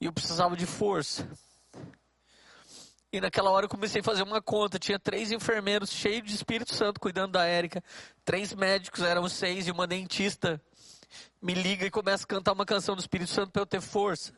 E 0.00 0.06
eu 0.06 0.12
precisava 0.12 0.56
de 0.56 0.66
força. 0.66 1.28
E 3.12 3.20
naquela 3.20 3.50
hora 3.50 3.64
eu 3.64 3.70
comecei 3.70 4.00
a 4.00 4.04
fazer 4.04 4.22
uma 4.22 4.42
conta. 4.42 4.78
Tinha 4.78 4.98
três 4.98 5.32
enfermeiros 5.32 5.90
cheios 5.90 6.26
de 6.26 6.34
Espírito 6.34 6.74
Santo 6.74 7.00
cuidando 7.00 7.32
da 7.32 7.44
Érica. 7.44 7.82
Três 8.24 8.52
médicos, 8.52 9.02
eram 9.02 9.28
seis, 9.28 9.66
e 9.66 9.70
uma 9.70 9.86
dentista 9.86 10.60
me 11.40 11.54
liga 11.54 11.86
e 11.86 11.90
começa 11.90 12.24
a 12.24 12.26
cantar 12.26 12.52
uma 12.52 12.66
canção 12.66 12.94
do 12.94 13.00
Espírito 13.00 13.30
Santo 13.30 13.52
para 13.52 13.62
eu 13.62 13.66
ter 13.66 13.80
força. 13.80 14.32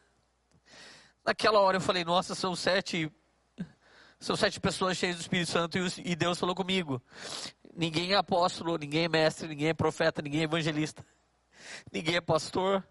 Naquela 1.25 1.61
hora 1.61 1.77
eu 1.77 1.81
falei, 1.81 2.05
nossa, 2.05 2.35
são 2.35 2.55
sete. 2.55 3.11
São 4.21 4.35
sete 4.35 4.59
pessoas 4.59 4.97
cheias 4.97 5.17
do 5.17 5.21
Espírito 5.21 5.51
Santo 5.51 5.79
e 6.05 6.17
Deus 6.17 6.39
falou 6.39 6.55
comigo. 6.55 7.01
Ninguém 7.75 8.13
é 8.13 8.17
apóstolo, 8.17 8.77
ninguém 8.77 9.05
é 9.05 9.09
mestre, 9.09 9.47
ninguém 9.47 9.69
é 9.69 9.75
profeta, 9.75 10.21
ninguém 10.21 10.41
é 10.41 10.45
evangelista, 10.45 11.07
ninguém 11.93 12.17
é 12.17 12.21
pastor. 12.21 12.85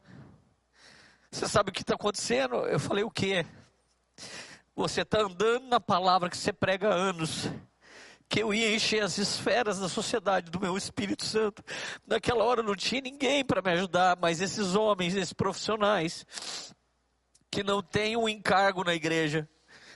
Você 1.32 1.48
sabe 1.48 1.70
o 1.70 1.74
que 1.74 1.82
está 1.82 1.96
acontecendo? 1.96 2.56
Eu 2.66 2.80
falei, 2.80 3.04
o 3.04 3.12
quê? 3.12 3.46
Você 4.76 5.02
está 5.02 5.22
andando 5.22 5.68
na 5.68 5.80
palavra 5.80 6.30
que 6.30 6.38
você 6.38 6.54
prega 6.54 6.90
há 6.90 6.94
anos. 6.94 7.50
Que 8.30 8.44
eu 8.44 8.54
ia 8.54 8.76
encher 8.76 9.02
as 9.04 9.18
esferas 9.18 9.80
da 9.80 9.88
sociedade 9.88 10.52
do 10.52 10.60
meu 10.60 10.78
Espírito 10.78 11.26
Santo. 11.26 11.64
Naquela 12.06 12.44
hora 12.44 12.62
não 12.62 12.76
tinha 12.76 13.02
ninguém 13.02 13.44
para 13.44 13.62
me 13.62 13.72
ajudar, 13.72 14.18
mas 14.20 14.42
esses 14.42 14.76
homens, 14.76 15.16
esses 15.16 15.34
profissionais, 15.34 16.26
que 17.50 17.64
não 17.64 17.82
têm 17.82 18.18
um 18.18 18.28
encargo 18.28 18.84
na 18.84 18.94
igreja, 18.94 19.48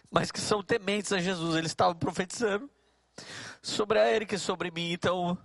mas 0.09 0.31
que 0.31 0.39
são 0.39 0.63
tementes 0.63 1.11
a 1.11 1.19
Jesus, 1.19 1.55
eles 1.55 1.71
estavam 1.71 1.95
profetizando 1.95 2.69
sobre 3.61 3.99
a 3.99 4.11
Erika 4.11 4.35
e 4.35 4.39
sobre 4.39 4.71
mim. 4.71 4.91
Então, 4.91 5.37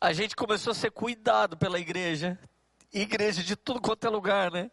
a 0.00 0.12
gente 0.12 0.36
começou 0.36 0.70
a 0.72 0.74
ser 0.74 0.90
cuidado 0.90 1.56
pela 1.56 1.80
igreja. 1.80 2.38
Igreja 2.92 3.42
de 3.42 3.56
tudo 3.56 3.80
quanto 3.80 4.06
é 4.06 4.10
lugar, 4.10 4.50
né? 4.50 4.70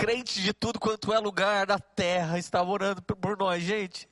Crente 0.00 0.40
de 0.40 0.54
tudo 0.54 0.80
quanto 0.80 1.12
é 1.12 1.18
lugar 1.18 1.66
da 1.66 1.78
terra 1.78 2.38
estava 2.38 2.70
orando 2.70 3.02
por 3.02 3.36
nós, 3.36 3.62
gente. 3.62 4.08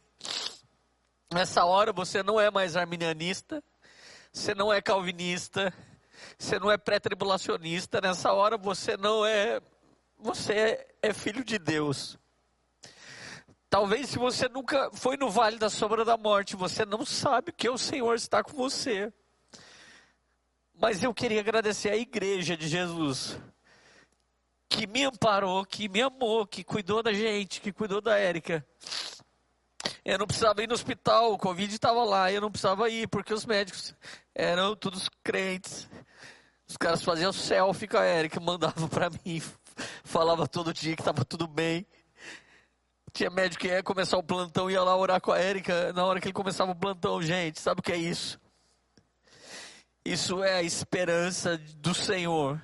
Nessa 1.33 1.65
hora 1.65 1.95
você 1.95 2.23
não 2.23 2.39
é 2.39 2.51
mais 2.51 2.77
arminianista, 2.77 3.65
você 4.31 4.55
não 4.55 4.71
é 4.71 4.83
calvinista, 4.83 5.73
você 6.39 6.59
não 6.59 6.71
é 6.71 6.77
pré-tribulacionista, 6.77 8.03
nessa 8.03 8.35
hora 8.35 8.59
você 8.59 8.99
não 8.99 9.25
é, 9.25 9.63
você 10.19 10.87
é 11.01 11.13
filho 11.15 11.43
de 11.43 11.59
Deus. 11.59 12.19
Talvez 13.71 14.11
se 14.11 14.19
você 14.19 14.47
nunca 14.47 14.91
foi 14.93 15.17
no 15.17 15.31
vale 15.31 15.59
da 15.59 15.71
sombra 15.71 16.05
da 16.05 16.19
morte, 16.19 16.55
você 16.55 16.85
não 16.85 17.05
sabe 17.07 17.51
que 17.51 17.69
o 17.69 17.79
Senhor 17.79 18.15
está 18.15 18.43
com 18.43 18.53
você. 18.53 19.11
Mas 20.75 21.03
eu 21.03 21.15
queria 21.15 21.41
agradecer 21.41 21.91
à 21.91 21.97
igreja 21.97 22.59
de 22.59 22.69
Jesus 22.69 23.39
que 24.69 24.87
me 24.87 25.05
amparou, 25.05 25.65
que 25.65 25.89
me 25.89 26.03
amou, 26.03 26.47
que 26.47 26.63
cuidou 26.63 27.03
da 27.03 27.13
gente, 27.13 27.61
que 27.61 27.73
cuidou 27.73 28.01
da 28.01 28.17
Érica. 28.17 28.65
Eu 30.05 30.19
não 30.19 30.27
precisava 30.27 30.63
ir 30.63 30.69
no 30.69 30.75
hospital, 30.75 31.33
o 31.33 31.39
Covid 31.39 31.73
estava 31.73 32.05
lá, 32.05 32.31
eu 32.31 32.41
não 32.41 32.51
precisava 32.51 32.89
ir, 32.89 33.09
porque 33.09 33.33
os 33.33 33.47
médicos 33.47 33.95
eram 34.35 34.77
todos 34.77 35.09
crentes. 35.23 35.89
Os 36.69 36.77
caras 36.77 37.03
faziam 37.03 37.33
selfie 37.33 37.89
com 37.89 37.97
a 37.97 38.05
Érica, 38.05 38.39
mandavam 38.41 38.89
para 38.89 39.09
mim, 39.11 39.43
falava 40.05 40.47
todo 40.47 40.75
dia 40.75 40.95
que 40.95 41.01
estava 41.01 41.25
tudo 41.25 41.47
bem. 41.47 41.87
Tinha 43.13 43.31
médico 43.31 43.63
que 43.63 43.69
ia 43.69 43.83
começar 43.83 44.19
o 44.19 44.23
plantão, 44.23 44.71
ia 44.71 44.83
lá 44.83 44.95
orar 44.95 45.21
com 45.21 45.33
a 45.33 45.39
Érica, 45.39 45.93
na 45.95 46.05
hora 46.05 46.21
que 46.21 46.27
ele 46.27 46.35
começava 46.35 46.73
o 46.73 46.77
plantão, 46.77 47.23
gente, 47.23 47.59
sabe 47.59 47.81
o 47.81 47.83
que 47.83 47.93
é 47.93 47.97
isso? 47.97 48.39
Isso 50.05 50.43
é 50.43 50.55
a 50.55 50.63
esperança 50.63 51.59
do 51.59 51.95
Senhor. 51.95 52.63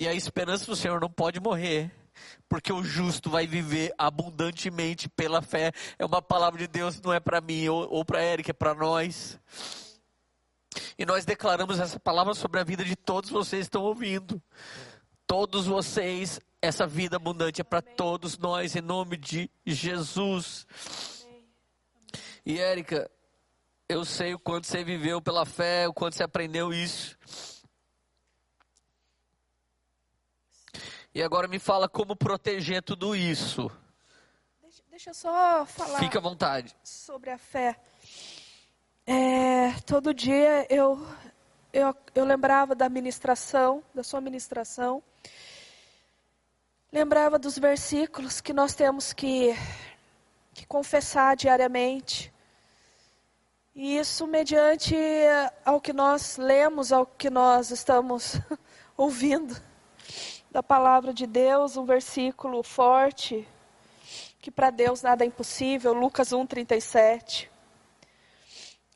E 0.00 0.08
a 0.08 0.14
esperança 0.14 0.64
do 0.64 0.74
Senhor 0.74 0.98
não 0.98 1.10
pode 1.10 1.38
morrer, 1.38 1.92
porque 2.48 2.72
o 2.72 2.82
justo 2.82 3.28
vai 3.28 3.46
viver 3.46 3.92
abundantemente 3.98 5.10
pela 5.10 5.42
fé. 5.42 5.72
É 5.98 6.06
uma 6.06 6.22
palavra 6.22 6.58
de 6.58 6.66
Deus, 6.66 6.98
não 7.02 7.12
é 7.12 7.20
para 7.20 7.38
mim 7.38 7.68
ou, 7.68 7.86
ou 7.90 8.02
para 8.02 8.24
Eric, 8.24 8.50
é 8.50 8.54
para 8.54 8.72
nós. 8.72 9.38
E 10.96 11.04
nós 11.04 11.26
declaramos 11.26 11.78
essa 11.78 12.00
palavra 12.00 12.32
sobre 12.32 12.58
a 12.58 12.64
vida 12.64 12.82
de 12.82 12.96
todos 12.96 13.28
vocês 13.28 13.66
que 13.66 13.66
estão 13.66 13.82
ouvindo. 13.82 14.42
Todos 15.26 15.66
vocês, 15.66 16.40
essa 16.62 16.86
vida 16.86 17.16
abundante 17.16 17.60
é 17.60 17.64
para 17.64 17.82
todos 17.82 18.38
nós, 18.38 18.74
em 18.74 18.80
nome 18.80 19.18
de 19.18 19.50
Jesus. 19.66 20.66
E 22.46 22.58
Érica, 22.58 23.10
eu 23.86 24.02
sei 24.06 24.32
o 24.32 24.38
quanto 24.38 24.66
você 24.66 24.82
viveu 24.82 25.20
pela 25.20 25.44
fé, 25.44 25.86
o 25.86 25.92
quanto 25.92 26.16
você 26.16 26.22
aprendeu 26.22 26.72
isso. 26.72 27.18
E 31.12 31.20
agora 31.22 31.48
me 31.48 31.58
fala 31.58 31.88
como 31.88 32.14
proteger 32.14 32.84
tudo 32.84 33.16
isso. 33.16 33.68
Deixa, 34.62 34.82
deixa 34.88 35.10
eu 35.10 35.14
só 35.14 35.66
falar. 35.66 35.98
Fica 35.98 36.18
à 36.18 36.22
vontade. 36.22 36.74
Sobre 36.84 37.30
a 37.30 37.38
fé. 37.38 37.76
É, 39.04 39.72
todo 39.84 40.14
dia 40.14 40.68
eu, 40.70 41.04
eu, 41.72 41.92
eu 42.14 42.24
lembrava 42.24 42.76
da 42.76 42.88
ministração, 42.88 43.82
da 43.92 44.04
sua 44.04 44.20
ministração. 44.20 45.02
Lembrava 46.92 47.40
dos 47.40 47.58
versículos 47.58 48.40
que 48.40 48.52
nós 48.52 48.72
temos 48.72 49.12
que, 49.12 49.52
que 50.54 50.64
confessar 50.64 51.34
diariamente. 51.34 52.32
E 53.74 53.98
isso 53.98 54.28
mediante 54.28 54.94
ao 55.64 55.80
que 55.80 55.92
nós 55.92 56.36
lemos, 56.36 56.92
ao 56.92 57.04
que 57.04 57.28
nós 57.28 57.72
estamos 57.72 58.34
ouvindo 58.96 59.69
da 60.50 60.62
palavra 60.62 61.14
de 61.14 61.26
Deus, 61.26 61.76
um 61.76 61.84
versículo 61.84 62.62
forte, 62.62 63.46
que 64.40 64.50
para 64.50 64.70
Deus 64.70 65.00
nada 65.00 65.24
é 65.24 65.26
impossível, 65.26 65.92
Lucas 65.92 66.30
1,37. 66.30 67.48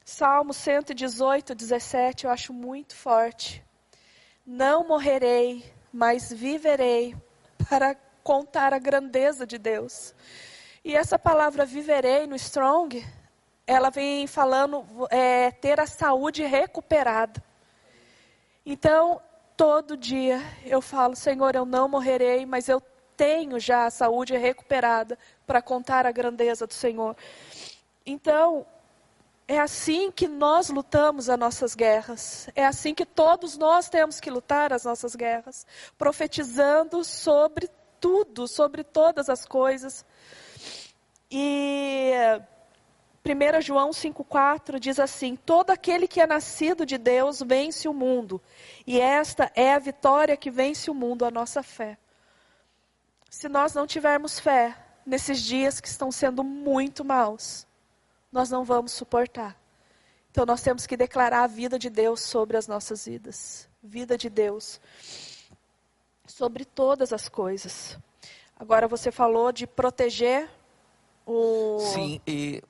Salmo 0.05 0.53
118, 0.53 1.55
17, 1.55 2.24
eu 2.24 2.31
acho 2.31 2.53
muito 2.53 2.97
forte. 2.97 3.62
Não 4.45 4.87
morrerei, 4.87 5.64
mas 5.93 6.33
viverei 6.33 7.16
para 7.68 7.95
contar 8.22 8.74
a 8.74 8.79
grandeza 8.79 9.47
de 9.47 9.57
Deus. 9.57 10.14
E 10.85 10.95
essa 10.97 11.18
palavra 11.18 11.64
viverei 11.64 12.26
no 12.26 12.35
Strong, 12.35 13.07
ela 13.66 13.91
vem 13.91 14.26
falando 14.26 14.85
é, 15.09 15.51
ter 15.53 15.79
a 15.79 15.87
saúde 15.87 16.43
recuperada. 16.45 17.43
Então, 18.66 19.20
todo 19.57 19.97
dia 19.97 20.41
eu 20.65 20.81
falo, 20.81 21.15
Senhor, 21.17 21.55
eu 21.55 21.65
não 21.65 21.89
morrerei, 21.89 22.45
mas 22.47 22.69
eu 22.69 22.83
tenho 23.17 23.59
já 23.61 23.87
a 23.87 23.91
saúde 23.91 24.37
recuperada 24.37 25.19
para 25.47 25.63
contar 25.63 26.07
a 26.07 26.13
grandeza 26.13 26.67
do 26.67 26.75
Senhor. 26.75 27.17
Então, 28.05 28.67
é 29.47 29.59
assim 29.59 30.11
que 30.11 30.27
nós 30.27 30.69
lutamos 30.71 31.29
as 31.29 31.39
nossas 31.39 31.75
guerras. 31.75 32.49
É 32.55 32.65
assim 32.65 32.95
que 32.95 33.07
todos 33.07 33.57
nós 33.57 33.89
temos 33.89 34.21
que 34.21 34.31
lutar 34.31 34.73
as 34.73 34.85
nossas 34.85 35.15
guerras, 35.15 35.67
profetizando 35.97 37.05
sobre 37.05 37.69
tudo, 38.01 38.49
sobre 38.49 38.83
todas 38.83 39.29
as 39.29 39.47
coisas. 39.47 40.05
E 41.31 42.13
1 43.25 43.62
João 43.62 43.91
5,4 43.91 44.79
diz 44.79 45.01
assim: 45.01 45.35
Todo 45.35 45.70
aquele 45.70 46.07
que 46.07 46.20
é 46.20 46.27
nascido 46.27 46.85
de 46.85 46.99
Deus 46.99 47.41
vence 47.41 47.89
o 47.89 47.95
mundo, 47.95 48.41
e 48.87 49.01
esta 49.01 49.51
é 49.55 49.72
a 49.72 49.79
vitória 49.79 50.37
que 50.37 50.51
vence 50.51 50.91
o 50.91 50.95
mundo, 50.95 51.25
a 51.25 51.31
nossa 51.31 51.62
fé. 51.62 51.97
Se 53.31 53.49
nós 53.49 53.72
não 53.72 53.87
tivermos 53.87 54.39
fé 54.39 54.77
nesses 55.07 55.43
dias 55.43 55.81
que 55.81 55.89
estão 55.89 56.12
sendo 56.12 56.45
muito 56.45 57.05
maus, 57.05 57.66
nós 58.31 58.51
não 58.51 58.62
vamos 58.62 58.93
suportar. 58.93 59.59
Então 60.31 60.45
nós 60.45 60.61
temos 60.61 60.87
que 60.87 60.97
declarar 60.97 61.45
a 61.45 61.47
vida 61.47 61.79
de 61.79 61.89
Deus 61.89 62.20
sobre 62.20 62.57
as 62.57 62.68
nossas 62.68 63.07
vidas. 63.07 63.68
Vida 63.83 64.18
de 64.18 64.29
Deus 64.29 64.81
sobre 66.27 66.64
todas 66.64 67.12
as 67.12 67.29
coisas. 67.29 67.99
Agora 68.59 68.89
você 68.89 69.11
falou 69.11 69.53
de 69.53 69.66
proteger 69.66 70.49
o. 71.27 71.79
Sim, 71.81 72.20
e 72.27 72.62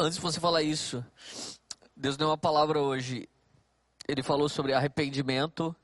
antes 0.00 0.16
de 0.16 0.22
você 0.22 0.40
falar 0.40 0.62
isso, 0.62 1.04
Deus 1.96 2.16
deu 2.16 2.28
uma 2.28 2.38
palavra 2.38 2.80
hoje. 2.80 3.28
Ele 4.08 4.22
falou 4.22 4.48
sobre 4.48 4.72
arrependimento. 4.72 5.74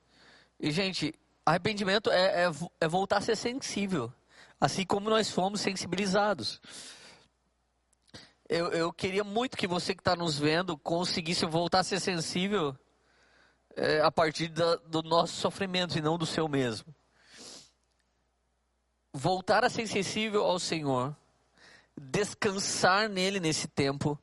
E, 0.59 0.71
gente, 0.71 1.15
arrependimento 1.45 2.11
é, 2.11 2.47
é, 2.47 2.51
é 2.81 2.89
voltar 2.89 3.19
a 3.19 3.21
ser 3.21 3.37
sensível. 3.37 4.13
Assim 4.61 4.85
como 4.85 5.11
nós 5.11 5.31
fomos 5.31 5.61
sensibilizados. 5.61 6.61
Eu, 8.49 8.73
eu 8.73 8.93
queria 8.93 9.23
muito 9.23 9.57
que 9.57 9.67
você 9.67 9.95
que 9.95 10.01
está 10.01 10.17
nos 10.17 10.39
vendo 10.39 10.79
conseguisse 10.79 11.45
voltar 11.45 11.81
a 11.81 11.85
ser 11.85 12.01
sensível 12.01 12.75
é, 13.77 14.01
a 14.01 14.11
partir 14.11 14.49
da, 14.49 14.77
do 14.77 15.03
nosso 15.03 15.35
sofrimento 15.35 15.99
e 15.99 16.01
não 16.01 16.17
do 16.17 16.25
seu 16.25 16.49
mesmo 16.49 16.95
voltar 19.17 19.65
a 19.65 19.71
ser 19.71 19.87
sensível 19.87 20.45
ao 20.45 20.59
Senhor, 20.59 21.17
descansar 22.01 23.09
nele 23.09 23.41
nesse 23.41 23.69
tempo, 23.69 24.19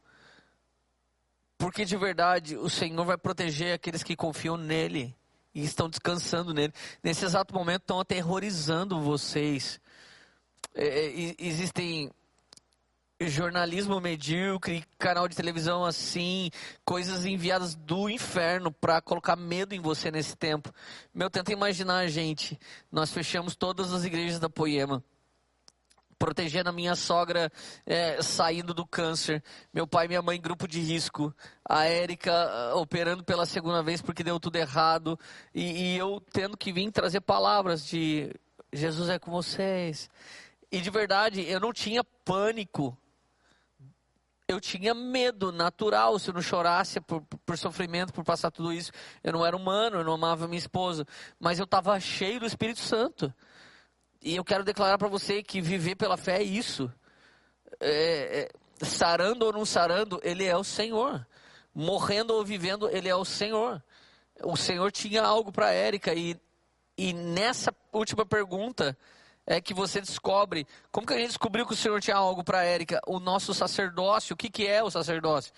porque 1.57 1.85
de 1.85 1.97
verdade 1.97 2.57
o 2.57 2.69
Senhor 2.69 3.05
vai 3.05 3.17
proteger 3.17 3.73
aqueles 3.73 4.03
que 4.03 4.15
confiam 4.15 4.57
nele 4.57 5.15
e 5.53 5.63
estão 5.63 5.89
descansando 5.89 6.53
nele. 6.53 6.73
Nesse 7.03 7.25
exato 7.25 7.53
momento 7.53 7.81
estão 7.81 7.99
aterrorizando 7.99 9.01
vocês. 9.01 9.79
É, 10.75 10.85
é 10.85 11.35
existem 11.39 12.11
jornalismo 13.21 13.99
medíocre, 14.01 14.83
canal 14.97 15.27
de 15.27 15.35
televisão 15.35 15.85
assim, 15.85 16.49
coisas 16.83 17.25
enviadas 17.25 17.75
do 17.75 18.09
inferno 18.09 18.71
para 18.71 19.01
colocar 19.01 19.35
medo 19.35 19.73
em 19.73 19.79
você 19.79 20.11
nesse 20.11 20.35
tempo. 20.35 20.73
Meu, 21.13 21.29
tenta 21.29 21.53
imaginar, 21.53 22.07
gente, 22.07 22.59
nós 22.91 23.11
fechamos 23.11 23.55
todas 23.55 23.93
as 23.93 24.03
igrejas 24.03 24.39
da 24.39 24.49
Poema. 24.49 25.03
Protegendo 26.17 26.69
a 26.69 26.73
minha 26.73 26.95
sogra 26.95 27.51
é, 27.85 28.21
saindo 28.21 28.73
do 28.73 28.85
câncer, 28.85 29.43
meu 29.73 29.87
pai 29.87 30.05
e 30.05 30.07
minha 30.07 30.21
mãe 30.21 30.37
em 30.37 30.41
grupo 30.41 30.67
de 30.67 30.79
risco, 30.79 31.33
a 31.67 31.85
Érica 31.85 32.31
uh, 32.73 32.77
operando 32.77 33.23
pela 33.23 33.45
segunda 33.45 33.81
vez 33.81 34.01
porque 34.01 34.23
deu 34.23 34.39
tudo 34.39 34.55
errado, 34.55 35.19
e, 35.53 35.93
e 35.93 35.97
eu 35.97 36.21
tendo 36.31 36.57
que 36.57 36.71
vir 36.71 36.91
trazer 36.91 37.21
palavras 37.21 37.85
de 37.85 38.33
Jesus 38.71 39.09
é 39.09 39.19
com 39.19 39.31
vocês. 39.31 40.09
E 40.71 40.81
de 40.81 40.89
verdade, 40.89 41.41
eu 41.47 41.59
não 41.59 41.71
tinha 41.71 42.03
pânico 42.03 42.97
eu 44.47 44.59
tinha 44.59 44.93
medo 44.93 45.51
natural 45.51 46.19
se 46.19 46.29
eu 46.29 46.33
não 46.33 46.41
chorasse 46.41 46.99
por, 47.01 47.21
por, 47.45 47.57
sofrimento, 47.57 48.13
por 48.13 48.23
passar 48.23 48.51
tudo 48.51 48.73
isso. 48.73 48.91
Eu 49.23 49.33
não 49.33 49.45
era 49.45 49.55
humano, 49.55 49.97
eu 49.97 50.03
não 50.03 50.13
amava 50.13 50.47
minha 50.47 50.59
esposa, 50.59 51.05
mas 51.39 51.59
eu 51.59 51.65
estava 51.65 51.99
cheio 51.99 52.39
do 52.39 52.45
Espírito 52.45 52.79
Santo. 52.79 53.33
E 54.23 54.37
eu 54.37 54.43
quero 54.45 54.63
declarar 54.63 54.97
para 54.97 55.09
você 55.09 55.43
que 55.43 55.59
viver 55.59 55.95
pela 55.95 56.15
fé 56.15 56.37
é 56.37 56.43
isso. 56.43 56.89
É, 57.79 58.49
é, 58.81 58.85
sarando 58.85 59.45
ou 59.45 59.51
não 59.51 59.65
sarando, 59.65 60.21
Ele 60.23 60.45
é 60.45 60.55
o 60.55 60.63
Senhor. 60.63 61.27
Morrendo 61.75 62.33
ou 62.33 62.45
vivendo, 62.45 62.89
Ele 62.89 63.09
é 63.09 63.15
o 63.15 63.25
Senhor. 63.25 63.83
O 64.41 64.55
Senhor 64.55 64.89
tinha 64.93 65.21
algo 65.21 65.51
para 65.51 65.71
Érica 65.71 66.13
e, 66.13 66.39
e 66.97 67.11
nessa 67.11 67.75
última 67.91 68.25
pergunta 68.25 68.97
é 69.45 69.59
que 69.59 69.73
você 69.73 69.99
descobre. 69.99 70.65
Como 70.89 71.05
que 71.05 71.13
a 71.13 71.17
gente 71.17 71.27
descobriu 71.27 71.67
que 71.67 71.73
o 71.73 71.77
Senhor 71.77 71.99
tinha 71.99 72.15
algo 72.15 72.45
para 72.45 72.63
Érica? 72.63 73.01
O 73.05 73.19
nosso 73.19 73.53
sacerdócio. 73.53 74.33
O 74.33 74.37
que, 74.37 74.49
que 74.49 74.65
é 74.65 74.81
o 74.81 74.89
sacerdócio? 74.89 75.51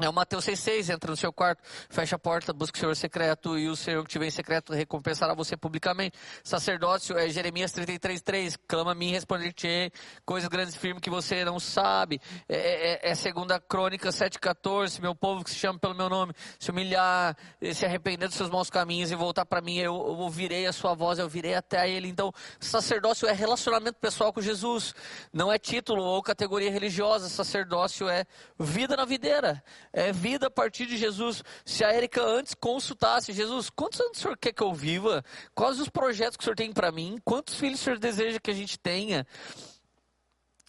É 0.00 0.08
o 0.08 0.12
Mateus 0.12 0.44
6,6, 0.44 0.94
entra 0.94 1.10
no 1.10 1.16
seu 1.16 1.32
quarto, 1.32 1.60
fecha 1.88 2.14
a 2.14 2.18
porta, 2.18 2.52
busca 2.52 2.76
o 2.76 2.80
Senhor 2.80 2.94
secreto, 2.94 3.58
e 3.58 3.68
o 3.68 3.74
Senhor 3.74 4.04
que 4.06 4.16
te 4.16 4.24
em 4.24 4.30
secreto 4.30 4.72
recompensará 4.72 5.34
você 5.34 5.56
publicamente. 5.56 6.16
Sacerdócio 6.44 7.18
é 7.18 7.28
Jeremias 7.28 7.72
33,3, 7.72 8.56
clama 8.68 8.92
a 8.92 8.94
mim, 8.94 9.10
responder-te, 9.10 9.92
coisas 10.24 10.48
grandes 10.48 10.76
e 10.76 10.78
firmes 10.78 11.00
que 11.00 11.10
você 11.10 11.44
não 11.44 11.58
sabe. 11.58 12.20
É, 12.48 13.08
é, 13.08 13.10
é 13.10 13.14
segunda 13.16 13.58
crônica 13.58 14.10
7,14, 14.10 15.00
meu 15.00 15.16
povo 15.16 15.42
que 15.42 15.50
se 15.50 15.56
chama 15.56 15.80
pelo 15.80 15.96
meu 15.96 16.08
nome, 16.08 16.32
se 16.60 16.70
humilhar, 16.70 17.36
se 17.74 17.84
arrepender 17.84 18.28
dos 18.28 18.36
seus 18.36 18.50
maus 18.50 18.70
caminhos 18.70 19.10
e 19.10 19.16
voltar 19.16 19.46
para 19.46 19.60
mim, 19.60 19.78
eu, 19.78 19.94
eu 19.94 20.18
ouvirei 20.18 20.66
a 20.66 20.72
sua 20.72 20.94
voz, 20.94 21.18
eu 21.18 21.24
ouvirei 21.24 21.54
até 21.54 21.90
ele. 21.90 22.06
Então, 22.06 22.32
sacerdócio 22.60 23.26
é 23.26 23.32
relacionamento 23.32 23.98
pessoal 23.98 24.32
com 24.32 24.40
Jesus, 24.40 24.94
não 25.32 25.52
é 25.52 25.58
título 25.58 26.04
ou 26.04 26.22
categoria 26.22 26.70
religiosa, 26.70 27.28
sacerdócio 27.28 28.08
é 28.08 28.24
vida 28.56 28.96
na 28.96 29.04
videira 29.04 29.60
é, 29.92 30.12
vida 30.12 30.46
a 30.46 30.50
partir 30.50 30.86
de 30.86 30.96
Jesus. 30.96 31.42
Se 31.64 31.84
a 31.84 31.92
Érica 31.92 32.22
antes 32.22 32.54
consultasse, 32.54 33.32
Jesus, 33.32 33.70
quantos 33.70 34.00
anos 34.00 34.18
o 34.18 34.20
senhor 34.20 34.36
quer 34.36 34.52
que 34.52 34.62
eu 34.62 34.72
viva? 34.72 35.24
Quais 35.54 35.80
os 35.80 35.88
projetos 35.88 36.36
que 36.36 36.42
o 36.42 36.44
senhor 36.44 36.56
tem 36.56 36.72
para 36.72 36.92
mim? 36.92 37.18
Quantos 37.24 37.54
filhos 37.54 37.80
o 37.80 37.84
senhor 37.84 37.98
deseja 37.98 38.38
que 38.40 38.50
a 38.50 38.54
gente 38.54 38.78
tenha? 38.78 39.26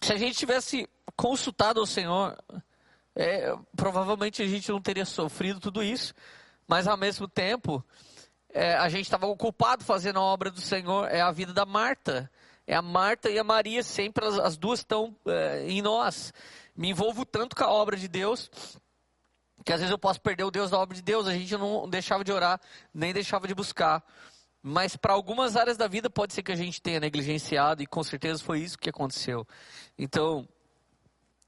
Se 0.00 0.12
a 0.12 0.16
gente 0.16 0.36
tivesse 0.36 0.88
consultado 1.14 1.78
ao 1.78 1.86
Senhor, 1.86 2.36
é, 3.14 3.54
provavelmente 3.76 4.42
a 4.42 4.46
gente 4.46 4.70
não 4.70 4.80
teria 4.80 5.04
sofrido 5.04 5.60
tudo 5.60 5.82
isso. 5.82 6.14
Mas 6.66 6.88
ao 6.88 6.96
mesmo 6.96 7.28
tempo, 7.28 7.84
é, 8.48 8.74
a 8.76 8.88
gente 8.88 9.02
estava 9.02 9.26
ocupado 9.26 9.84
fazendo 9.84 10.18
a 10.18 10.22
obra 10.22 10.50
do 10.50 10.60
Senhor. 10.60 11.06
É 11.10 11.20
a 11.20 11.30
vida 11.30 11.52
da 11.52 11.66
Marta. 11.66 12.30
É 12.66 12.74
a 12.74 12.80
Marta 12.80 13.28
e 13.28 13.38
a 13.38 13.44
Maria, 13.44 13.82
sempre 13.82 14.24
as, 14.24 14.38
as 14.38 14.56
duas 14.56 14.78
estão 14.78 15.14
é, 15.26 15.64
em 15.68 15.82
nós. 15.82 16.32
Me 16.74 16.88
envolvo 16.88 17.26
tanto 17.26 17.54
com 17.54 17.64
a 17.64 17.70
obra 17.70 17.96
de 17.96 18.08
Deus 18.08 18.50
que 19.64 19.72
às 19.72 19.80
vezes 19.80 19.90
eu 19.90 19.98
posso 19.98 20.20
perder 20.20 20.44
o 20.44 20.50
Deus 20.50 20.70
da 20.70 20.78
obra 20.78 20.94
de 20.94 21.02
Deus, 21.02 21.26
a 21.26 21.32
gente 21.32 21.56
não 21.56 21.88
deixava 21.88 22.24
de 22.24 22.32
orar, 22.32 22.60
nem 22.92 23.12
deixava 23.12 23.46
de 23.46 23.54
buscar. 23.54 24.02
Mas 24.62 24.96
para 24.96 25.12
algumas 25.12 25.56
áreas 25.56 25.76
da 25.76 25.88
vida 25.88 26.10
pode 26.10 26.34
ser 26.34 26.42
que 26.42 26.52
a 26.52 26.56
gente 26.56 26.82
tenha 26.82 27.00
negligenciado, 27.00 27.82
e 27.82 27.86
com 27.86 28.02
certeza 28.02 28.42
foi 28.42 28.60
isso 28.60 28.78
que 28.78 28.90
aconteceu. 28.90 29.46
Então, 29.98 30.46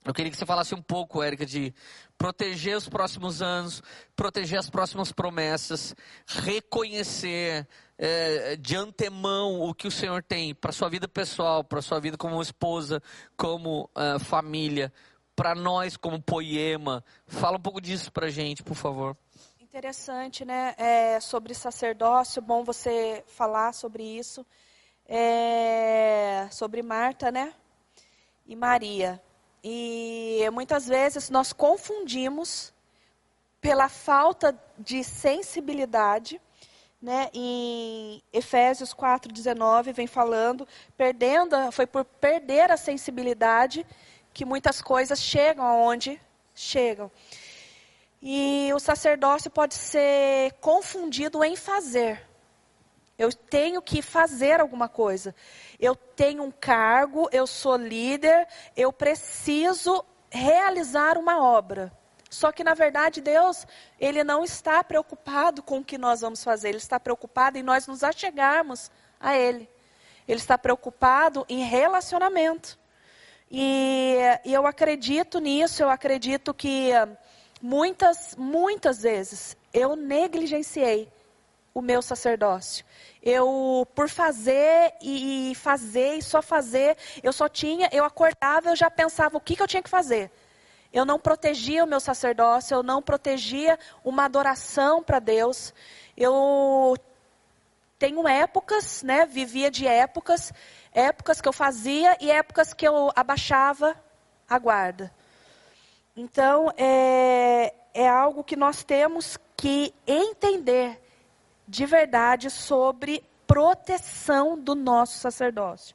eu 0.05 0.13
queria 0.13 0.31
que 0.31 0.37
você 0.37 0.47
falasse 0.47 0.75
um 0.75 0.83
pouco, 0.83 1.23
Érica, 1.23 1.47
de 1.47 1.73
proteger 2.19 2.77
os 2.77 2.89
próximos 2.89 3.41
anos, 3.41 3.83
proteger 4.17 4.59
as 4.59 4.69
próximas 4.69 5.13
promessas, 5.13 5.95
reconhecer 6.27 7.69
é, 7.97 8.57
de 8.57 8.75
antemão 8.75 9.61
o 9.61 9.73
que 9.73 9.87
o 9.87 9.93
Senhor 9.93 10.23
tem 10.23 10.55
para 10.55 10.73
sua 10.73 10.89
vida 10.89 11.07
pessoal, 11.07 11.63
para 11.63 11.81
sua 11.81 12.01
vida 12.01 12.17
como 12.17 12.43
esposa, 12.43 13.01
como 13.37 13.89
uh, 13.97 14.19
família 14.19 14.93
para 15.43 15.57
nós 15.57 15.97
como 15.97 16.23
poema. 16.23 17.05
Fala 17.27 17.57
um 17.57 17.61
pouco 17.61 17.81
disso 17.81 18.13
para 18.13 18.31
gente, 18.31 18.63
por 18.63 18.77
favor. 18.77 19.17
Interessante, 19.61 20.45
né? 20.45 20.73
É, 20.79 21.19
sobre 21.19 21.53
sacerdócio, 21.53 22.41
bom 22.41 22.63
você 22.63 23.25
falar 23.27 23.73
sobre 23.73 24.05
isso. 24.05 24.47
É, 25.05 26.47
sobre 26.53 26.81
Marta, 26.81 27.33
né? 27.33 27.53
E 28.47 28.55
Maria. 28.55 29.21
E 29.65 30.49
muitas 30.53 30.87
vezes 30.87 31.29
nós 31.29 31.53
confundimos 31.53 32.73
pela 33.61 33.89
falta 33.89 34.57
de 34.79 35.03
sensibilidade, 35.03 36.41
né? 37.01 37.31
Em 37.35 38.23
Efésios 38.33 38.95
4:19 38.95 39.93
vem 39.93 40.07
falando, 40.07 40.69
perdendo, 40.97 41.57
foi 41.73 41.85
por 41.89 42.05
perder 42.05 42.71
a 42.71 42.77
sensibilidade 42.77 43.85
que 44.33 44.45
muitas 44.45 44.81
coisas 44.81 45.21
chegam 45.21 45.65
aonde 45.65 46.21
chegam. 46.55 47.11
E 48.21 48.71
o 48.75 48.79
sacerdócio 48.79 49.51
pode 49.51 49.75
ser 49.75 50.53
confundido 50.61 51.43
em 51.43 51.57
fazer. 51.57 52.25
Eu 53.19 53.33
tenho 53.33 53.83
que 53.83 54.01
fazer 54.01 54.61
alguma 54.61 54.89
coisa. 54.89 55.35
Eu 55.79 55.95
tenho 55.95 56.43
um 56.45 56.51
cargo, 56.51 57.29
eu 57.33 57.47
sou 57.47 57.77
líder, 57.77 58.47
eu 58.77 58.93
preciso 58.93 60.05
realizar 60.31 61.19
uma 61.19 61.43
obra. 61.43 61.93
Só 62.31 62.51
que 62.51 62.65
na 62.65 62.73
verdade 62.73 63.21
Deus, 63.21 63.67
ele 64.01 64.25
não 64.25 64.43
está 64.43 64.83
preocupado 64.83 65.63
com 65.63 65.79
o 65.79 65.85
que 65.85 65.99
nós 65.99 66.23
vamos 66.23 66.43
fazer, 66.43 66.71
ele 66.71 66.79
está 66.79 66.99
preocupado 66.99 67.59
em 67.59 67.63
nós 67.63 67.87
nos 67.87 68.03
achegarmos 68.03 68.91
a 69.21 69.37
ele. 69.37 69.69
Ele 70.27 70.39
está 70.39 70.57
preocupado 70.57 71.45
em 71.49 71.63
relacionamento. 71.63 72.79
E, 73.55 74.17
e 74.47 74.55
eu 74.55 74.67
acredito 74.67 75.39
nisso, 75.39 75.83
eu 75.83 75.91
acredito 75.91 76.55
que 76.55 76.91
muitas, 77.61 78.35
muitas 78.35 79.03
vezes 79.03 79.55
eu 79.75 79.95
negligenciei 79.95 81.13
o 81.75 81.83
meu 81.83 82.01
sacerdócio. 82.01 82.83
Eu, 83.23 83.87
por 83.95 84.09
fazer 84.09 84.95
e 85.03 85.53
fazer 85.57 86.15
e 86.15 86.23
só 86.23 86.41
fazer, 86.41 86.97
eu 87.23 87.33
só 87.33 87.47
tinha, 87.47 87.91
eu 87.93 88.05
acordava, 88.07 88.71
eu 88.71 88.77
já 88.77 88.91
pensava 88.91 89.37
o 89.37 89.41
que, 89.41 89.55
que 89.55 89.63
eu 89.63 89.69
tinha 89.69 89.83
que 89.83 89.91
fazer. 89.91 90.31
Eu 90.91 91.05
não 91.05 91.19
protegia 91.19 91.85
o 91.85 91.87
meu 91.87 92.01
sacerdócio, 92.01 92.75
eu 92.75 92.83
não 92.83 93.03
protegia 93.03 93.79
uma 94.03 94.25
adoração 94.25 95.03
para 95.03 95.19
Deus. 95.19 95.75
Eu 96.17 96.97
tenho 98.03 98.27
épocas, 98.27 99.05
né, 99.05 99.25
vivia 99.25 99.71
de 99.71 99.87
épocas 99.87 100.53
épocas 100.93 101.41
que 101.41 101.49
eu 101.49 101.53
fazia 101.53 102.17
e 102.21 102.33
épocas 102.33 102.75
que 102.75 102.85
eu 102.85 103.13
abaixava 103.15 103.95
a 104.51 104.59
guarda. 104.59 105.15
Então, 106.17 106.73
é, 106.77 107.73
é 107.95 108.09
algo 108.09 108.43
que 108.43 108.57
nós 108.57 108.83
temos 108.83 109.39
que 109.57 109.95
entender 110.05 111.01
de 111.69 111.87
verdade 111.87 112.51
sobre 112.51 113.23
proteção 113.47 114.59
do 114.59 114.75
nosso 114.75 115.19
sacerdócio. 115.19 115.95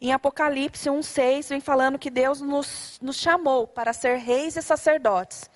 Em 0.00 0.12
Apocalipse 0.12 0.88
1,6 0.88 1.50
vem 1.50 1.60
falando 1.60 1.98
que 1.98 2.08
Deus 2.08 2.40
nos, 2.40 2.98
nos 3.02 3.16
chamou 3.16 3.66
para 3.66 3.92
ser 3.92 4.16
reis 4.16 4.56
e 4.56 4.62
sacerdotes. 4.62 5.50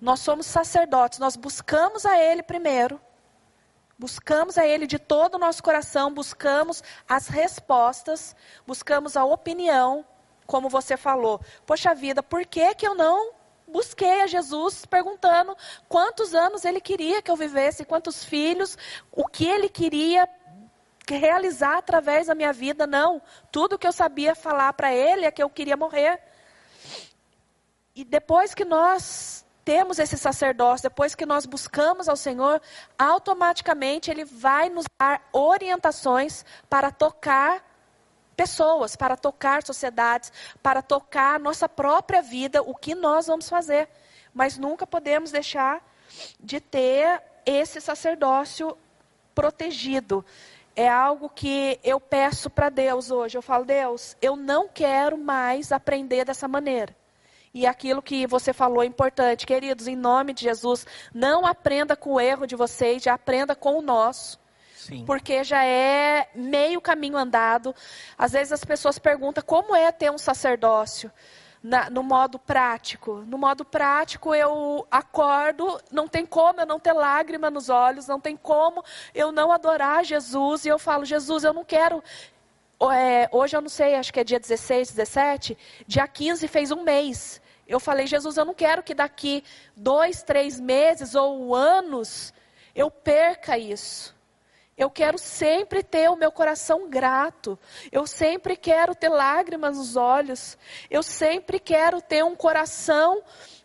Nós 0.00 0.20
somos 0.20 0.46
sacerdotes, 0.46 1.18
nós 1.18 1.34
buscamos 1.34 2.06
a 2.06 2.16
Ele 2.16 2.44
primeiro, 2.44 3.00
buscamos 4.00 4.56
a 4.56 4.66
Ele 4.66 4.86
de 4.86 4.98
todo 4.98 5.34
o 5.34 5.38
nosso 5.38 5.62
coração, 5.62 6.10
buscamos 6.10 6.82
as 7.06 7.28
respostas, 7.28 8.34
buscamos 8.66 9.14
a 9.14 9.26
opinião, 9.26 10.06
como 10.46 10.70
você 10.70 10.96
falou. 10.96 11.38
Poxa 11.66 11.94
vida, 11.94 12.22
por 12.22 12.46
que, 12.46 12.74
que 12.74 12.86
eu 12.86 12.94
não 12.94 13.34
busquei 13.68 14.22
a 14.22 14.26
Jesus 14.26 14.86
perguntando 14.86 15.54
quantos 15.86 16.34
anos 16.34 16.64
ele 16.64 16.80
queria 16.80 17.20
que 17.20 17.30
eu 17.30 17.36
vivesse, 17.36 17.84
quantos 17.84 18.24
filhos, 18.24 18.76
o 19.12 19.28
que 19.28 19.46
ele 19.46 19.68
queria 19.68 20.26
realizar 21.06 21.76
através 21.76 22.28
da 22.28 22.34
minha 22.34 22.54
vida, 22.54 22.86
não. 22.86 23.20
Tudo 23.52 23.78
que 23.78 23.86
eu 23.86 23.92
sabia 23.92 24.34
falar 24.34 24.72
para 24.72 24.94
ele 24.94 25.26
é 25.26 25.30
que 25.30 25.42
eu 25.42 25.50
queria 25.50 25.76
morrer. 25.76 26.18
E 27.94 28.02
depois 28.02 28.54
que 28.54 28.64
nós 28.64 29.39
temos 29.64 29.98
esse 29.98 30.16
sacerdócio, 30.16 30.88
depois 30.88 31.14
que 31.14 31.26
nós 31.26 31.46
buscamos 31.46 32.08
ao 32.08 32.16
Senhor, 32.16 32.60
automaticamente 32.98 34.10
ele 34.10 34.24
vai 34.24 34.68
nos 34.68 34.84
dar 34.98 35.22
orientações 35.32 36.44
para 36.68 36.90
tocar 36.90 37.64
pessoas, 38.36 38.96
para 38.96 39.16
tocar 39.16 39.62
sociedades, 39.62 40.32
para 40.62 40.80
tocar 40.80 41.38
nossa 41.38 41.68
própria 41.68 42.22
vida, 42.22 42.62
o 42.62 42.74
que 42.74 42.94
nós 42.94 43.26
vamos 43.26 43.48
fazer. 43.48 43.88
Mas 44.32 44.56
nunca 44.56 44.86
podemos 44.86 45.30
deixar 45.30 45.84
de 46.38 46.60
ter 46.60 47.22
esse 47.44 47.80
sacerdócio 47.80 48.76
protegido. 49.34 50.24
É 50.74 50.88
algo 50.88 51.28
que 51.28 51.78
eu 51.84 52.00
peço 52.00 52.48
para 52.48 52.70
Deus 52.70 53.10
hoje. 53.10 53.36
Eu 53.36 53.42
falo, 53.42 53.64
Deus, 53.64 54.16
eu 54.22 54.36
não 54.36 54.68
quero 54.68 55.18
mais 55.18 55.72
aprender 55.72 56.24
dessa 56.24 56.48
maneira. 56.48 56.96
E 57.52 57.66
aquilo 57.66 58.00
que 58.00 58.26
você 58.26 58.52
falou 58.52 58.82
é 58.82 58.86
importante, 58.86 59.44
queridos, 59.44 59.88
em 59.88 59.96
nome 59.96 60.32
de 60.32 60.42
Jesus, 60.42 60.86
não 61.12 61.44
aprenda 61.44 61.96
com 61.96 62.14
o 62.14 62.20
erro 62.20 62.46
de 62.46 62.54
vocês, 62.54 63.02
já 63.02 63.14
aprenda 63.14 63.56
com 63.56 63.76
o 63.76 63.82
nosso. 63.82 64.38
Sim. 64.76 65.04
Porque 65.04 65.42
já 65.42 65.64
é 65.64 66.28
meio 66.34 66.80
caminho 66.80 67.16
andado. 67.16 67.74
Às 68.16 68.32
vezes 68.32 68.52
as 68.52 68.64
pessoas 68.64 68.98
perguntam 68.98 69.42
como 69.44 69.74
é 69.74 69.90
ter 69.92 70.10
um 70.10 70.18
sacerdócio. 70.18 71.10
Na, 71.62 71.90
no 71.90 72.02
modo 72.02 72.38
prático. 72.38 73.22
No 73.26 73.36
modo 73.36 73.66
prático, 73.66 74.34
eu 74.34 74.86
acordo, 74.90 75.78
não 75.92 76.08
tem 76.08 76.24
como 76.24 76.58
eu 76.58 76.64
não 76.64 76.80
ter 76.80 76.94
lágrima 76.94 77.50
nos 77.50 77.68
olhos, 77.68 78.06
não 78.06 78.18
tem 78.18 78.34
como 78.34 78.82
eu 79.14 79.30
não 79.30 79.52
adorar 79.52 80.02
Jesus. 80.02 80.64
E 80.64 80.68
eu 80.68 80.78
falo, 80.78 81.04
Jesus, 81.04 81.44
eu 81.44 81.52
não 81.52 81.62
quero. 81.62 82.02
É, 82.88 83.28
hoje 83.30 83.56
eu 83.56 83.60
não 83.60 83.68
sei, 83.68 83.94
acho 83.94 84.12
que 84.12 84.20
é 84.20 84.24
dia 84.24 84.40
16, 84.40 84.92
17. 84.92 85.58
Dia 85.86 86.08
15 86.08 86.48
fez 86.48 86.70
um 86.70 86.82
mês. 86.82 87.42
Eu 87.66 87.78
falei, 87.78 88.06
Jesus, 88.06 88.36
eu 88.36 88.44
não 88.44 88.54
quero 88.54 88.82
que 88.82 88.94
daqui 88.94 89.44
dois, 89.76 90.22
três 90.22 90.58
meses 90.58 91.14
ou 91.14 91.54
anos 91.54 92.32
eu 92.74 92.90
perca 92.90 93.58
isso. 93.58 94.18
Eu 94.76 94.88
quero 94.88 95.18
sempre 95.18 95.82
ter 95.82 96.08
o 96.08 96.16
meu 96.16 96.32
coração 96.32 96.88
grato. 96.88 97.58
Eu 97.92 98.06
sempre 98.06 98.56
quero 98.56 98.94
ter 98.94 99.10
lágrimas 99.10 99.76
nos 99.76 99.94
olhos. 99.94 100.56
Eu 100.90 101.02
sempre 101.02 101.60
quero 101.60 102.00
ter 102.00 102.24
um 102.24 102.34
coração 102.34 103.22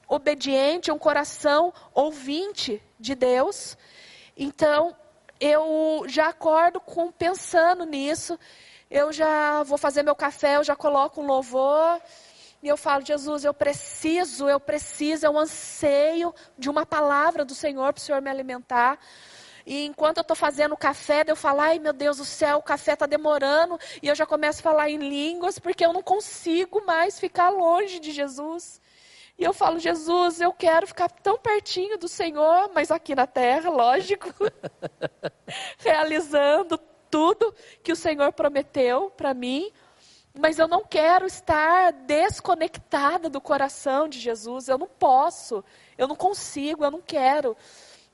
obediente, 0.09 0.91
um 0.91 0.99
coração 0.99 1.73
ouvinte 1.93 2.81
de 2.99 3.15
Deus. 3.15 3.77
Então, 4.35 4.93
eu 5.39 6.03
já 6.07 6.27
acordo 6.27 6.81
com 6.81 7.11
pensando 7.11 7.85
nisso. 7.85 8.37
Eu 8.95 9.11
já 9.11 9.61
vou 9.63 9.77
fazer 9.77 10.03
meu 10.03 10.15
café, 10.15 10.55
eu 10.55 10.63
já 10.63 10.73
coloco 10.73 11.19
um 11.19 11.25
louvor. 11.25 12.01
E 12.63 12.67
eu 12.69 12.77
falo, 12.77 13.05
Jesus, 13.05 13.43
eu 13.43 13.53
preciso, 13.53 14.47
eu 14.47 14.57
preciso, 14.57 15.25
eu 15.25 15.37
anseio 15.37 16.33
de 16.57 16.69
uma 16.69 16.85
palavra 16.85 17.43
do 17.43 17.53
Senhor 17.53 17.91
para 17.91 17.99
o 17.99 18.01
Senhor 18.01 18.21
me 18.21 18.29
alimentar. 18.29 18.97
E 19.65 19.85
enquanto 19.85 20.19
eu 20.19 20.21
estou 20.21 20.37
fazendo 20.37 20.71
o 20.71 20.77
café, 20.77 21.25
eu 21.27 21.35
falo, 21.35 21.59
ai 21.59 21.77
meu 21.77 21.91
Deus 21.91 22.19
do 22.19 22.23
céu, 22.23 22.59
o 22.59 22.63
café 22.63 22.93
está 22.93 23.05
demorando. 23.05 23.77
E 24.01 24.07
eu 24.07 24.15
já 24.15 24.25
começo 24.25 24.61
a 24.61 24.63
falar 24.63 24.89
em 24.89 24.97
línguas, 24.97 25.59
porque 25.59 25.85
eu 25.85 25.91
não 25.91 26.01
consigo 26.01 26.81
mais 26.85 27.19
ficar 27.19 27.49
longe 27.49 27.99
de 27.99 28.13
Jesus. 28.13 28.79
E 29.37 29.43
eu 29.43 29.51
falo, 29.51 29.77
Jesus, 29.77 30.39
eu 30.39 30.53
quero 30.53 30.87
ficar 30.87 31.09
tão 31.09 31.37
pertinho 31.37 31.97
do 31.97 32.07
Senhor, 32.07 32.71
mas 32.73 32.91
aqui 32.91 33.13
na 33.13 33.27
terra, 33.27 33.69
lógico, 33.69 34.29
realizando 35.79 36.79
tudo 37.09 37.53
que 37.83 37.91
o 37.91 37.95
Senhor 37.95 38.31
prometeu 38.33 39.09
para 39.11 39.33
mim. 39.33 39.71
Mas 40.37 40.59
eu 40.59 40.67
não 40.67 40.83
quero 40.83 41.25
estar 41.25 41.93
desconectada 41.93 43.29
do 43.29 43.39
coração 43.39 44.07
de 44.07 44.19
Jesus. 44.19 44.67
Eu 44.67 44.77
não 44.77 44.87
posso, 44.87 45.63
eu 45.97 46.07
não 46.07 46.15
consigo, 46.15 46.83
eu 46.83 46.91
não 46.91 47.01
quero. 47.01 47.55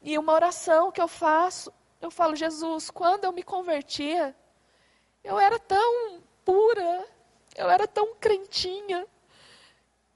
E 0.03 0.17
uma 0.17 0.33
oração 0.33 0.91
que 0.91 1.01
eu 1.01 1.07
faço, 1.07 1.73
eu 1.99 2.11
falo, 2.11 2.35
Jesus, 2.35 2.89
quando 2.91 3.25
eu 3.25 3.31
me 3.31 3.41
convertia, 3.41 4.35
eu 5.23 5.39
era 5.39 5.57
tão 5.57 6.21
pura, 6.45 7.05
eu 7.55 7.69
era 7.69 7.87
tão 7.87 8.15
crentinha. 8.15 9.07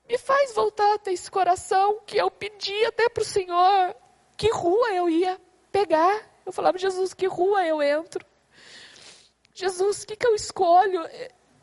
Me 0.07 0.17
faz 0.17 0.53
voltar 0.53 0.93
a 0.93 0.99
ter 0.99 1.13
esse 1.13 1.29
coração 1.29 1.99
que 2.05 2.17
eu 2.17 2.29
pedi 2.29 2.85
até 2.85 3.09
para 3.09 3.23
o 3.23 3.25
Senhor 3.25 3.95
que 4.37 4.49
rua 4.49 4.93
eu 4.93 5.09
ia 5.09 5.39
pegar. 5.71 6.21
Eu 6.45 6.51
falava, 6.51 6.77
Jesus, 6.77 7.13
que 7.13 7.25
rua 7.25 7.65
eu 7.65 7.81
entro? 7.81 8.25
Jesus, 9.55 10.03
o 10.03 10.07
que, 10.07 10.17
que 10.17 10.27
eu 10.27 10.35
escolho? 10.35 11.01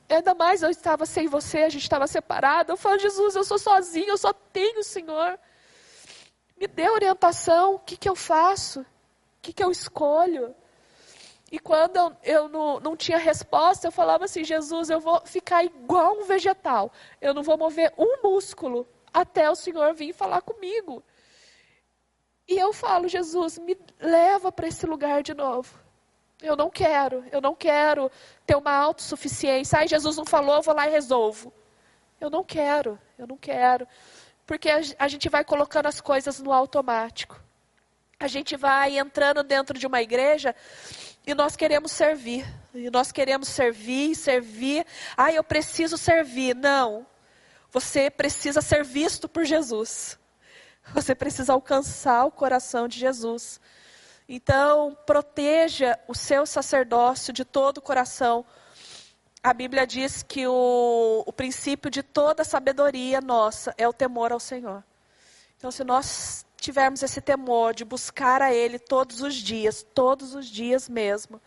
Ainda 0.09 0.35
mais 0.35 0.63
eu 0.63 0.71
estava 0.71 1.05
sem 1.05 1.29
você, 1.29 1.59
a 1.59 1.69
gente 1.69 1.83
estava 1.83 2.07
separado. 2.07 2.73
Eu 2.73 2.77
falo, 2.77 2.99
Jesus, 2.99 3.37
eu 3.37 3.45
sou 3.45 3.59
sozinha, 3.59 4.09
eu 4.09 4.17
só 4.17 4.33
tenho 4.33 4.81
o 4.81 4.85
Senhor. 4.85 5.39
Me 6.59 6.67
dê 6.67 6.89
orientação, 6.89 7.75
o 7.75 7.79
que, 7.79 7.99
que 7.99 8.09
eu 8.09 8.17
faço? 8.17 8.81
O 8.81 8.87
que, 9.43 9.53
que 9.53 9.63
eu 9.63 9.71
escolho? 9.71 10.55
E 11.51 11.59
quando 11.59 11.97
eu, 11.99 12.17
eu 12.23 12.49
não, 12.49 12.81
não 12.81 12.97
tinha 12.97 13.19
resposta, 13.19 13.87
eu 13.87 13.93
falava 13.93 14.25
assim: 14.25 14.43
Jesus, 14.43 14.89
eu 14.89 14.99
vou 14.99 15.21
ficar 15.27 15.63
igual 15.63 16.19
um 16.19 16.25
vegetal. 16.25 16.91
Eu 17.21 17.35
não 17.35 17.43
vou 17.43 17.59
mover 17.59 17.93
um 17.99 18.23
músculo 18.23 18.89
até 19.13 19.51
o 19.51 19.55
Senhor 19.55 19.93
vir 19.93 20.15
falar 20.15 20.41
comigo. 20.41 21.03
E 22.49 22.59
eu 22.59 22.73
falo: 22.73 23.07
Jesus, 23.07 23.59
me 23.59 23.77
leva 24.01 24.51
para 24.51 24.67
esse 24.67 24.87
lugar 24.87 25.23
de 25.23 25.35
novo. 25.35 25.82
Eu 26.43 26.57
não 26.57 26.69
quero, 26.69 27.25
eu 27.31 27.41
não 27.41 27.55
quero 27.55 28.11
ter 28.45 28.57
uma 28.57 28.73
autossuficiência. 28.73 29.79
Ai, 29.79 29.89
Jesus 29.89 30.17
não 30.17 30.25
falou, 30.25 30.57
eu 30.57 30.63
vou 30.63 30.75
lá 30.75 30.89
e 30.89 30.91
resolvo. 30.91 31.53
Eu 32.21 32.29
não 32.29 32.43
quero, 32.43 32.99
eu 33.17 33.27
não 33.27 33.37
quero. 33.37 33.87
Porque 34.47 34.69
a, 34.99 35.09
gente 35.09 35.29
vai 35.29 35.45
colocando 35.45 35.87
as 35.87 36.01
coisas 36.01 36.41
no 36.41 36.53
automático. 36.53 37.41
A 38.19 38.27
gente 38.27 38.57
vai 38.57 38.99
entrando 38.99 39.43
dentro 39.43 39.79
de 39.79 39.87
uma 39.87 40.03
igreja 40.03 40.55
e 41.27 41.35
nós 41.35 41.57
queremos 41.57 41.93
servir. 41.93 42.45
E 42.75 42.91
nós 42.91 43.13
queremos 43.13 43.49
servir, 43.49 44.15
servir. 44.15 44.87
Ah, 45.17 45.33
eu 45.33 45.45
preciso 45.45 45.97
servir. 45.97 46.55
Não. 46.55 47.07
Você 47.71 48.11
precisa 48.11 48.61
ser 48.61 48.85
visto 48.85 49.29
por 49.29 49.45
Jesus. 49.45 50.19
Você 50.93 51.15
precisa 51.15 51.53
alcançar 51.53 52.25
o 52.25 52.31
coração 52.31 52.89
de 52.89 52.99
Jesus. 52.99 53.61
Então, 54.35 54.97
proteja 55.05 55.99
o 56.09 56.15
seu 56.15 56.47
sacerdócio 56.47 57.33
de 57.33 57.45
todo 57.45 57.79
o 57.79 57.83
coração 57.83 58.47
a 59.43 59.53
Bíblia 59.53 59.85
diz 59.85 60.23
que 60.23 60.47
o, 60.47 61.25
o 61.27 61.33
princípio 61.33 61.91
de 61.91 62.01
toda 62.01 62.45
sabedoria 62.45 63.21
nossa 63.21 63.75
é 63.77 63.89
o 63.89 63.93
temor 63.93 64.31
ao 64.31 64.39
Senhor. 64.39 64.85
Então, 65.59 65.69
se 65.73 65.83
nós 65.83 66.47
tivermos 66.57 67.03
esse 67.03 67.21
temor 67.21 67.75
de 67.75 67.85
buscar 67.85 68.41
a 68.41 68.55
Ele 68.55 68.79
todos 68.79 69.21
os 69.21 69.35
dias, 69.35 69.85
todos 69.95 70.37
os 70.37 70.47
dias 70.47 70.89
mesmo, 70.89 71.43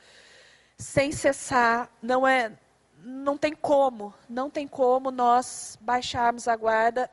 sem 0.78 1.14
cessar, 1.14 1.90
não 2.02 2.28
é, 2.28 2.52
não 3.00 3.38
tem 3.38 3.54
como, 3.54 4.14
não 4.28 4.50
tem 4.50 4.68
como 4.68 5.10
nós 5.10 5.78
baixarmos 5.80 6.50
a 6.50 6.56
guarda 6.58 7.10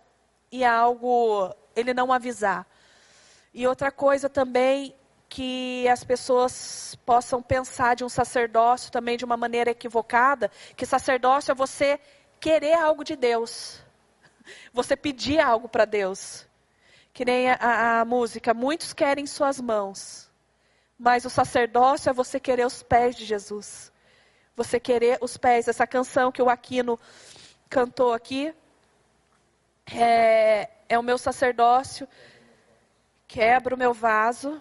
e 0.51 0.65
algo 0.65 1.55
Ele 1.77 1.95
não 1.95 2.13
avisar. 2.13 2.67
E 3.55 3.69
outra 3.69 3.93
coisa 3.93 4.29
também 4.29 4.97
que 5.33 5.89
as 5.89 6.05
pessoas 6.05 6.95
possam 7.07 7.43
pensar 7.43 7.97
de 7.97 8.05
um 8.05 8.09
sacerdócio 8.11 8.93
também 8.93 9.17
de 9.17 9.25
uma 9.25 9.35
maneira 9.35 9.71
equivocada, 9.71 10.51
que 10.77 10.85
sacerdócio 10.85 11.51
é 11.51 11.55
você 11.55 11.99
querer 12.39 12.75
algo 12.75 13.03
de 13.03 13.17
Deus. 13.17 13.81
Você 14.75 14.95
pedir 14.95 15.39
algo 15.39 15.69
para 15.69 15.85
Deus. 15.85 16.47
Que 17.15 17.25
nem 17.25 17.49
a, 17.49 18.01
a, 18.01 18.05
música, 18.05 18.53
muitos 18.53 18.93
querem 18.93 19.25
suas 19.25 19.61
mãos. 19.61 20.29
Mas 20.99 21.25
o 21.25 21.31
sacerdócio 21.31 22.11
é 22.11 22.13
você 22.13 22.41
querer 22.41 22.67
os 22.67 22.83
pés 22.83 23.15
de 23.15 23.25
Jesus. 23.25 23.93
Você 24.57 24.81
querer 24.81 25.17
os 25.21 25.37
pés. 25.37 25.69
Essa 25.69 25.87
canção 25.87 26.33
que 26.33 26.43
o 26.43 26.51
Aquino 26.51 26.99
cantou 27.71 28.13
aqui, 28.13 28.53
é, 29.95 30.69
é 30.89 30.99
o 30.99 31.03
meu 31.03 31.17
sacerdócio, 31.17 32.09
quebro 33.29 33.77
o 33.77 33.79
meu 33.79 33.95
vaso, 33.95 34.61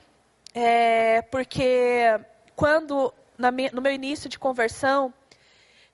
é, 0.54 1.22
porque 1.24 2.20
quando, 2.56 3.14
no 3.38 3.82
meu 3.82 3.92
início 3.92 4.30
de 4.30 4.38
conversão, 4.38 5.14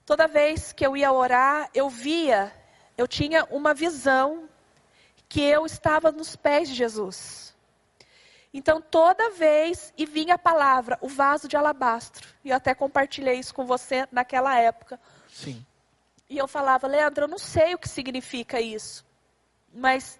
toda 0.04 0.26
vez 0.26 0.72
que 0.72 0.84
eu 0.84 0.96
ia 0.96 1.12
orar, 1.12 1.70
eu 1.74 1.88
via, 1.88 2.52
eu 2.96 3.06
tinha 3.06 3.44
uma 3.50 3.72
visão 3.72 4.48
que 5.28 5.42
eu 5.42 5.66
estava 5.66 6.10
nos 6.10 6.34
pés 6.34 6.68
de 6.68 6.74
Jesus. 6.74 7.54
Então, 8.52 8.80
toda 8.80 9.30
vez, 9.30 9.92
e 9.96 10.06
vinha 10.06 10.34
a 10.34 10.38
palavra, 10.38 10.98
o 11.02 11.08
vaso 11.08 11.46
de 11.46 11.56
alabastro. 11.56 12.26
E 12.42 12.50
eu 12.50 12.56
até 12.56 12.74
compartilhei 12.74 13.38
isso 13.38 13.54
com 13.54 13.66
você 13.66 14.08
naquela 14.10 14.58
época. 14.58 14.98
Sim. 15.30 15.64
E 16.28 16.36
eu 16.38 16.48
falava, 16.48 16.86
Leandro, 16.86 17.24
eu 17.24 17.28
não 17.28 17.38
sei 17.38 17.74
o 17.74 17.78
que 17.78 17.88
significa 17.88 18.60
isso. 18.60 19.04
Mas 19.72 20.18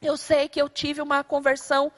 eu 0.00 0.16
sei 0.16 0.48
que 0.48 0.60
eu 0.60 0.68
tive 0.68 1.02
uma 1.02 1.22
conversão 1.22 1.92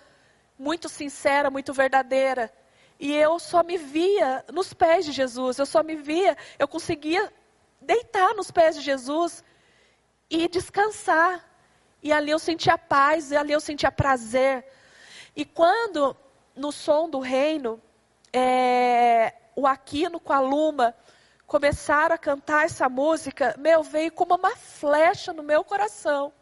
muito 0.63 0.89
sincera, 0.89 1.51
muito 1.51 1.73
verdadeira. 1.73 2.53
E 2.99 3.13
eu 3.13 3.39
só 3.41 3.65
me 3.65 3.77
via 3.77 4.45
nos 4.53 4.73
pés 4.73 5.05
de 5.05 5.11
Jesus. 5.11 5.59
Eu 5.59 5.67
só 5.67 5.83
me 5.83 5.97
via, 5.97 6.37
eu 6.57 6.69
conseguia 6.69 7.33
deitar 7.81 8.33
nos 8.35 8.53
pés 8.53 8.77
de 8.77 8.81
Jesus 8.81 9.43
e 10.31 10.47
descansar. 10.49 11.45
E 12.01 12.13
ali 12.13 12.31
eu 12.31 12.39
sentia 12.39 12.79
paz, 12.79 13.33
e 13.33 13.37
ali 13.37 13.53
eu 13.53 13.61
sentia 13.61 13.91
prazer. 13.91 14.65
E 15.35 15.45
quando, 15.45 16.17
no 16.55 16.71
som 16.71 17.11
do 17.11 17.19
reino, 17.19 17.83
é, 18.33 19.35
o 19.57 19.67
Aquino 19.67 20.21
com 20.21 20.33
a 20.33 20.41
Luma 20.41 20.95
começaram 21.45 22.15
a 22.15 22.19
cantar 22.19 22.67
essa 22.67 22.89
música, 22.89 23.55
meu, 23.59 23.83
veio 23.83 24.13
como 24.13 24.37
uma 24.37 24.55
flecha 24.57 25.33
no 25.33 25.43
meu 25.43 25.65
coração. 25.65 26.33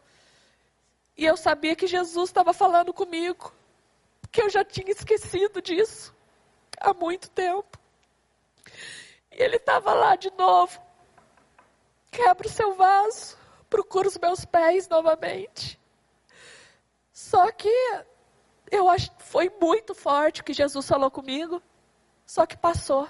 E 1.17 1.25
eu 1.25 1.35
sabia 1.35 1.75
que 1.75 1.87
Jesus 1.87 2.29
estava 2.29 2.53
falando 2.53 2.93
comigo, 2.93 3.51
porque 4.31 4.43
eu 4.43 4.49
já 4.49 4.63
tinha 4.63 4.89
esquecido 4.89 5.61
disso 5.61 6.15
há 6.79 6.93
muito 6.93 7.29
tempo. 7.31 7.77
E 9.29 9.43
ele 9.43 9.57
estava 9.57 9.93
lá 9.93 10.15
de 10.15 10.31
novo. 10.37 10.81
Quebra 12.09 12.47
o 12.47 12.49
seu 12.49 12.73
vaso, 12.73 13.37
procura 13.69 14.07
os 14.07 14.17
meus 14.17 14.45
pés 14.45 14.87
novamente. 14.87 15.77
Só 17.11 17.51
que 17.51 17.69
eu 18.71 18.87
acho 18.87 19.11
que 19.11 19.23
foi 19.23 19.51
muito 19.61 19.93
forte 19.93 20.39
o 20.39 20.45
que 20.45 20.53
Jesus 20.53 20.87
falou 20.87 21.11
comigo, 21.11 21.61
só 22.25 22.45
que 22.45 22.55
passou. 22.55 23.09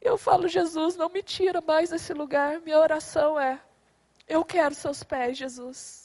Eu 0.00 0.18
falo, 0.18 0.48
Jesus, 0.48 0.96
não 0.96 1.08
me 1.08 1.22
tira 1.22 1.60
mais 1.60 1.90
desse 1.90 2.12
lugar. 2.12 2.60
Minha 2.60 2.80
oração 2.80 3.38
é: 3.38 3.62
eu 4.26 4.44
quero 4.44 4.74
seus 4.74 5.04
pés, 5.04 5.38
Jesus. 5.38 6.03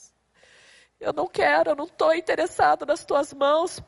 Eu 1.00 1.14
não 1.14 1.28
quero, 1.28 1.72
eu 1.72 1.76
não 1.76 1.86
estou 1.86 2.14
interessado 2.14 2.86
nas 2.86 3.06
tuas 3.06 3.34
mãos. 3.34 3.82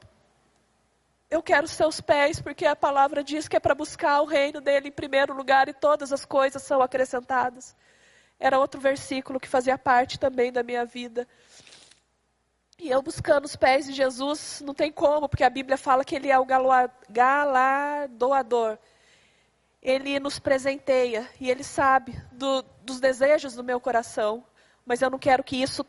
Eu 1.29 1.43
quero 1.43 1.67
seus 1.67 1.99
pés, 1.99 2.41
porque 2.41 2.65
a 2.65 2.75
palavra 2.75 3.23
diz 3.23 3.47
que 3.47 3.55
é 3.55 3.59
para 3.59 3.75
buscar 3.75 4.21
o 4.21 4.25
reino 4.25 4.61
dele 4.61 4.87
em 4.89 4.91
primeiro 4.91 5.33
lugar 5.33 5.67
e 5.67 5.73
todas 5.73 6.13
as 6.13 6.25
coisas 6.25 6.61
são 6.61 6.81
acrescentadas. 6.81 7.75
Era 8.39 8.59
outro 8.59 8.79
versículo 8.79 9.39
que 9.39 9.47
fazia 9.47 9.77
parte 9.77 10.19
também 10.19 10.51
da 10.51 10.63
minha 10.63 10.85
vida. 10.85 11.27
E 12.79 12.89
eu 12.89 13.01
buscando 13.01 13.45
os 13.45 13.55
pés 13.55 13.85
de 13.85 13.93
Jesus, 13.93 14.61
não 14.65 14.73
tem 14.73 14.91
como, 14.91 15.29
porque 15.29 15.43
a 15.43 15.49
Bíblia 15.49 15.77
fala 15.77 16.03
que 16.03 16.15
ele 16.15 16.31
é 16.31 16.39
o 16.39 16.45
galardoador. 17.09 18.77
Ele 19.81 20.19
nos 20.19 20.39
presenteia 20.39 21.29
e 21.39 21.49
ele 21.49 21.63
sabe 21.63 22.19
do- 22.31 22.63
dos 22.83 22.99
desejos 22.99 23.53
do 23.53 23.63
meu 23.63 23.79
coração, 23.79 24.43
mas 24.85 25.01
eu 25.01 25.09
não 25.09 25.19
quero 25.19 25.43
que 25.43 25.61
isso 25.61 25.85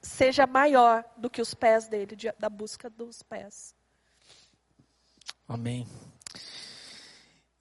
seja 0.00 0.46
maior 0.46 1.04
do 1.16 1.28
que 1.28 1.40
os 1.40 1.54
pés 1.54 1.88
dele, 1.88 2.16
de- 2.16 2.32
da 2.38 2.48
busca 2.48 2.88
dos 2.88 3.22
pés. 3.22 3.74
Amém. 5.46 5.86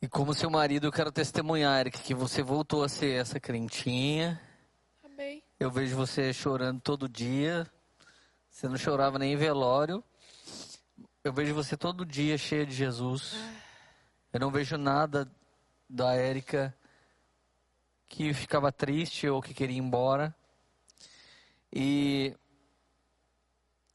E 0.01 0.07
como 0.07 0.33
seu 0.33 0.49
marido, 0.49 0.87
eu 0.87 0.91
quero 0.91 1.11
testemunhar, 1.11 1.79
Eric, 1.81 2.01
que 2.01 2.13
você 2.13 2.41
voltou 2.41 2.83
a 2.83 2.89
ser 2.89 3.19
essa 3.19 3.39
crentinha. 3.39 4.39
Amém. 5.03 5.43
Eu 5.59 5.69
vejo 5.69 5.95
você 5.95 6.31
chorando 6.31 6.79
todo 6.79 7.09
dia. 7.09 7.69
Você 8.49 8.67
não 8.67 8.77
chorava 8.77 9.19
nem 9.19 9.33
em 9.33 9.37
velório. 9.37 10.03
Eu 11.23 11.33
vejo 11.33 11.53
você 11.53 11.75
todo 11.75 12.05
dia 12.05 12.37
cheia 12.37 12.65
de 12.65 12.73
Jesus. 12.73 13.35
Eu 14.31 14.39
não 14.39 14.51
vejo 14.51 14.77
nada 14.77 15.29
da 15.89 16.13
Érica 16.13 16.73
que 18.07 18.33
ficava 18.33 18.71
triste 18.71 19.27
ou 19.27 19.41
que 19.41 19.53
queria 19.53 19.75
ir 19.75 19.79
embora. 19.79 20.33
E 21.73 22.35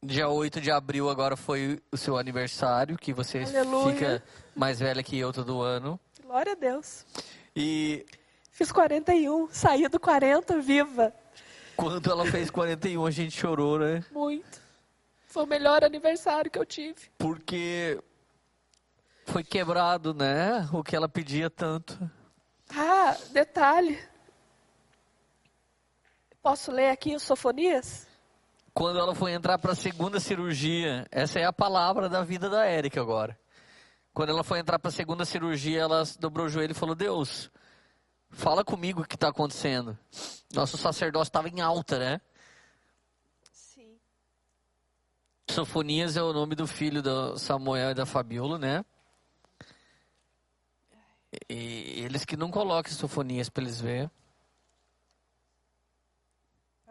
dia 0.01 0.29
8 0.29 0.61
de 0.61 0.71
abril 0.71 1.09
agora 1.09 1.35
foi 1.35 1.81
o 1.91 1.97
seu 1.97 2.17
aniversário, 2.17 2.97
que 2.97 3.11
você 3.13 3.39
Aleluia. 3.39 3.93
fica 3.93 4.23
mais 4.55 4.79
velha 4.79 5.03
que 5.03 5.17
eu 5.17 5.33
todo 5.33 5.61
ano. 5.61 5.99
Glória 6.23 6.53
a 6.53 6.55
Deus. 6.55 7.05
E 7.55 8.05
Fiz 8.51 8.71
41, 8.71 9.49
saí 9.51 9.87
do 9.89 9.99
40 9.99 10.59
viva. 10.61 11.13
quando 11.75 12.09
ela 12.09 12.25
fez 12.25 12.49
41, 12.49 13.05
a 13.05 13.11
gente 13.11 13.37
chorou, 13.37 13.77
né? 13.79 14.03
Muito. 14.11 14.61
Foi 15.27 15.43
o 15.43 15.47
melhor 15.47 15.83
aniversário 15.83 16.49
que 16.49 16.57
eu 16.57 16.65
tive. 16.65 16.95
Porque 17.17 17.99
foi 19.25 19.43
quebrado, 19.43 20.13
né? 20.13 20.69
O 20.71 20.81
que 20.81 20.95
ela 20.95 21.09
pedia 21.09 21.49
tanto. 21.49 22.09
Ah, 22.73 23.17
detalhe. 23.31 23.99
Posso 26.45 26.71
ler 26.71 26.91
aqui 26.91 27.15
o 27.15 27.19
Sofonias? 27.19 28.05
Quando 28.71 28.99
ela 28.99 29.15
foi 29.15 29.31
entrar 29.31 29.57
para 29.57 29.71
a 29.71 29.75
segunda 29.75 30.19
cirurgia, 30.19 31.07
essa 31.09 31.39
é 31.39 31.43
a 31.43 31.51
palavra 31.51 32.07
da 32.07 32.21
vida 32.21 32.47
da 32.47 32.65
Érica 32.65 33.01
agora. 33.01 33.35
Quando 34.13 34.29
ela 34.29 34.43
foi 34.43 34.59
entrar 34.59 34.77
para 34.77 34.89
a 34.89 34.91
segunda 34.91 35.25
cirurgia, 35.25 35.81
ela 35.81 36.03
dobrou 36.19 36.45
o 36.45 36.49
joelho 36.49 36.69
e 36.69 36.75
falou: 36.75 36.93
Deus, 36.93 37.49
fala 38.29 38.63
comigo 38.63 39.01
o 39.01 39.07
que 39.07 39.15
está 39.15 39.29
acontecendo. 39.29 39.97
Nosso 40.53 40.77
sacerdócio 40.77 41.29
estava 41.29 41.49
em 41.49 41.61
alta, 41.61 41.97
né? 41.97 42.21
Sim. 43.51 43.97
Sofonias 45.49 46.15
é 46.15 46.21
o 46.21 46.31
nome 46.31 46.53
do 46.53 46.67
filho 46.67 47.01
do 47.01 47.39
Samuel 47.39 47.89
e 47.89 47.95
da 47.95 48.05
Fabiola, 48.05 48.59
né? 48.59 48.85
E 51.49 52.03
eles 52.05 52.23
que 52.23 52.37
não 52.37 52.51
coloquem 52.51 52.93
Sofonias 52.93 53.49
para 53.49 53.63
eles 53.63 53.81
verem. 53.81 54.11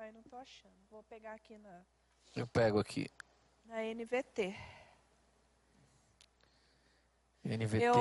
Ai, 0.04 0.12
não 0.12 0.22
tô 0.24 0.36
achando. 0.36 0.74
Vou 0.90 1.02
pegar 1.24 1.36
aqui 1.36 1.56
na, 1.56 1.80
Eu 2.36 2.46
pego 2.46 2.78
aqui. 2.78 3.10
na 3.64 3.82
NVT. 3.82 4.54
NVT. 7.42 7.82
Eu, 7.82 7.94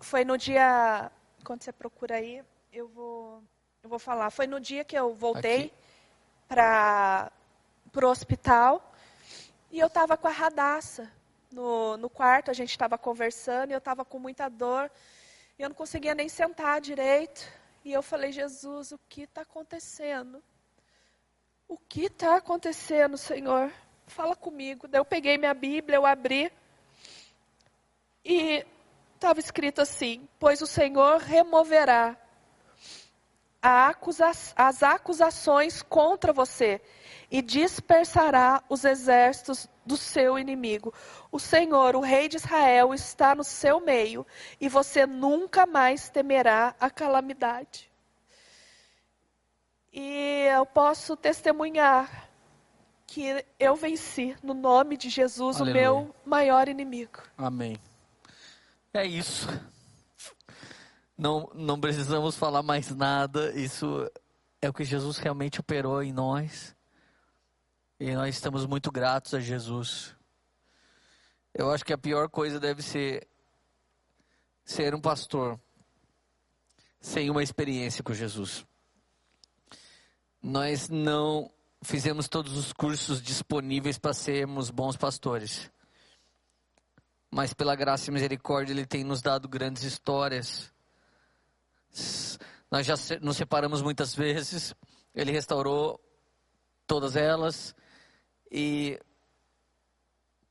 foi 0.00 0.24
no 0.24 0.38
dia, 0.38 1.10
quando 1.42 1.64
você 1.64 1.72
procura 1.72 2.16
aí, 2.16 2.44
eu 2.72 2.86
vou, 2.86 3.42
eu 3.82 3.90
vou 3.90 3.98
falar. 3.98 4.30
Foi 4.30 4.46
no 4.46 4.60
dia 4.60 4.84
que 4.84 4.96
eu 4.96 5.12
voltei 5.12 5.72
para 6.46 7.32
o 7.96 8.06
hospital 8.06 8.94
e 9.68 9.80
eu 9.80 9.88
estava 9.88 10.16
com 10.16 10.28
a 10.28 10.32
radaça 10.32 11.10
no, 11.50 11.96
no 11.96 12.08
quarto, 12.08 12.48
a 12.48 12.54
gente 12.54 12.70
estava 12.70 12.96
conversando 12.96 13.70
e 13.70 13.74
eu 13.74 13.78
estava 13.78 14.04
com 14.04 14.20
muita 14.20 14.48
dor. 14.48 14.88
E 15.58 15.62
eu 15.62 15.68
não 15.68 15.74
conseguia 15.74 16.14
nem 16.14 16.28
sentar 16.28 16.80
direito. 16.80 17.42
E 17.84 17.92
eu 17.92 18.04
falei, 18.04 18.30
Jesus, 18.30 18.92
o 18.92 19.00
que 19.08 19.22
está 19.22 19.40
acontecendo? 19.40 20.40
O 21.72 21.78
que 21.88 22.02
está 22.02 22.36
acontecendo, 22.36 23.16
Senhor? 23.16 23.72
Fala 24.06 24.36
comigo. 24.36 24.86
Daí 24.86 25.00
eu 25.00 25.06
peguei 25.06 25.38
minha 25.38 25.54
Bíblia, 25.54 25.96
eu 25.96 26.04
abri. 26.04 26.52
E 28.22 28.62
estava 29.14 29.40
escrito 29.40 29.80
assim: 29.80 30.28
Pois 30.38 30.60
o 30.60 30.66
Senhor 30.66 31.16
removerá 31.16 32.14
acusa 33.62 34.30
as 34.54 34.82
acusações 34.82 35.80
contra 35.80 36.30
você 36.30 36.78
e 37.30 37.40
dispersará 37.40 38.62
os 38.68 38.84
exércitos 38.84 39.66
do 39.86 39.96
seu 39.96 40.38
inimigo. 40.38 40.92
O 41.30 41.40
Senhor, 41.40 41.96
o 41.96 42.00
Rei 42.00 42.28
de 42.28 42.36
Israel, 42.36 42.92
está 42.92 43.34
no 43.34 43.44
seu 43.44 43.80
meio 43.80 44.26
e 44.60 44.68
você 44.68 45.06
nunca 45.06 45.64
mais 45.64 46.10
temerá 46.10 46.74
a 46.78 46.90
calamidade. 46.90 47.91
E 49.92 50.46
eu 50.50 50.64
posso 50.64 51.16
testemunhar 51.16 52.30
que 53.06 53.44
eu 53.60 53.76
venci 53.76 54.34
no 54.42 54.54
nome 54.54 54.96
de 54.96 55.10
Jesus 55.10 55.60
Aleluia. 55.60 55.92
o 55.92 56.04
meu 56.04 56.14
maior 56.24 56.66
inimigo. 56.66 57.22
Amém. 57.36 57.76
É 58.94 59.04
isso. 59.04 59.48
Não, 61.16 61.50
não 61.54 61.78
precisamos 61.78 62.36
falar 62.36 62.62
mais 62.62 62.94
nada. 62.94 63.52
Isso 63.52 64.10
é 64.62 64.68
o 64.68 64.72
que 64.72 64.82
Jesus 64.82 65.18
realmente 65.18 65.60
operou 65.60 66.02
em 66.02 66.12
nós. 66.12 66.74
E 68.00 68.14
nós 68.14 68.34
estamos 68.34 68.64
muito 68.64 68.90
gratos 68.90 69.34
a 69.34 69.40
Jesus. 69.40 70.16
Eu 71.52 71.70
acho 71.70 71.84
que 71.84 71.92
a 71.92 71.98
pior 71.98 72.30
coisa 72.30 72.58
deve 72.58 72.82
ser 72.82 73.28
ser 74.64 74.94
um 74.94 75.00
pastor 75.00 75.60
sem 76.98 77.28
uma 77.28 77.42
experiência 77.42 78.02
com 78.02 78.14
Jesus. 78.14 78.64
Nós 80.42 80.88
não 80.88 81.50
fizemos 81.82 82.28
todos 82.28 82.56
os 82.56 82.72
cursos 82.72 83.22
disponíveis 83.22 83.98
para 83.98 84.12
sermos 84.12 84.70
bons 84.70 84.96
pastores. 84.96 85.70
Mas 87.30 87.54
pela 87.54 87.76
graça 87.76 88.10
e 88.10 88.12
misericórdia, 88.12 88.72
Ele 88.72 88.84
tem 88.84 89.04
nos 89.04 89.22
dado 89.22 89.48
grandes 89.48 89.84
histórias. 89.84 90.72
Nós 92.70 92.86
já 92.86 92.94
nos 93.20 93.36
separamos 93.36 93.80
muitas 93.82 94.14
vezes, 94.14 94.74
Ele 95.14 95.30
restaurou 95.30 96.00
todas 96.86 97.16
elas. 97.16 97.74
E, 98.50 99.00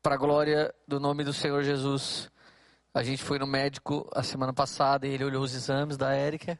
para 0.02 0.16
a 0.16 0.18
glória 0.18 0.74
do 0.88 1.00
nome 1.00 1.24
do 1.24 1.34
Senhor 1.34 1.64
Jesus, 1.64 2.32
a 2.94 3.04
gente 3.04 3.24
foi 3.24 3.38
no 3.38 3.46
médico 3.46 4.10
a 4.14 4.24
semana 4.24 4.54
passada 4.54 5.08
e 5.08 5.12
ele 5.12 5.24
olhou 5.24 5.44
os 5.44 5.54
exames 5.54 5.98
da 5.98 6.14
Érica. 6.14 6.60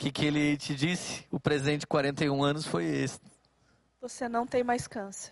O 0.00 0.02
que, 0.02 0.10
que 0.10 0.24
ele 0.24 0.56
te 0.56 0.74
disse? 0.74 1.26
O 1.30 1.38
presente 1.38 1.80
de 1.80 1.86
41 1.86 2.42
anos 2.42 2.66
foi 2.66 2.86
esse. 2.86 3.20
Você 4.00 4.30
não 4.30 4.46
tem 4.46 4.64
mais 4.64 4.88
câncer. 4.88 5.30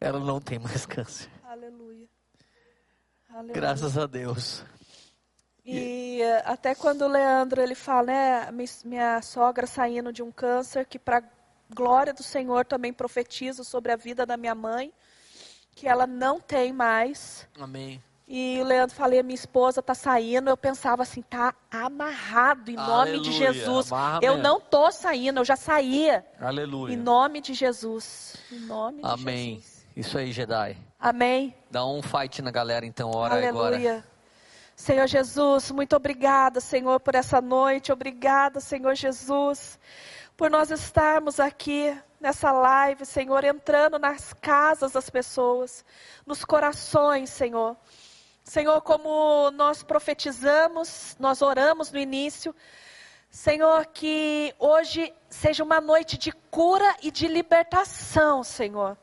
Ela 0.00 0.18
não 0.18 0.40
tem 0.40 0.58
mais 0.58 0.84
câncer. 0.90 1.30
Aleluia. 1.44 2.08
Aleluia. 3.30 3.54
Graças 3.54 3.96
a 3.96 4.06
Deus. 4.06 4.64
E 5.64 6.20
eh, 6.20 6.42
até 6.44 6.74
quando 6.74 7.02
o 7.02 7.08
Leandro 7.08 7.62
ele 7.62 7.76
fala, 7.76 8.06
né, 8.06 8.50
minha 8.84 9.22
sogra 9.22 9.68
saindo 9.68 10.12
de 10.12 10.24
um 10.24 10.32
câncer, 10.32 10.84
que 10.84 10.98
para 10.98 11.22
glória 11.72 12.12
do 12.12 12.24
Senhor 12.24 12.66
também 12.66 12.92
profetizo 12.92 13.62
sobre 13.62 13.92
a 13.92 13.96
vida 13.96 14.26
da 14.26 14.36
minha 14.36 14.54
mãe, 14.56 14.92
que 15.76 15.86
ela 15.86 16.08
não 16.08 16.40
tem 16.40 16.72
mais. 16.72 17.48
Amém. 17.56 18.02
E 18.28 18.58
o 18.60 18.64
Leandro 18.64 18.94
falei, 18.94 19.22
minha 19.22 19.36
esposa 19.36 19.80
tá 19.80 19.94
saindo, 19.94 20.50
eu 20.50 20.56
pensava 20.56 21.02
assim, 21.02 21.22
tá 21.22 21.54
amarrado 21.70 22.70
em 22.70 22.74
nome 22.74 23.20
de 23.20 23.28
Aleluia, 23.28 23.52
Jesus. 23.52 23.90
Eu 24.20 24.32
mesmo. 24.32 24.42
não 24.42 24.60
tô 24.60 24.90
saindo, 24.90 25.38
eu 25.38 25.44
já 25.44 25.54
saía. 25.54 26.26
Aleluia. 26.40 26.92
Em 26.92 26.96
nome 26.96 27.40
de 27.40 27.54
Jesus. 27.54 28.34
Em 28.50 28.58
nome 28.60 29.00
de 29.00 29.08
Amém. 29.08 29.54
Jesus. 29.54 29.86
Isso 29.94 30.18
aí, 30.18 30.32
Jedi. 30.32 30.76
Amém. 30.98 31.54
Dá 31.70 31.86
um 31.86 32.02
fight 32.02 32.42
na 32.42 32.50
galera 32.50 32.84
então, 32.84 33.12
ora 33.12 33.34
agora. 33.48 33.76
Aleluia. 33.76 34.04
Senhor 34.74 35.06
Jesus, 35.06 35.70
muito 35.70 35.94
obrigada, 35.94 36.60
Senhor, 36.60 36.98
por 36.98 37.14
essa 37.14 37.40
noite. 37.40 37.92
Obrigada, 37.92 38.60
Senhor 38.60 38.94
Jesus, 38.94 39.78
por 40.36 40.50
nós 40.50 40.70
estarmos 40.70 41.38
aqui 41.38 41.96
nessa 42.20 42.50
live, 42.50 43.06
Senhor, 43.06 43.44
entrando 43.44 43.98
nas 43.98 44.34
casas 44.34 44.92
das 44.92 45.08
pessoas, 45.08 45.84
nos 46.26 46.44
corações, 46.44 47.30
Senhor. 47.30 47.76
Senhor, 48.46 48.80
como 48.80 49.50
nós 49.50 49.82
profetizamos, 49.82 51.16
nós 51.18 51.42
oramos 51.42 51.90
no 51.90 51.98
início, 51.98 52.54
Senhor, 53.28 53.86
que 53.86 54.54
hoje 54.56 55.12
seja 55.28 55.64
uma 55.64 55.80
noite 55.80 56.16
de 56.16 56.30
cura 56.48 56.96
e 57.02 57.10
de 57.10 57.26
libertação, 57.26 58.44
Senhor. 58.44 58.96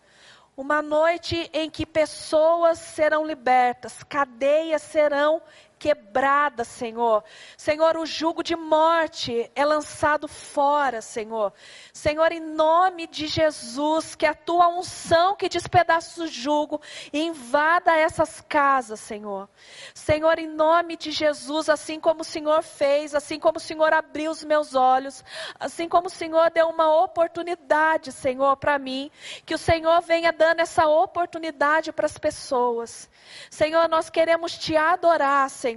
Uma 0.56 0.82
noite 0.82 1.50
em 1.52 1.70
que 1.70 1.86
pessoas 1.86 2.80
serão 2.80 3.28
libertas, 3.28 4.02
cadeias 4.04 4.82
serão 4.82 5.42
quebradas, 5.84 6.70
Senhor. 6.70 7.26
Senhor, 7.58 7.98
o 7.98 8.06
jugo 8.06 8.42
de 8.42 8.56
morte 8.56 9.52
é 9.54 9.66
lançado 9.66 10.30
fora, 10.30 11.02
Senhor. 11.02 11.52
Senhor, 11.92 12.32
em 12.32 12.40
nome 12.40 13.06
de 13.06 13.28
Jesus, 13.28 14.16
que 14.16 14.26
a 14.26 14.34
tua 14.34 14.70
unção 14.70 15.36
que 15.36 15.50
despedaça 15.50 16.24
o 16.24 16.28
jugo 16.28 16.80
invada 17.12 17.98
essas 17.98 18.40
casas, 18.40 19.02
Senhor. 19.02 19.50
Senhor, 19.94 20.40
em 20.40 20.48
nome 20.48 20.96
de 20.96 21.12
Jesus, 21.12 21.68
assim 21.68 22.00
como 22.00 22.22
o 22.22 22.24
Senhor 22.24 22.64
fez, 22.64 23.14
assim 23.14 23.38
como 23.38 23.58
o 23.58 23.62
Senhor 23.62 23.92
abriu 23.92 24.32
os 24.32 24.42
meus 24.42 24.76
olhos, 24.76 25.22
assim 25.60 25.90
como 25.90 26.08
o 26.08 26.10
Senhor 26.10 26.50
deu 26.50 26.70
uma 26.70 27.04
oportunidade, 27.04 28.14
Senhor, 28.14 28.56
para 28.56 28.80
mim, 28.80 29.12
que 29.46 29.54
o 29.54 29.58
Senhor 29.58 30.02
venha 30.02 30.32
dando 30.32 30.62
essa 30.62 30.88
oportunidade 30.88 31.92
para 31.92 32.06
as 32.06 32.18
pessoas. 32.18 33.10
Senhor, 33.50 33.90
nós 33.90 34.10
queremos 34.10 34.58
te 34.58 34.78
adorar, 34.78 35.50
Senhor. 35.50 35.73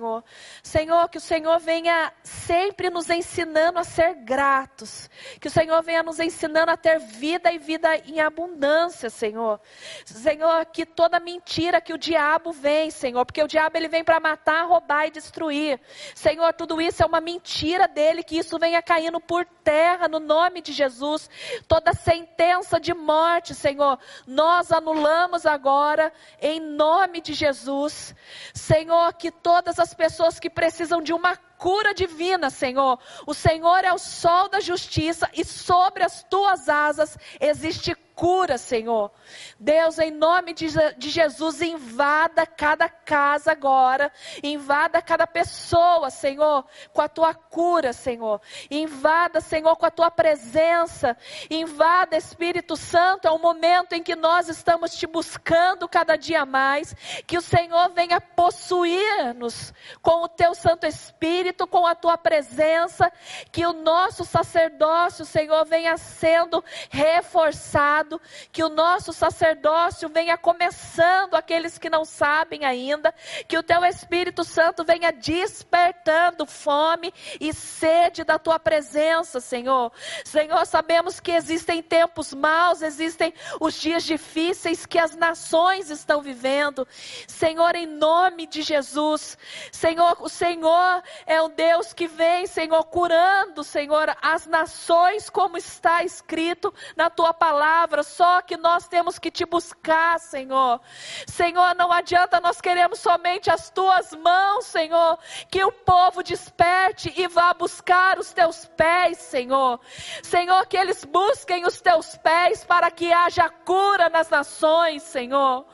Senhor, 0.63 1.09
que 1.09 1.19
o 1.19 1.21
Senhor 1.21 1.59
venha 1.59 2.13
sempre 2.23 2.91
nos 2.91 3.09
ensinando 3.11 3.79
a 3.79 3.85
ser 3.85 4.15
gratos. 4.15 5.09
Que 5.41 5.49
o 5.49 5.51
Senhor 5.51 5.83
venha 5.83 6.03
nos 6.03 6.19
ensinando 6.19 6.71
a 6.71 6.77
ter 6.77 6.99
vida 6.99 7.53
e 7.53 7.59
vida 7.59 7.97
em 8.07 8.21
abundância, 8.21 9.11
Senhor. 9.11 9.61
Senhor, 10.05 10.67
que 10.67 10.85
toda 10.85 11.21
mentira 11.21 11.81
que 11.81 11.93
o 11.93 11.99
diabo 11.99 12.53
vem, 12.53 12.91
Senhor, 12.91 13.25
porque 13.25 13.43
o 13.43 13.49
diabo 13.49 13.77
ele 13.77 13.89
vem 13.89 14.05
para 14.05 14.21
matar, 14.21 14.67
roubar 14.67 15.07
e 15.07 15.11
destruir. 15.11 15.81
Senhor, 16.15 16.53
tudo 16.53 16.81
isso 16.81 17.03
é 17.03 17.07
uma 17.07 17.21
mentira 17.21 17.89
dele, 17.89 18.23
que 18.23 18.39
isso 18.39 18.59
venha 18.59 18.83
caindo 18.83 19.21
por 19.21 19.45
terra 19.65 20.09
no 20.09 20.21
nome 20.21 20.61
de 20.61 20.73
Jesus. 20.73 21.29
Toda 21.67 21.93
sentença 21.93 22.79
de 22.79 22.95
morte, 22.95 23.55
Senhor, 23.55 23.99
nós 24.27 24.73
anulamos 24.73 25.47
agora 25.47 26.13
em 26.41 26.61
nome 26.61 27.21
de 27.21 27.33
Jesus. 27.33 28.15
Senhor, 28.55 29.13
que 29.15 29.31
todas 29.77 29.79
as 29.79 29.95
pessoas 29.95 30.41
que 30.41 30.49
precisam 30.49 31.03
de 31.03 31.12
uma 31.12 31.37
cura 31.37 31.93
divina, 31.93 32.49
Senhor. 32.49 32.99
O 33.27 33.35
Senhor 33.35 33.85
é 33.85 33.93
o 33.93 33.99
sol 33.99 34.49
da 34.49 34.59
justiça 34.59 35.29
e 35.35 35.45
sobre 35.45 36.03
as 36.03 36.22
tuas 36.24 36.68
asas 36.68 37.18
existe 37.39 37.95
cura, 38.17 38.57
Senhor. 38.57 39.12
Deus, 39.61 39.99
em 39.99 40.11
nome 40.11 40.55
de, 40.55 40.69
de 40.97 41.11
Jesus, 41.11 41.61
invada 41.61 42.47
cada 42.47 42.89
casa 42.89 43.53
agora, 43.53 44.11
invada 44.43 45.03
cada 45.03 45.27
pessoa, 45.27 46.09
Senhor, 46.09 46.64
com 46.95 47.03
a 47.03 47.09
tua 47.09 47.35
cura, 47.35 47.93
Senhor. 47.93 48.41
Invada, 48.71 49.41
Senhor, 49.43 49.77
com 49.77 49.85
a 49.85 49.91
tua 49.91 50.11
presença. 50.11 51.14
Invada, 51.51 52.17
Espírito 52.17 52.75
Santo, 52.75 53.29
é 53.29 53.31
um 53.31 53.39
momento 53.39 53.93
em 53.93 54.03
que 54.03 54.17
nós 54.17 54.49
estamos 54.49 54.97
te 54.97 55.07
buscando 55.07 55.87
cada 55.87 56.17
dia 56.17 56.47
mais. 56.47 56.97
Que 57.27 57.37
o 57.37 57.43
Senhor 57.43 57.91
venha 57.91 58.19
possuir-nos 58.19 59.75
com 60.01 60.23
o 60.23 60.29
teu 60.29 60.55
Santo 60.55 60.87
Espírito, 60.87 61.67
com 61.67 61.87
a 61.87 61.95
tua 61.95 62.17
presença. 62.17 63.12
Que 63.53 63.67
o 63.67 63.75
nosso 63.75 64.25
sacerdócio, 64.25 65.27
Senhor, 65.27 65.67
venha 65.67 65.99
sendo 65.99 66.64
reforçado. 66.89 68.06
Que 68.53 68.63
o 68.63 68.69
nosso 68.69 69.13
sacerdócio 69.13 70.09
venha 70.09 70.37
começando 70.39 71.35
aqueles 71.35 71.79
que 71.79 71.91
não 71.91 72.05
sabem 72.05 72.65
ainda. 72.65 73.15
Que 73.49 73.59
o 73.59 73.63
teu 73.63 73.85
Espírito 73.85 74.45
Santo 74.45 74.85
venha 74.85 75.13
despertando 75.13 76.47
fome 76.47 77.13
e 77.41 77.53
sede 77.53 78.25
da 78.25 78.39
tua 78.39 78.59
presença, 78.59 79.41
Senhor. 79.41 79.93
Senhor, 80.25 80.65
sabemos 80.67 81.21
que 81.21 81.33
existem 81.33 81.83
tempos 81.83 82.33
maus, 82.33 82.83
existem 82.83 83.33
os 83.61 83.75
dias 83.75 84.05
difíceis 84.05 84.87
que 84.87 84.99
as 84.99 85.17
nações 85.17 85.91
estão 85.91 86.23
vivendo. 86.23 86.87
Senhor, 87.27 87.75
em 87.75 87.87
nome 87.87 88.47
de 88.47 88.63
Jesus, 88.63 89.37
Senhor, 89.73 90.17
o 90.21 90.29
Senhor 90.29 91.03
é 91.27 91.41
um 91.43 91.51
Deus 91.51 91.93
que 91.93 92.07
vem, 92.07 92.47
Senhor, 92.47 92.85
curando, 92.85 93.65
Senhor, 93.65 94.17
as 94.23 94.47
nações, 94.47 95.31
como 95.31 95.57
está 95.57 96.05
escrito 96.05 96.73
na 96.97 97.11
tua 97.11 97.33
palavra. 97.33 97.96
Só 98.03 98.41
que 98.43 98.57
nós 98.57 98.89
temos 98.89 99.19
que 99.19 99.31
te 99.31 99.45
buscar, 99.45 100.19
Senhor. 100.21 100.81
Senhor, 101.27 101.75
não 101.75 101.93
adianta 101.93 102.41
nós 102.41 102.61
queremos 102.61 102.99
somente 102.99 103.51
as 103.51 103.71
tuas 103.71 104.13
mãos, 104.13 104.67
Senhor. 104.67 105.19
Que 105.51 105.65
o 105.65 105.73
povo 105.73 106.23
desperte 106.23 107.13
e 107.17 107.27
vá 107.29 107.53
buscar 107.55 108.19
os 108.19 108.33
teus 108.33 108.67
pés, 108.77 109.19
Senhor. 109.19 109.81
Senhor, 110.23 110.67
que 110.67 110.77
eles 110.77 111.05
busquem 111.05 111.65
os 111.67 111.81
teus 111.81 112.17
pés 112.19 112.65
para 112.65 112.91
que 112.91 113.13
haja 113.13 113.49
cura 113.49 114.09
nas 114.09 114.29
nações, 114.29 115.03
Senhor. 115.03 115.65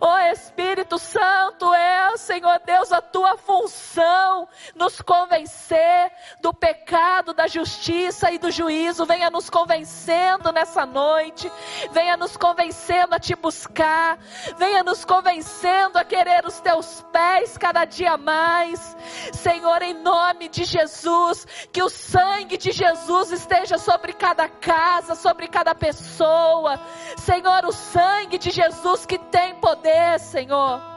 Ó 0.00 0.18
Espírito 0.32 0.98
Santo, 0.98 1.72
é, 1.74 2.16
Senhor 2.16 2.60
Deus, 2.64 2.92
a 2.92 3.00
tua 3.00 3.36
função 3.36 4.48
nos 4.74 5.00
convencer 5.00 6.12
do 6.40 6.52
pecado, 6.52 7.34
da 7.34 7.46
justiça 7.46 8.30
e 8.30 8.38
do 8.38 8.50
juízo. 8.50 9.06
Venha 9.06 9.30
nos 9.30 9.48
convencendo 9.50 10.52
nessa 10.52 10.86
noite. 10.86 11.50
Venha 11.92 12.16
nos 12.16 12.36
convencendo 12.36 13.14
a 13.14 13.18
te 13.18 13.34
buscar. 13.34 14.18
Venha 14.56 14.82
nos 14.82 15.04
convencendo 15.04 15.98
a 15.98 16.04
querer 16.04 16.46
os 16.46 16.60
teus 16.60 17.04
pés 17.12 17.56
cada 17.56 17.84
dia 17.84 18.16
mais. 18.16 18.96
Senhor, 19.32 19.82
em 19.82 19.94
nome 19.94 20.48
de 20.48 20.64
Jesus, 20.64 21.46
que 21.72 21.82
o 21.82 21.88
sangue 21.88 22.56
de 22.56 22.72
Jesus 22.72 23.32
esteja 23.32 23.78
sobre 23.78 24.12
cada 24.12 24.48
casa, 24.48 25.14
sobre 25.14 25.48
cada 25.48 25.74
pessoa. 25.74 26.80
Senhor, 27.16 27.64
o 27.64 27.72
sangue 27.72 28.38
de 28.38 28.50
Jesus 28.50 29.06
que 29.06 29.18
tem 29.18 29.54
poder, 29.56 30.18
Senhor. 30.20 30.91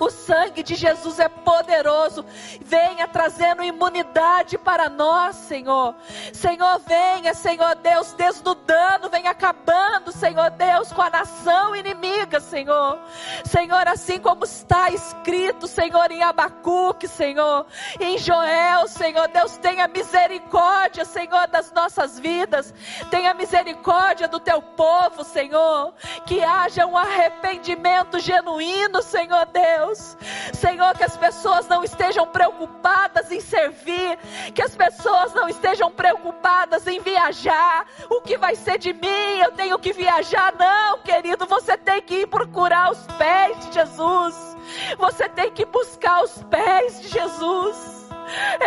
O 0.00 0.10
sangue 0.10 0.62
de 0.62 0.74
Jesus 0.74 1.18
é 1.18 1.28
poderoso. 1.28 2.24
Venha 2.60 3.06
trazendo 3.08 3.62
imunidade 3.62 4.58
para 4.58 4.88
nós, 4.88 5.36
Senhor. 5.36 5.94
Senhor, 6.32 6.80
venha, 6.86 7.34
Senhor 7.34 7.74
Deus, 7.76 8.12
desnudando, 8.12 9.10
venha 9.10 9.30
acabando, 9.30 10.12
Senhor 10.12 10.50
Deus, 10.50 10.92
com 10.92 11.02
a 11.02 11.10
nação 11.10 11.74
inimiga, 11.74 12.40
Senhor. 12.40 12.98
Senhor, 13.44 13.88
assim 13.88 14.18
como 14.18 14.44
está 14.44 14.90
escrito, 14.90 15.66
Senhor, 15.66 16.10
em 16.10 16.22
Abacuque, 16.22 17.08
Senhor, 17.08 17.66
em 18.00 18.18
Joel, 18.18 18.88
Senhor 18.88 19.28
Deus, 19.28 19.56
tenha 19.56 19.88
misericórdia, 19.88 21.04
Senhor, 21.04 21.46
das 21.48 21.72
nossas 21.72 22.18
vidas. 22.18 22.74
Tenha 23.10 23.34
misericórdia 23.34 24.28
do 24.28 24.40
teu 24.40 24.60
povo, 24.62 25.24
Senhor. 25.24 25.94
Que 26.26 26.42
haja 26.42 26.86
um 26.86 26.96
arrependimento 26.96 28.18
genuíno, 28.18 29.02
Senhor 29.02 29.46
Deus. 29.46 29.71
Senhor, 30.52 30.94
que 30.96 31.04
as 31.04 31.16
pessoas 31.16 31.66
não 31.68 31.82
estejam 31.82 32.26
preocupadas 32.26 33.30
em 33.30 33.40
servir, 33.40 34.18
que 34.54 34.62
as 34.62 34.74
pessoas 34.76 35.32
não 35.34 35.48
estejam 35.48 35.90
preocupadas 35.90 36.86
em 36.86 37.00
viajar. 37.00 37.86
O 38.10 38.20
que 38.20 38.36
vai 38.36 38.54
ser 38.54 38.78
de 38.78 38.92
mim? 38.92 39.38
Eu 39.42 39.52
tenho 39.52 39.78
que 39.78 39.92
viajar? 39.92 40.54
Não, 40.58 40.98
querido, 40.98 41.46
você 41.46 41.76
tem 41.76 42.00
que 42.02 42.22
ir 42.22 42.26
procurar 42.26 42.92
os 42.92 43.06
pés 43.18 43.66
de 43.66 43.72
Jesus. 43.74 44.34
Você 44.98 45.28
tem 45.28 45.50
que 45.50 45.64
buscar 45.64 46.22
os 46.22 46.42
pés 46.44 47.00
de 47.00 47.08
Jesus. 47.08 47.92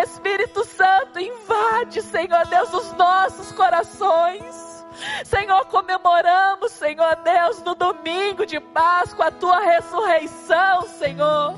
Espírito 0.04 0.64
Santo, 0.66 1.20
invade, 1.20 2.02
Senhor 2.02 2.46
Deus, 2.48 2.74
os 2.74 2.92
nossos 2.94 3.52
corações. 3.54 4.75
Senhor, 5.24 5.66
comemoramos, 5.66 6.72
Senhor 6.72 7.16
Deus, 7.18 7.62
no 7.64 7.76
domingo 7.76 8.46
de 8.46 8.60
Páscoa, 8.60 9.28
a 9.28 9.32
tua 9.32 9.60
ressurreição, 9.60 10.88
Senhor. 10.88 11.56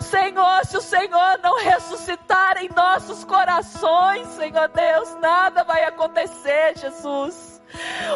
Senhor, 0.00 0.64
se 0.66 0.76
o 0.76 0.80
Senhor 0.80 1.38
não 1.42 1.58
ressuscitar 1.58 2.58
em 2.62 2.68
nossos 2.68 3.24
corações, 3.24 4.26
Senhor 4.28 4.68
Deus, 4.68 5.16
nada 5.20 5.64
vai 5.64 5.84
acontecer, 5.84 6.76
Jesus. 6.76 7.62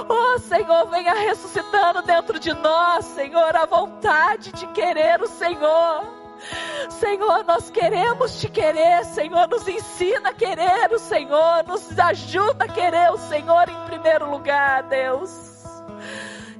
Oh 0.09 0.39
Senhor, 0.39 0.87
venha 0.89 1.14
ressuscitando 1.14 2.03
dentro 2.03 2.39
de 2.39 2.53
nós, 2.55 3.05
Senhor, 3.07 3.57
a 3.57 3.66
vontade 3.66 4.53
de 4.53 4.66
querer 4.69 5.21
o 5.21 5.27
Senhor. 5.27 6.18
Senhor, 6.91 7.45
nós 7.45 7.70
queremos 7.70 8.41
te 8.41 8.49
querer, 8.49 9.05
Senhor, 9.05 9.49
nos 9.49 9.66
ensina 9.66 10.30
a 10.30 10.34
querer 10.34 10.93
o 10.93 10.99
Senhor, 10.99 11.64
nos 11.66 11.99
ajuda 11.99 12.64
a 12.64 12.68
querer 12.68 13.11
o 13.11 13.18
Senhor 13.18 13.68
em 13.68 13.86
primeiro 13.86 14.30
lugar, 14.30 14.84
Deus. 14.84 15.30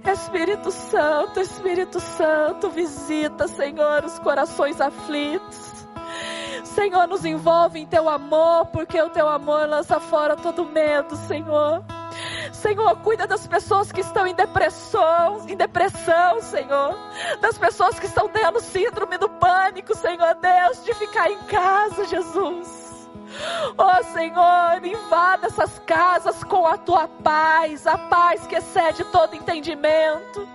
Espírito 0.05 0.71
Santo, 0.71 1.41
Espírito 1.41 2.01
Santo, 2.01 2.71
visita, 2.71 3.47
Senhor, 3.47 4.05
os 4.05 4.19
corações 4.19 4.81
aflitos. 4.81 5.87
Senhor, 6.65 7.07
nos 7.07 7.25
envolve 7.25 7.81
em 7.81 7.87
teu 7.87 8.09
amor, 8.09 8.67
porque 8.67 9.01
o 9.01 9.11
teu 9.11 9.29
amor 9.29 9.69
lança 9.69 10.01
fora 10.01 10.37
todo 10.37 10.65
medo, 10.65 11.17
Senhor. 11.17 11.85
Senhor, 12.53 12.97
cuida 12.97 13.27
das 13.27 13.47
pessoas 13.47 13.93
que 13.93 14.01
estão 14.01 14.27
em 14.27 14.35
depressão, 14.35 15.47
em 15.49 15.57
depressão, 15.57 16.41
Senhor. 16.41 16.97
Das 17.41 17.57
pessoas 17.57 17.99
que 17.99 18.07
estão 18.07 18.29
tendo 18.29 18.61
síndrome 18.61 19.19
do 19.19 19.29
pânico, 19.29 19.97
Senhor 19.97 20.35
Deus, 20.35 20.85
de 20.85 20.95
ficar 20.95 21.31
em 21.31 21.39
casa, 21.45 22.07
Jesus. 22.07 22.89
Oh 23.77 24.05
Senhor, 24.13 24.85
invada 24.85 25.47
essas 25.47 25.79
casas 25.81 26.43
com 26.45 26.67
a 26.67 26.79
tua 26.79 27.07
paz, 27.07 27.87
a 27.87 27.99
paz 27.99 28.47
que 28.47 28.57
excede 28.57 29.05
todo 29.05 29.37
entendimento, 29.37 30.49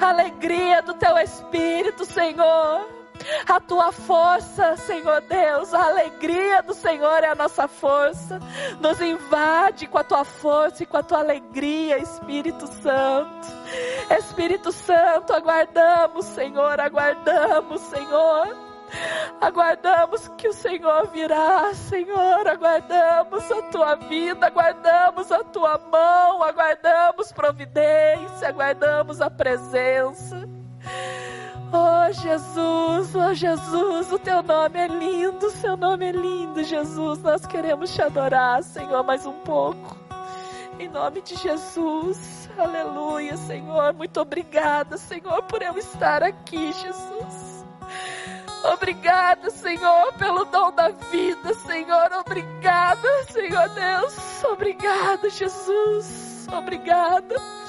a 0.00 0.08
alegria 0.08 0.82
do 0.82 0.94
teu 0.94 1.16
espírito, 1.18 2.04
Senhor 2.04 3.01
a 3.46 3.60
tua 3.60 3.92
força, 3.92 4.76
Senhor 4.76 5.20
Deus, 5.22 5.72
a 5.74 5.86
alegria 5.86 6.62
do 6.62 6.74
Senhor 6.74 7.22
é 7.22 7.28
a 7.28 7.34
nossa 7.34 7.68
força. 7.68 8.38
Nos 8.80 9.00
invade 9.00 9.86
com 9.86 9.98
a 9.98 10.04
tua 10.04 10.24
força 10.24 10.82
e 10.82 10.86
com 10.86 10.96
a 10.96 11.02
tua 11.02 11.18
alegria, 11.18 11.98
Espírito 11.98 12.66
Santo. 12.66 13.48
Espírito 14.10 14.72
Santo, 14.72 15.32
aguardamos, 15.32 16.24
Senhor, 16.26 16.80
aguardamos, 16.80 17.80
Senhor. 17.82 18.56
Aguardamos 19.40 20.28
que 20.36 20.48
o 20.48 20.52
Senhor 20.52 21.08
virá, 21.08 21.72
Senhor. 21.74 22.46
Aguardamos 22.46 23.50
a 23.50 23.62
tua 23.70 23.94
vida, 23.94 24.46
aguardamos 24.46 25.32
a 25.32 25.42
tua 25.44 25.78
mão, 25.78 26.42
aguardamos 26.42 27.32
providência, 27.32 28.48
aguardamos 28.48 29.20
a 29.20 29.30
presença. 29.30 30.51
Oh 31.74 32.12
Jesus, 32.12 33.14
oh 33.14 33.32
Jesus, 33.32 34.12
o 34.12 34.18
teu 34.18 34.42
nome 34.42 34.78
é 34.78 34.86
lindo, 34.88 35.46
o 35.46 35.50
seu 35.52 35.74
nome 35.74 36.04
é 36.06 36.12
lindo, 36.12 36.62
Jesus. 36.62 37.22
Nós 37.22 37.46
queremos 37.46 37.94
te 37.94 38.02
adorar, 38.02 38.62
Senhor, 38.62 39.02
mais 39.02 39.24
um 39.24 39.32
pouco. 39.40 39.96
Em 40.78 40.86
nome 40.90 41.22
de 41.22 41.34
Jesus, 41.34 42.50
aleluia, 42.58 43.38
Senhor. 43.38 43.94
Muito 43.94 44.20
obrigada, 44.20 44.98
Senhor, 44.98 45.44
por 45.44 45.62
eu 45.62 45.78
estar 45.78 46.22
aqui, 46.22 46.72
Jesus. 46.72 47.64
Obrigada, 48.64 49.48
Senhor, 49.48 50.12
pelo 50.18 50.44
dom 50.44 50.72
da 50.72 50.90
vida, 50.90 51.54
Senhor. 51.54 52.10
Obrigada, 52.20 53.08
Senhor 53.30 53.68
Deus. 53.70 54.44
Obrigada, 54.44 55.30
Jesus. 55.30 56.46
Obrigada. 56.52 57.61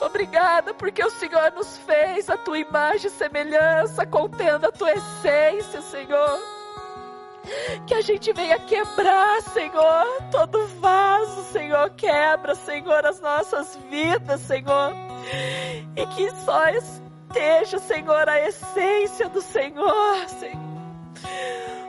Obrigada 0.00 0.74
porque 0.74 1.02
o 1.02 1.10
Senhor 1.10 1.52
nos 1.52 1.78
fez 1.78 2.28
a 2.28 2.36
tua 2.36 2.58
imagem 2.58 3.06
e 3.06 3.10
semelhança, 3.10 4.06
contendo 4.06 4.66
a 4.66 4.72
tua 4.72 4.92
essência, 4.92 5.80
Senhor. 5.80 6.38
Que 7.86 7.94
a 7.94 8.00
gente 8.00 8.32
venha 8.32 8.58
quebrar, 8.58 9.40
Senhor, 9.42 10.22
todo 10.30 10.66
vaso, 10.80 11.44
Senhor, 11.52 11.90
quebra, 11.90 12.54
Senhor, 12.54 13.06
as 13.06 13.20
nossas 13.20 13.76
vidas, 13.88 14.40
Senhor. 14.42 14.92
E 15.94 16.06
que 16.08 16.30
só 16.44 16.68
esteja, 16.68 17.78
Senhor, 17.78 18.28
a 18.28 18.40
essência 18.40 19.28
do 19.28 19.40
Senhor, 19.40 20.28
Senhor. 20.28 20.66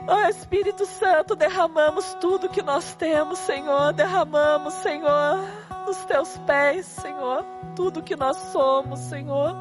Oh 0.08 0.30
Espírito 0.30 0.86
Santo, 0.86 1.36
derramamos 1.36 2.14
tudo 2.22 2.48
que 2.48 2.62
nós 2.62 2.94
temos, 2.96 3.40
Senhor. 3.40 3.92
Derramamos, 3.92 4.74
Senhor 4.76 5.67
nos 5.88 5.98
teus 6.06 6.38
pés, 6.40 6.86
Senhor. 6.86 7.46
Tudo 7.76 8.04
que 8.04 8.16
nós 8.16 8.36
somos, 8.52 9.00
Senhor. 9.00 9.56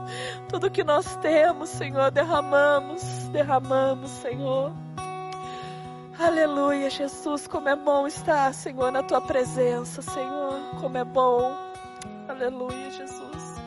Tudo 0.49 0.71
que 0.71 0.83
nós 0.83 1.17
temos, 1.17 1.71
Senhor, 1.71 2.11
derramamos, 2.11 3.03
derramamos, 3.29 4.11
Senhor. 4.11 4.73
Aleluia, 6.19 6.91
Jesus, 6.91 7.47
como 7.47 7.69
é 7.69 7.77
bom 7.77 8.07
estar, 8.07 8.53
Senhor, 8.53 8.91
na 8.91 9.03
tua 9.03 9.21
presença, 9.21 10.03
Senhor. 10.03 10.61
Como 10.81 10.99
é 10.99 11.05
bom. 11.05 11.55
Aleluia, 12.29 12.91
Jesus. 12.91 13.61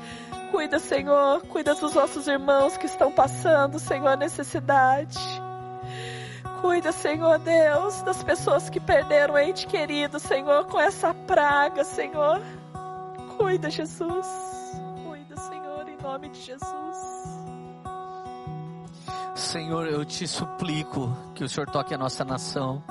Cuida, 0.51 0.79
Senhor, 0.79 1.41
cuida 1.43 1.75
dos 1.75 1.93
nossos 1.93 2.27
irmãos 2.27 2.75
que 2.75 2.87
estão 2.87 3.11
passando, 3.11 3.79
Senhor, 3.79 4.17
necessidade. 4.17 5.17
Cuida, 6.61 6.91
Senhor 6.91 7.39
Deus, 7.39 8.01
das 8.01 8.21
pessoas 8.23 8.69
que 8.69 8.79
perderam 8.79 9.35
o 9.35 9.39
ente 9.39 9.65
querido, 9.65 10.19
Senhor, 10.19 10.65
com 10.65 10.79
essa 10.79 11.13
praga, 11.13 11.83
Senhor. 11.83 12.41
Cuida, 13.37 13.69
Jesus. 13.69 14.27
Cuida, 15.05 15.37
Senhor, 15.37 15.87
em 15.87 15.97
nome 16.01 16.29
de 16.29 16.41
Jesus. 16.41 16.97
Senhor, 19.35 19.87
eu 19.87 20.03
te 20.03 20.27
suplico 20.27 21.15
que 21.33 21.45
o 21.45 21.49
Senhor 21.49 21.69
toque 21.69 21.93
a 21.93 21.97
nossa 21.97 22.25
nação. 22.25 22.83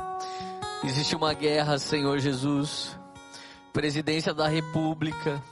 Existe 0.83 1.15
uma 1.15 1.35
guerra, 1.35 1.79
Senhor 1.79 2.19
Jesus. 2.19 2.99
Presidência 3.73 4.33
da 4.33 4.49
República, 4.49 5.43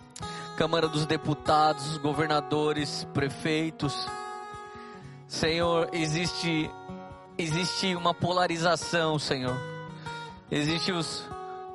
Câmara 0.56 0.88
dos 0.88 1.04
Deputados, 1.04 1.98
governadores, 1.98 3.06
prefeitos. 3.12 4.08
Senhor, 5.28 5.90
existe 5.92 6.70
existe 7.38 7.94
uma 7.94 8.14
polarização, 8.14 9.18
Senhor. 9.18 9.56
Existem 10.50 10.94
os 10.94 11.24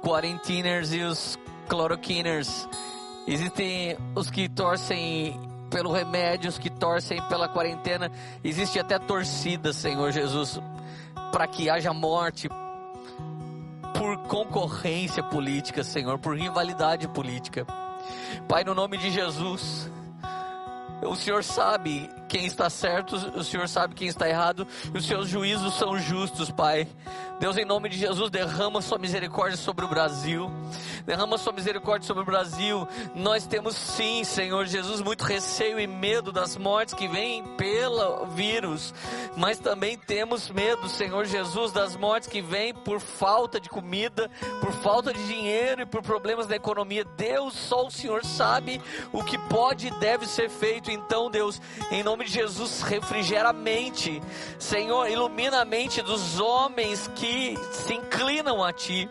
quarentiners 0.02 0.94
e 0.94 1.02
os 1.02 1.38
cloroquiners. 1.68 2.68
Existem 3.28 3.98
os 4.16 4.30
que 4.30 4.50
torcem 4.50 5.40
pelo 5.70 5.92
remédio, 5.92 6.50
os 6.50 6.58
que 6.58 6.70
torcem 6.70 7.22
pela 7.28 7.48
quarentena. 7.48 8.12
Existe 8.44 8.80
até 8.80 8.98
torcida, 9.00 9.72
Senhor 9.72 10.12
Jesus, 10.12 10.60
para 11.32 11.48
que 11.48 11.70
haja 11.70 11.94
morte 11.94 12.50
por 13.98 14.18
concorrência 14.28 15.22
política, 15.22 15.84
Senhor, 15.84 16.18
por 16.18 16.36
rivalidade 16.36 17.08
política. 17.08 17.66
Pai, 18.48 18.64
no 18.64 18.74
nome 18.74 18.98
de 18.98 19.12
Jesus, 19.12 19.90
o 21.02 21.16
Senhor 21.16 21.44
sabe 21.44 22.10
quem 22.28 22.46
está 22.46 22.70
certo, 22.70 23.16
o 23.16 23.44
Senhor 23.44 23.68
sabe 23.68 23.94
quem 23.94 24.08
está 24.08 24.30
errado, 24.30 24.66
e 24.94 24.98
os 24.98 25.06
seus 25.06 25.28
juízos 25.28 25.74
são 25.76 25.98
justos, 26.00 26.50
Pai. 26.50 26.88
Deus, 27.42 27.58
em 27.58 27.66
nome 27.66 27.90
de 27.90 27.98
Jesus, 27.98 28.30
derrama 28.30 28.84
sua 28.84 29.00
misericórdia 29.00 29.58
sobre 29.58 29.84
o 29.84 29.88
Brasil. 29.88 30.50
Derrama 31.08 31.40
sua 31.40 31.52
misericórdia 31.52 32.06
sobre 32.06 32.22
o 32.22 32.26
Brasil. 32.26 32.88
Nós 33.16 33.48
temos 33.48 33.76
sim, 33.76 34.24
Senhor 34.24 34.68
Jesus, 34.68 35.02
muito 35.02 35.24
receio 35.24 35.80
e 35.80 35.88
medo 35.88 36.32
das 36.32 36.56
mortes 36.56 36.94
que 36.94 37.08
vêm 37.08 37.44
pelo 37.58 38.28
vírus, 38.28 38.94
mas 39.36 39.58
também 39.58 39.98
temos 39.98 40.52
medo, 40.52 40.88
Senhor 40.88 41.26
Jesus, 41.26 41.72
das 41.72 41.96
mortes 41.96 42.30
que 42.30 42.44
vêm 42.44 42.76
por 42.76 43.00
falta 43.00 43.60
de 43.60 43.70
comida, 43.70 44.30
por 44.60 44.72
falta 44.74 45.12
de 45.12 45.26
dinheiro 45.26 45.82
e 45.82 45.86
por 45.88 46.04
problemas 46.04 46.46
da 46.46 46.56
economia. 46.56 47.04
Deus, 47.18 47.56
só 47.56 47.88
o 47.88 47.92
Senhor 47.92 48.24
sabe 48.24 48.80
o 49.12 49.24
que 49.24 49.40
pode 49.50 49.88
e 49.88 50.00
deve 50.00 50.28
ser 50.28 50.48
feito. 50.48 50.91
Então, 50.92 51.32
Deus, 51.32 51.62
em 51.92 52.04
nome 52.04 52.26
de 52.26 52.32
Jesus, 52.32 52.82
refrigera 52.82 53.50
a 53.50 53.54
mente, 53.54 54.22
Senhor, 54.60 55.10
ilumina 55.10 55.62
a 55.62 55.66
mente 55.66 56.02
dos 56.02 56.40
homens 56.40 57.10
que 57.16 57.56
se 57.72 57.94
inclinam 57.94 58.64
a 58.64 58.74
Ti. 58.74 59.10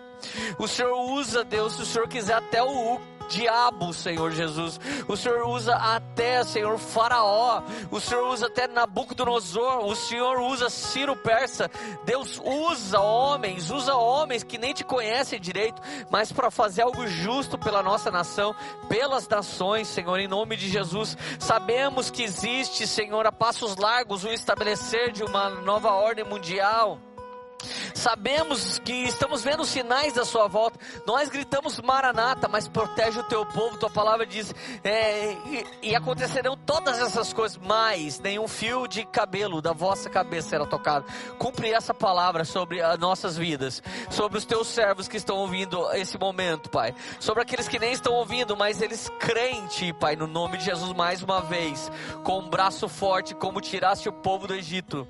O 0.58 0.68
Senhor 0.68 0.94
usa, 1.12 1.42
Deus, 1.42 1.74
se 1.74 1.82
o 1.82 1.86
Senhor 1.86 2.08
quiser 2.08 2.34
até 2.34 2.62
o 2.62 3.00
diabo, 3.30 3.92
Senhor 3.94 4.32
Jesus. 4.32 4.78
O 5.08 5.16
Senhor 5.16 5.46
usa 5.46 5.74
até, 5.74 6.42
Senhor, 6.44 6.76
Faraó. 6.78 7.62
O 7.90 8.00
Senhor 8.00 8.28
usa 8.28 8.48
até 8.48 8.66
Nabucodonosor. 8.66 9.86
O 9.86 9.94
Senhor 9.94 10.40
usa 10.40 10.68
Ciro 10.68 11.16
Persa. 11.16 11.70
Deus 12.04 12.40
usa 12.44 13.00
homens, 13.00 13.70
usa 13.70 13.94
homens 13.94 14.42
que 14.42 14.58
nem 14.58 14.74
te 14.74 14.84
conhecem 14.84 15.40
direito, 15.40 15.80
mas 16.10 16.32
para 16.32 16.50
fazer 16.50 16.82
algo 16.82 17.06
justo 17.06 17.56
pela 17.56 17.82
nossa 17.82 18.10
nação, 18.10 18.54
pelas 18.88 19.28
nações, 19.28 19.88
Senhor, 19.88 20.18
em 20.18 20.28
nome 20.28 20.56
de 20.56 20.68
Jesus. 20.68 21.16
Sabemos 21.38 22.10
que 22.10 22.22
existe, 22.22 22.86
Senhor, 22.86 23.26
a 23.26 23.32
passos 23.32 23.76
largos 23.76 24.24
o 24.24 24.28
estabelecer 24.28 25.12
de 25.12 25.22
uma 25.22 25.50
nova 25.50 25.92
ordem 25.92 26.24
mundial. 26.24 26.98
Sabemos 27.94 28.78
que 28.78 28.92
estamos 28.92 29.42
vendo 29.42 29.64
sinais 29.64 30.12
da 30.12 30.24
sua 30.24 30.48
volta. 30.48 30.78
Nós 31.06 31.28
gritamos 31.28 31.80
Maranata, 31.80 32.48
mas 32.48 32.68
protege 32.68 33.18
o 33.20 33.24
teu 33.24 33.44
povo. 33.44 33.78
Tua 33.78 33.90
palavra 33.90 34.26
diz: 34.26 34.54
é, 34.82 35.32
e, 35.32 35.66
e, 35.82 35.94
acontecerão 35.94 36.56
todas 36.56 36.98
essas 36.98 37.32
coisas, 37.32 37.58
mas 37.58 38.18
nenhum 38.20 38.48
fio 38.48 38.86
de 38.86 39.04
cabelo 39.04 39.60
da 39.60 39.72
vossa 39.72 40.08
cabeça 40.08 40.50
será 40.50 40.66
tocado. 40.66 41.04
Cumpre 41.38 41.72
essa 41.72 41.92
palavra 41.92 42.44
sobre 42.44 42.80
as 42.80 42.98
nossas 42.98 43.36
vidas, 43.36 43.82
sobre 44.10 44.38
os 44.38 44.44
teus 44.44 44.68
servos 44.68 45.08
que 45.08 45.16
estão 45.16 45.36
ouvindo 45.36 45.90
esse 45.92 46.18
momento, 46.18 46.70
Pai. 46.70 46.94
Sobre 47.18 47.42
aqueles 47.42 47.68
que 47.68 47.78
nem 47.78 47.92
estão 47.92 48.14
ouvindo, 48.14 48.56
mas 48.56 48.80
eles 48.80 49.10
creem 49.18 49.58
em 49.58 49.66
Ti, 49.66 49.92
Pai, 49.92 50.16
no 50.16 50.26
nome 50.26 50.58
de 50.58 50.64
Jesus, 50.64 50.92
mais 50.92 51.22
uma 51.22 51.40
vez, 51.40 51.90
com 52.24 52.38
um 52.38 52.48
braço 52.48 52.88
forte, 52.88 53.34
como 53.34 53.60
tiraste 53.60 54.08
o 54.08 54.12
povo 54.12 54.46
do 54.46 54.54
Egito. 54.54 55.06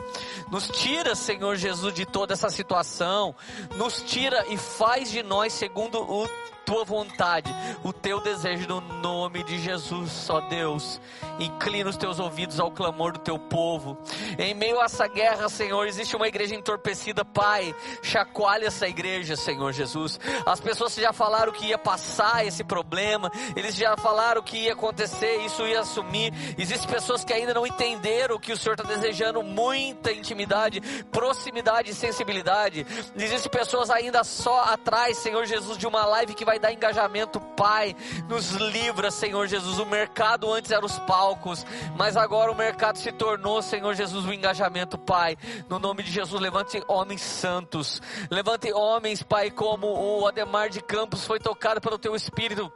Nos 0.51 0.68
tira, 0.68 1.14
Senhor 1.14 1.57
Jesus, 1.57 1.94
de 1.94 2.05
toda 2.05 2.39
essa 2.41 2.49
situação, 2.49 3.34
nos 3.76 4.03
tira 4.03 4.47
e 4.49 4.57
faz 4.57 5.11
de 5.11 5.22
nós 5.22 5.53
segundo 5.53 6.01
o 6.01 6.26
tua 6.70 6.84
vontade, 6.84 7.52
o 7.82 7.92
teu 7.92 8.20
desejo 8.20 8.68
no 8.68 8.80
nome 8.80 9.42
de 9.42 9.58
Jesus, 9.58 10.12
só 10.12 10.40
Deus. 10.42 11.00
Inclina 11.40 11.90
os 11.90 11.96
teus 11.96 12.20
ouvidos 12.20 12.60
ao 12.60 12.70
clamor 12.70 13.10
do 13.10 13.18
teu 13.18 13.40
povo. 13.40 13.98
Em 14.38 14.54
meio 14.54 14.80
a 14.80 14.84
essa 14.84 15.08
guerra, 15.08 15.48
Senhor, 15.48 15.84
existe 15.88 16.14
uma 16.14 16.28
igreja 16.28 16.54
entorpecida, 16.54 17.24
Pai. 17.24 17.74
Chacoalha 18.04 18.68
essa 18.68 18.86
igreja, 18.86 19.34
Senhor 19.34 19.72
Jesus. 19.72 20.20
As 20.46 20.60
pessoas 20.60 20.94
já 20.94 21.12
falaram 21.12 21.50
que 21.50 21.66
ia 21.66 21.78
passar 21.78 22.46
esse 22.46 22.62
problema, 22.62 23.32
eles 23.56 23.74
já 23.74 23.96
falaram 23.96 24.40
que 24.40 24.58
ia 24.58 24.72
acontecer, 24.72 25.38
isso 25.44 25.66
ia 25.66 25.80
assumir. 25.80 26.32
Existem 26.56 26.88
pessoas 26.88 27.24
que 27.24 27.32
ainda 27.32 27.52
não 27.52 27.66
entenderam 27.66 28.38
que 28.38 28.52
o 28.52 28.56
Senhor 28.56 28.74
está 28.74 28.86
desejando 28.86 29.42
muita 29.42 30.12
intimidade, 30.12 30.80
proximidade 31.10 31.90
e 31.90 31.94
sensibilidade. 31.94 32.86
Existem 33.16 33.50
pessoas 33.50 33.90
ainda 33.90 34.22
só 34.22 34.62
atrás, 34.72 35.16
Senhor 35.18 35.44
Jesus, 35.46 35.76
de 35.76 35.88
uma 35.88 36.06
live 36.06 36.32
que 36.32 36.44
vai 36.44 36.59
dar 36.61 36.72
engajamento, 36.72 37.40
Pai. 37.40 37.96
Nos 38.28 38.50
livra, 38.52 39.11
Senhor 39.11 39.46
Jesus. 39.46 39.78
O 39.78 39.86
mercado 39.86 40.52
antes 40.52 40.70
era 40.70 40.84
os 40.84 40.98
palcos, 41.00 41.66
mas 41.96 42.16
agora 42.16 42.52
o 42.52 42.54
mercado 42.54 42.96
se 42.96 43.11
tornou, 43.12 43.62
Senhor 43.62 43.94
Jesus, 43.94 44.24
o 44.26 44.32
engajamento, 44.32 44.98
Pai. 44.98 45.36
No 45.68 45.78
nome 45.78 46.02
de 46.02 46.11
Jesus, 46.11 46.40
levante 46.40 46.82
homens 46.86 47.22
santos. 47.22 48.00
Levante 48.30 48.72
homens, 48.72 49.22
Pai, 49.22 49.50
como 49.50 49.86
o 49.86 50.26
Ademar 50.26 50.68
de 50.68 50.80
Campos 50.80 51.26
foi 51.26 51.40
tocado 51.40 51.80
pelo 51.80 51.98
Teu 51.98 52.14
Espírito 52.14 52.72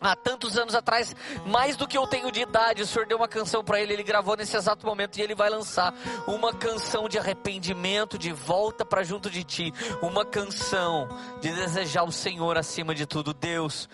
há 0.00 0.16
tantos 0.16 0.56
anos 0.56 0.74
atrás, 0.74 1.14
mais 1.46 1.76
do 1.76 1.86
que 1.86 1.98
eu 1.98 2.06
tenho 2.06 2.32
de 2.32 2.40
idade, 2.40 2.82
o 2.82 2.86
Senhor 2.86 3.06
deu 3.06 3.16
uma 3.16 3.28
canção 3.28 3.62
para 3.62 3.80
ele, 3.80 3.92
ele 3.92 4.02
gravou 4.02 4.36
nesse 4.36 4.56
exato 4.56 4.86
momento 4.86 5.18
e 5.18 5.22
ele 5.22 5.34
vai 5.34 5.50
lançar 5.50 5.94
uma 6.26 6.52
canção 6.52 7.08
de 7.08 7.18
arrependimento, 7.18 8.18
de 8.18 8.32
volta 8.32 8.84
para 8.84 9.02
junto 9.02 9.30
de 9.30 9.44
ti, 9.44 9.74
uma 10.00 10.24
canção 10.24 11.08
de 11.40 11.52
desejar 11.52 12.04
o 12.04 12.12
Senhor 12.12 12.56
acima 12.56 12.94
de 12.94 13.06
tudo, 13.06 13.34
Deus. 13.34 13.88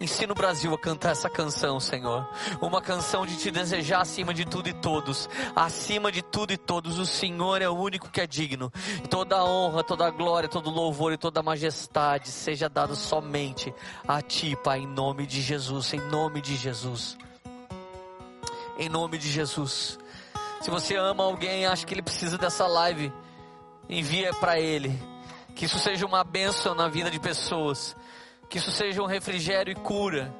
Ensina 0.00 0.32
o 0.32 0.36
Brasil 0.36 0.72
a 0.72 0.78
cantar 0.78 1.10
essa 1.10 1.28
canção, 1.28 1.80
Senhor. 1.80 2.28
Uma 2.60 2.80
canção 2.80 3.26
de 3.26 3.36
te 3.36 3.50
desejar 3.50 4.00
acima 4.00 4.32
de 4.32 4.44
tudo 4.44 4.68
e 4.68 4.72
todos. 4.72 5.28
Acima 5.56 6.12
de 6.12 6.22
tudo 6.22 6.52
e 6.52 6.56
todos. 6.56 7.00
O 7.00 7.06
Senhor 7.06 7.60
é 7.60 7.68
o 7.68 7.76
único 7.76 8.08
que 8.08 8.20
é 8.20 8.26
digno. 8.26 8.72
Toda 9.10 9.44
honra, 9.44 9.82
toda 9.82 10.08
glória, 10.10 10.48
todo 10.48 10.70
louvor 10.70 11.12
e 11.12 11.18
toda 11.18 11.42
majestade 11.42 12.28
seja 12.28 12.68
dado 12.68 12.94
somente 12.94 13.74
a 14.06 14.22
Ti, 14.22 14.56
Pai, 14.62 14.80
em 14.80 14.86
nome 14.86 15.26
de 15.26 15.42
Jesus. 15.42 15.92
Em 15.92 16.00
nome 16.00 16.40
de 16.40 16.54
Jesus. 16.54 17.18
Em 18.78 18.88
nome 18.88 19.18
de 19.18 19.28
Jesus. 19.28 19.98
Se 20.60 20.70
você 20.70 20.94
ama 20.94 21.24
alguém, 21.24 21.66
acha 21.66 21.84
que 21.84 21.92
ele 21.92 22.02
precisa 22.02 22.38
dessa 22.38 22.68
live, 22.68 23.12
envia 23.88 24.32
para 24.34 24.60
ele. 24.60 24.96
Que 25.56 25.64
isso 25.64 25.80
seja 25.80 26.06
uma 26.06 26.22
bênção 26.22 26.72
na 26.72 26.86
vida 26.86 27.10
de 27.10 27.18
pessoas. 27.18 27.96
Que 28.48 28.58
isso 28.58 28.70
seja 28.70 29.02
um 29.02 29.06
refrigério 29.06 29.72
e 29.72 29.74
cura 29.74 30.34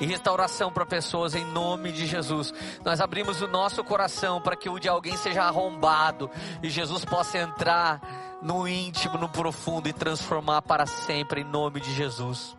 e 0.00 0.06
restauração 0.06 0.70
para 0.70 0.86
pessoas 0.86 1.34
em 1.34 1.44
nome 1.44 1.90
de 1.92 2.06
Jesus. 2.06 2.52
Nós 2.84 3.00
abrimos 3.00 3.40
o 3.42 3.48
nosso 3.48 3.82
coração 3.82 4.40
para 4.40 4.56
que 4.56 4.68
o 4.68 4.78
de 4.78 4.88
alguém 4.88 5.16
seja 5.16 5.42
arrombado 5.42 6.30
e 6.62 6.68
Jesus 6.68 7.04
possa 7.04 7.38
entrar 7.38 8.38
no 8.42 8.68
íntimo, 8.68 9.18
no 9.18 9.28
profundo 9.28 9.88
e 9.88 9.92
transformar 9.92 10.62
para 10.62 10.86
sempre 10.86 11.40
em 11.40 11.44
nome 11.44 11.80
de 11.80 11.92
Jesus. 11.94 12.56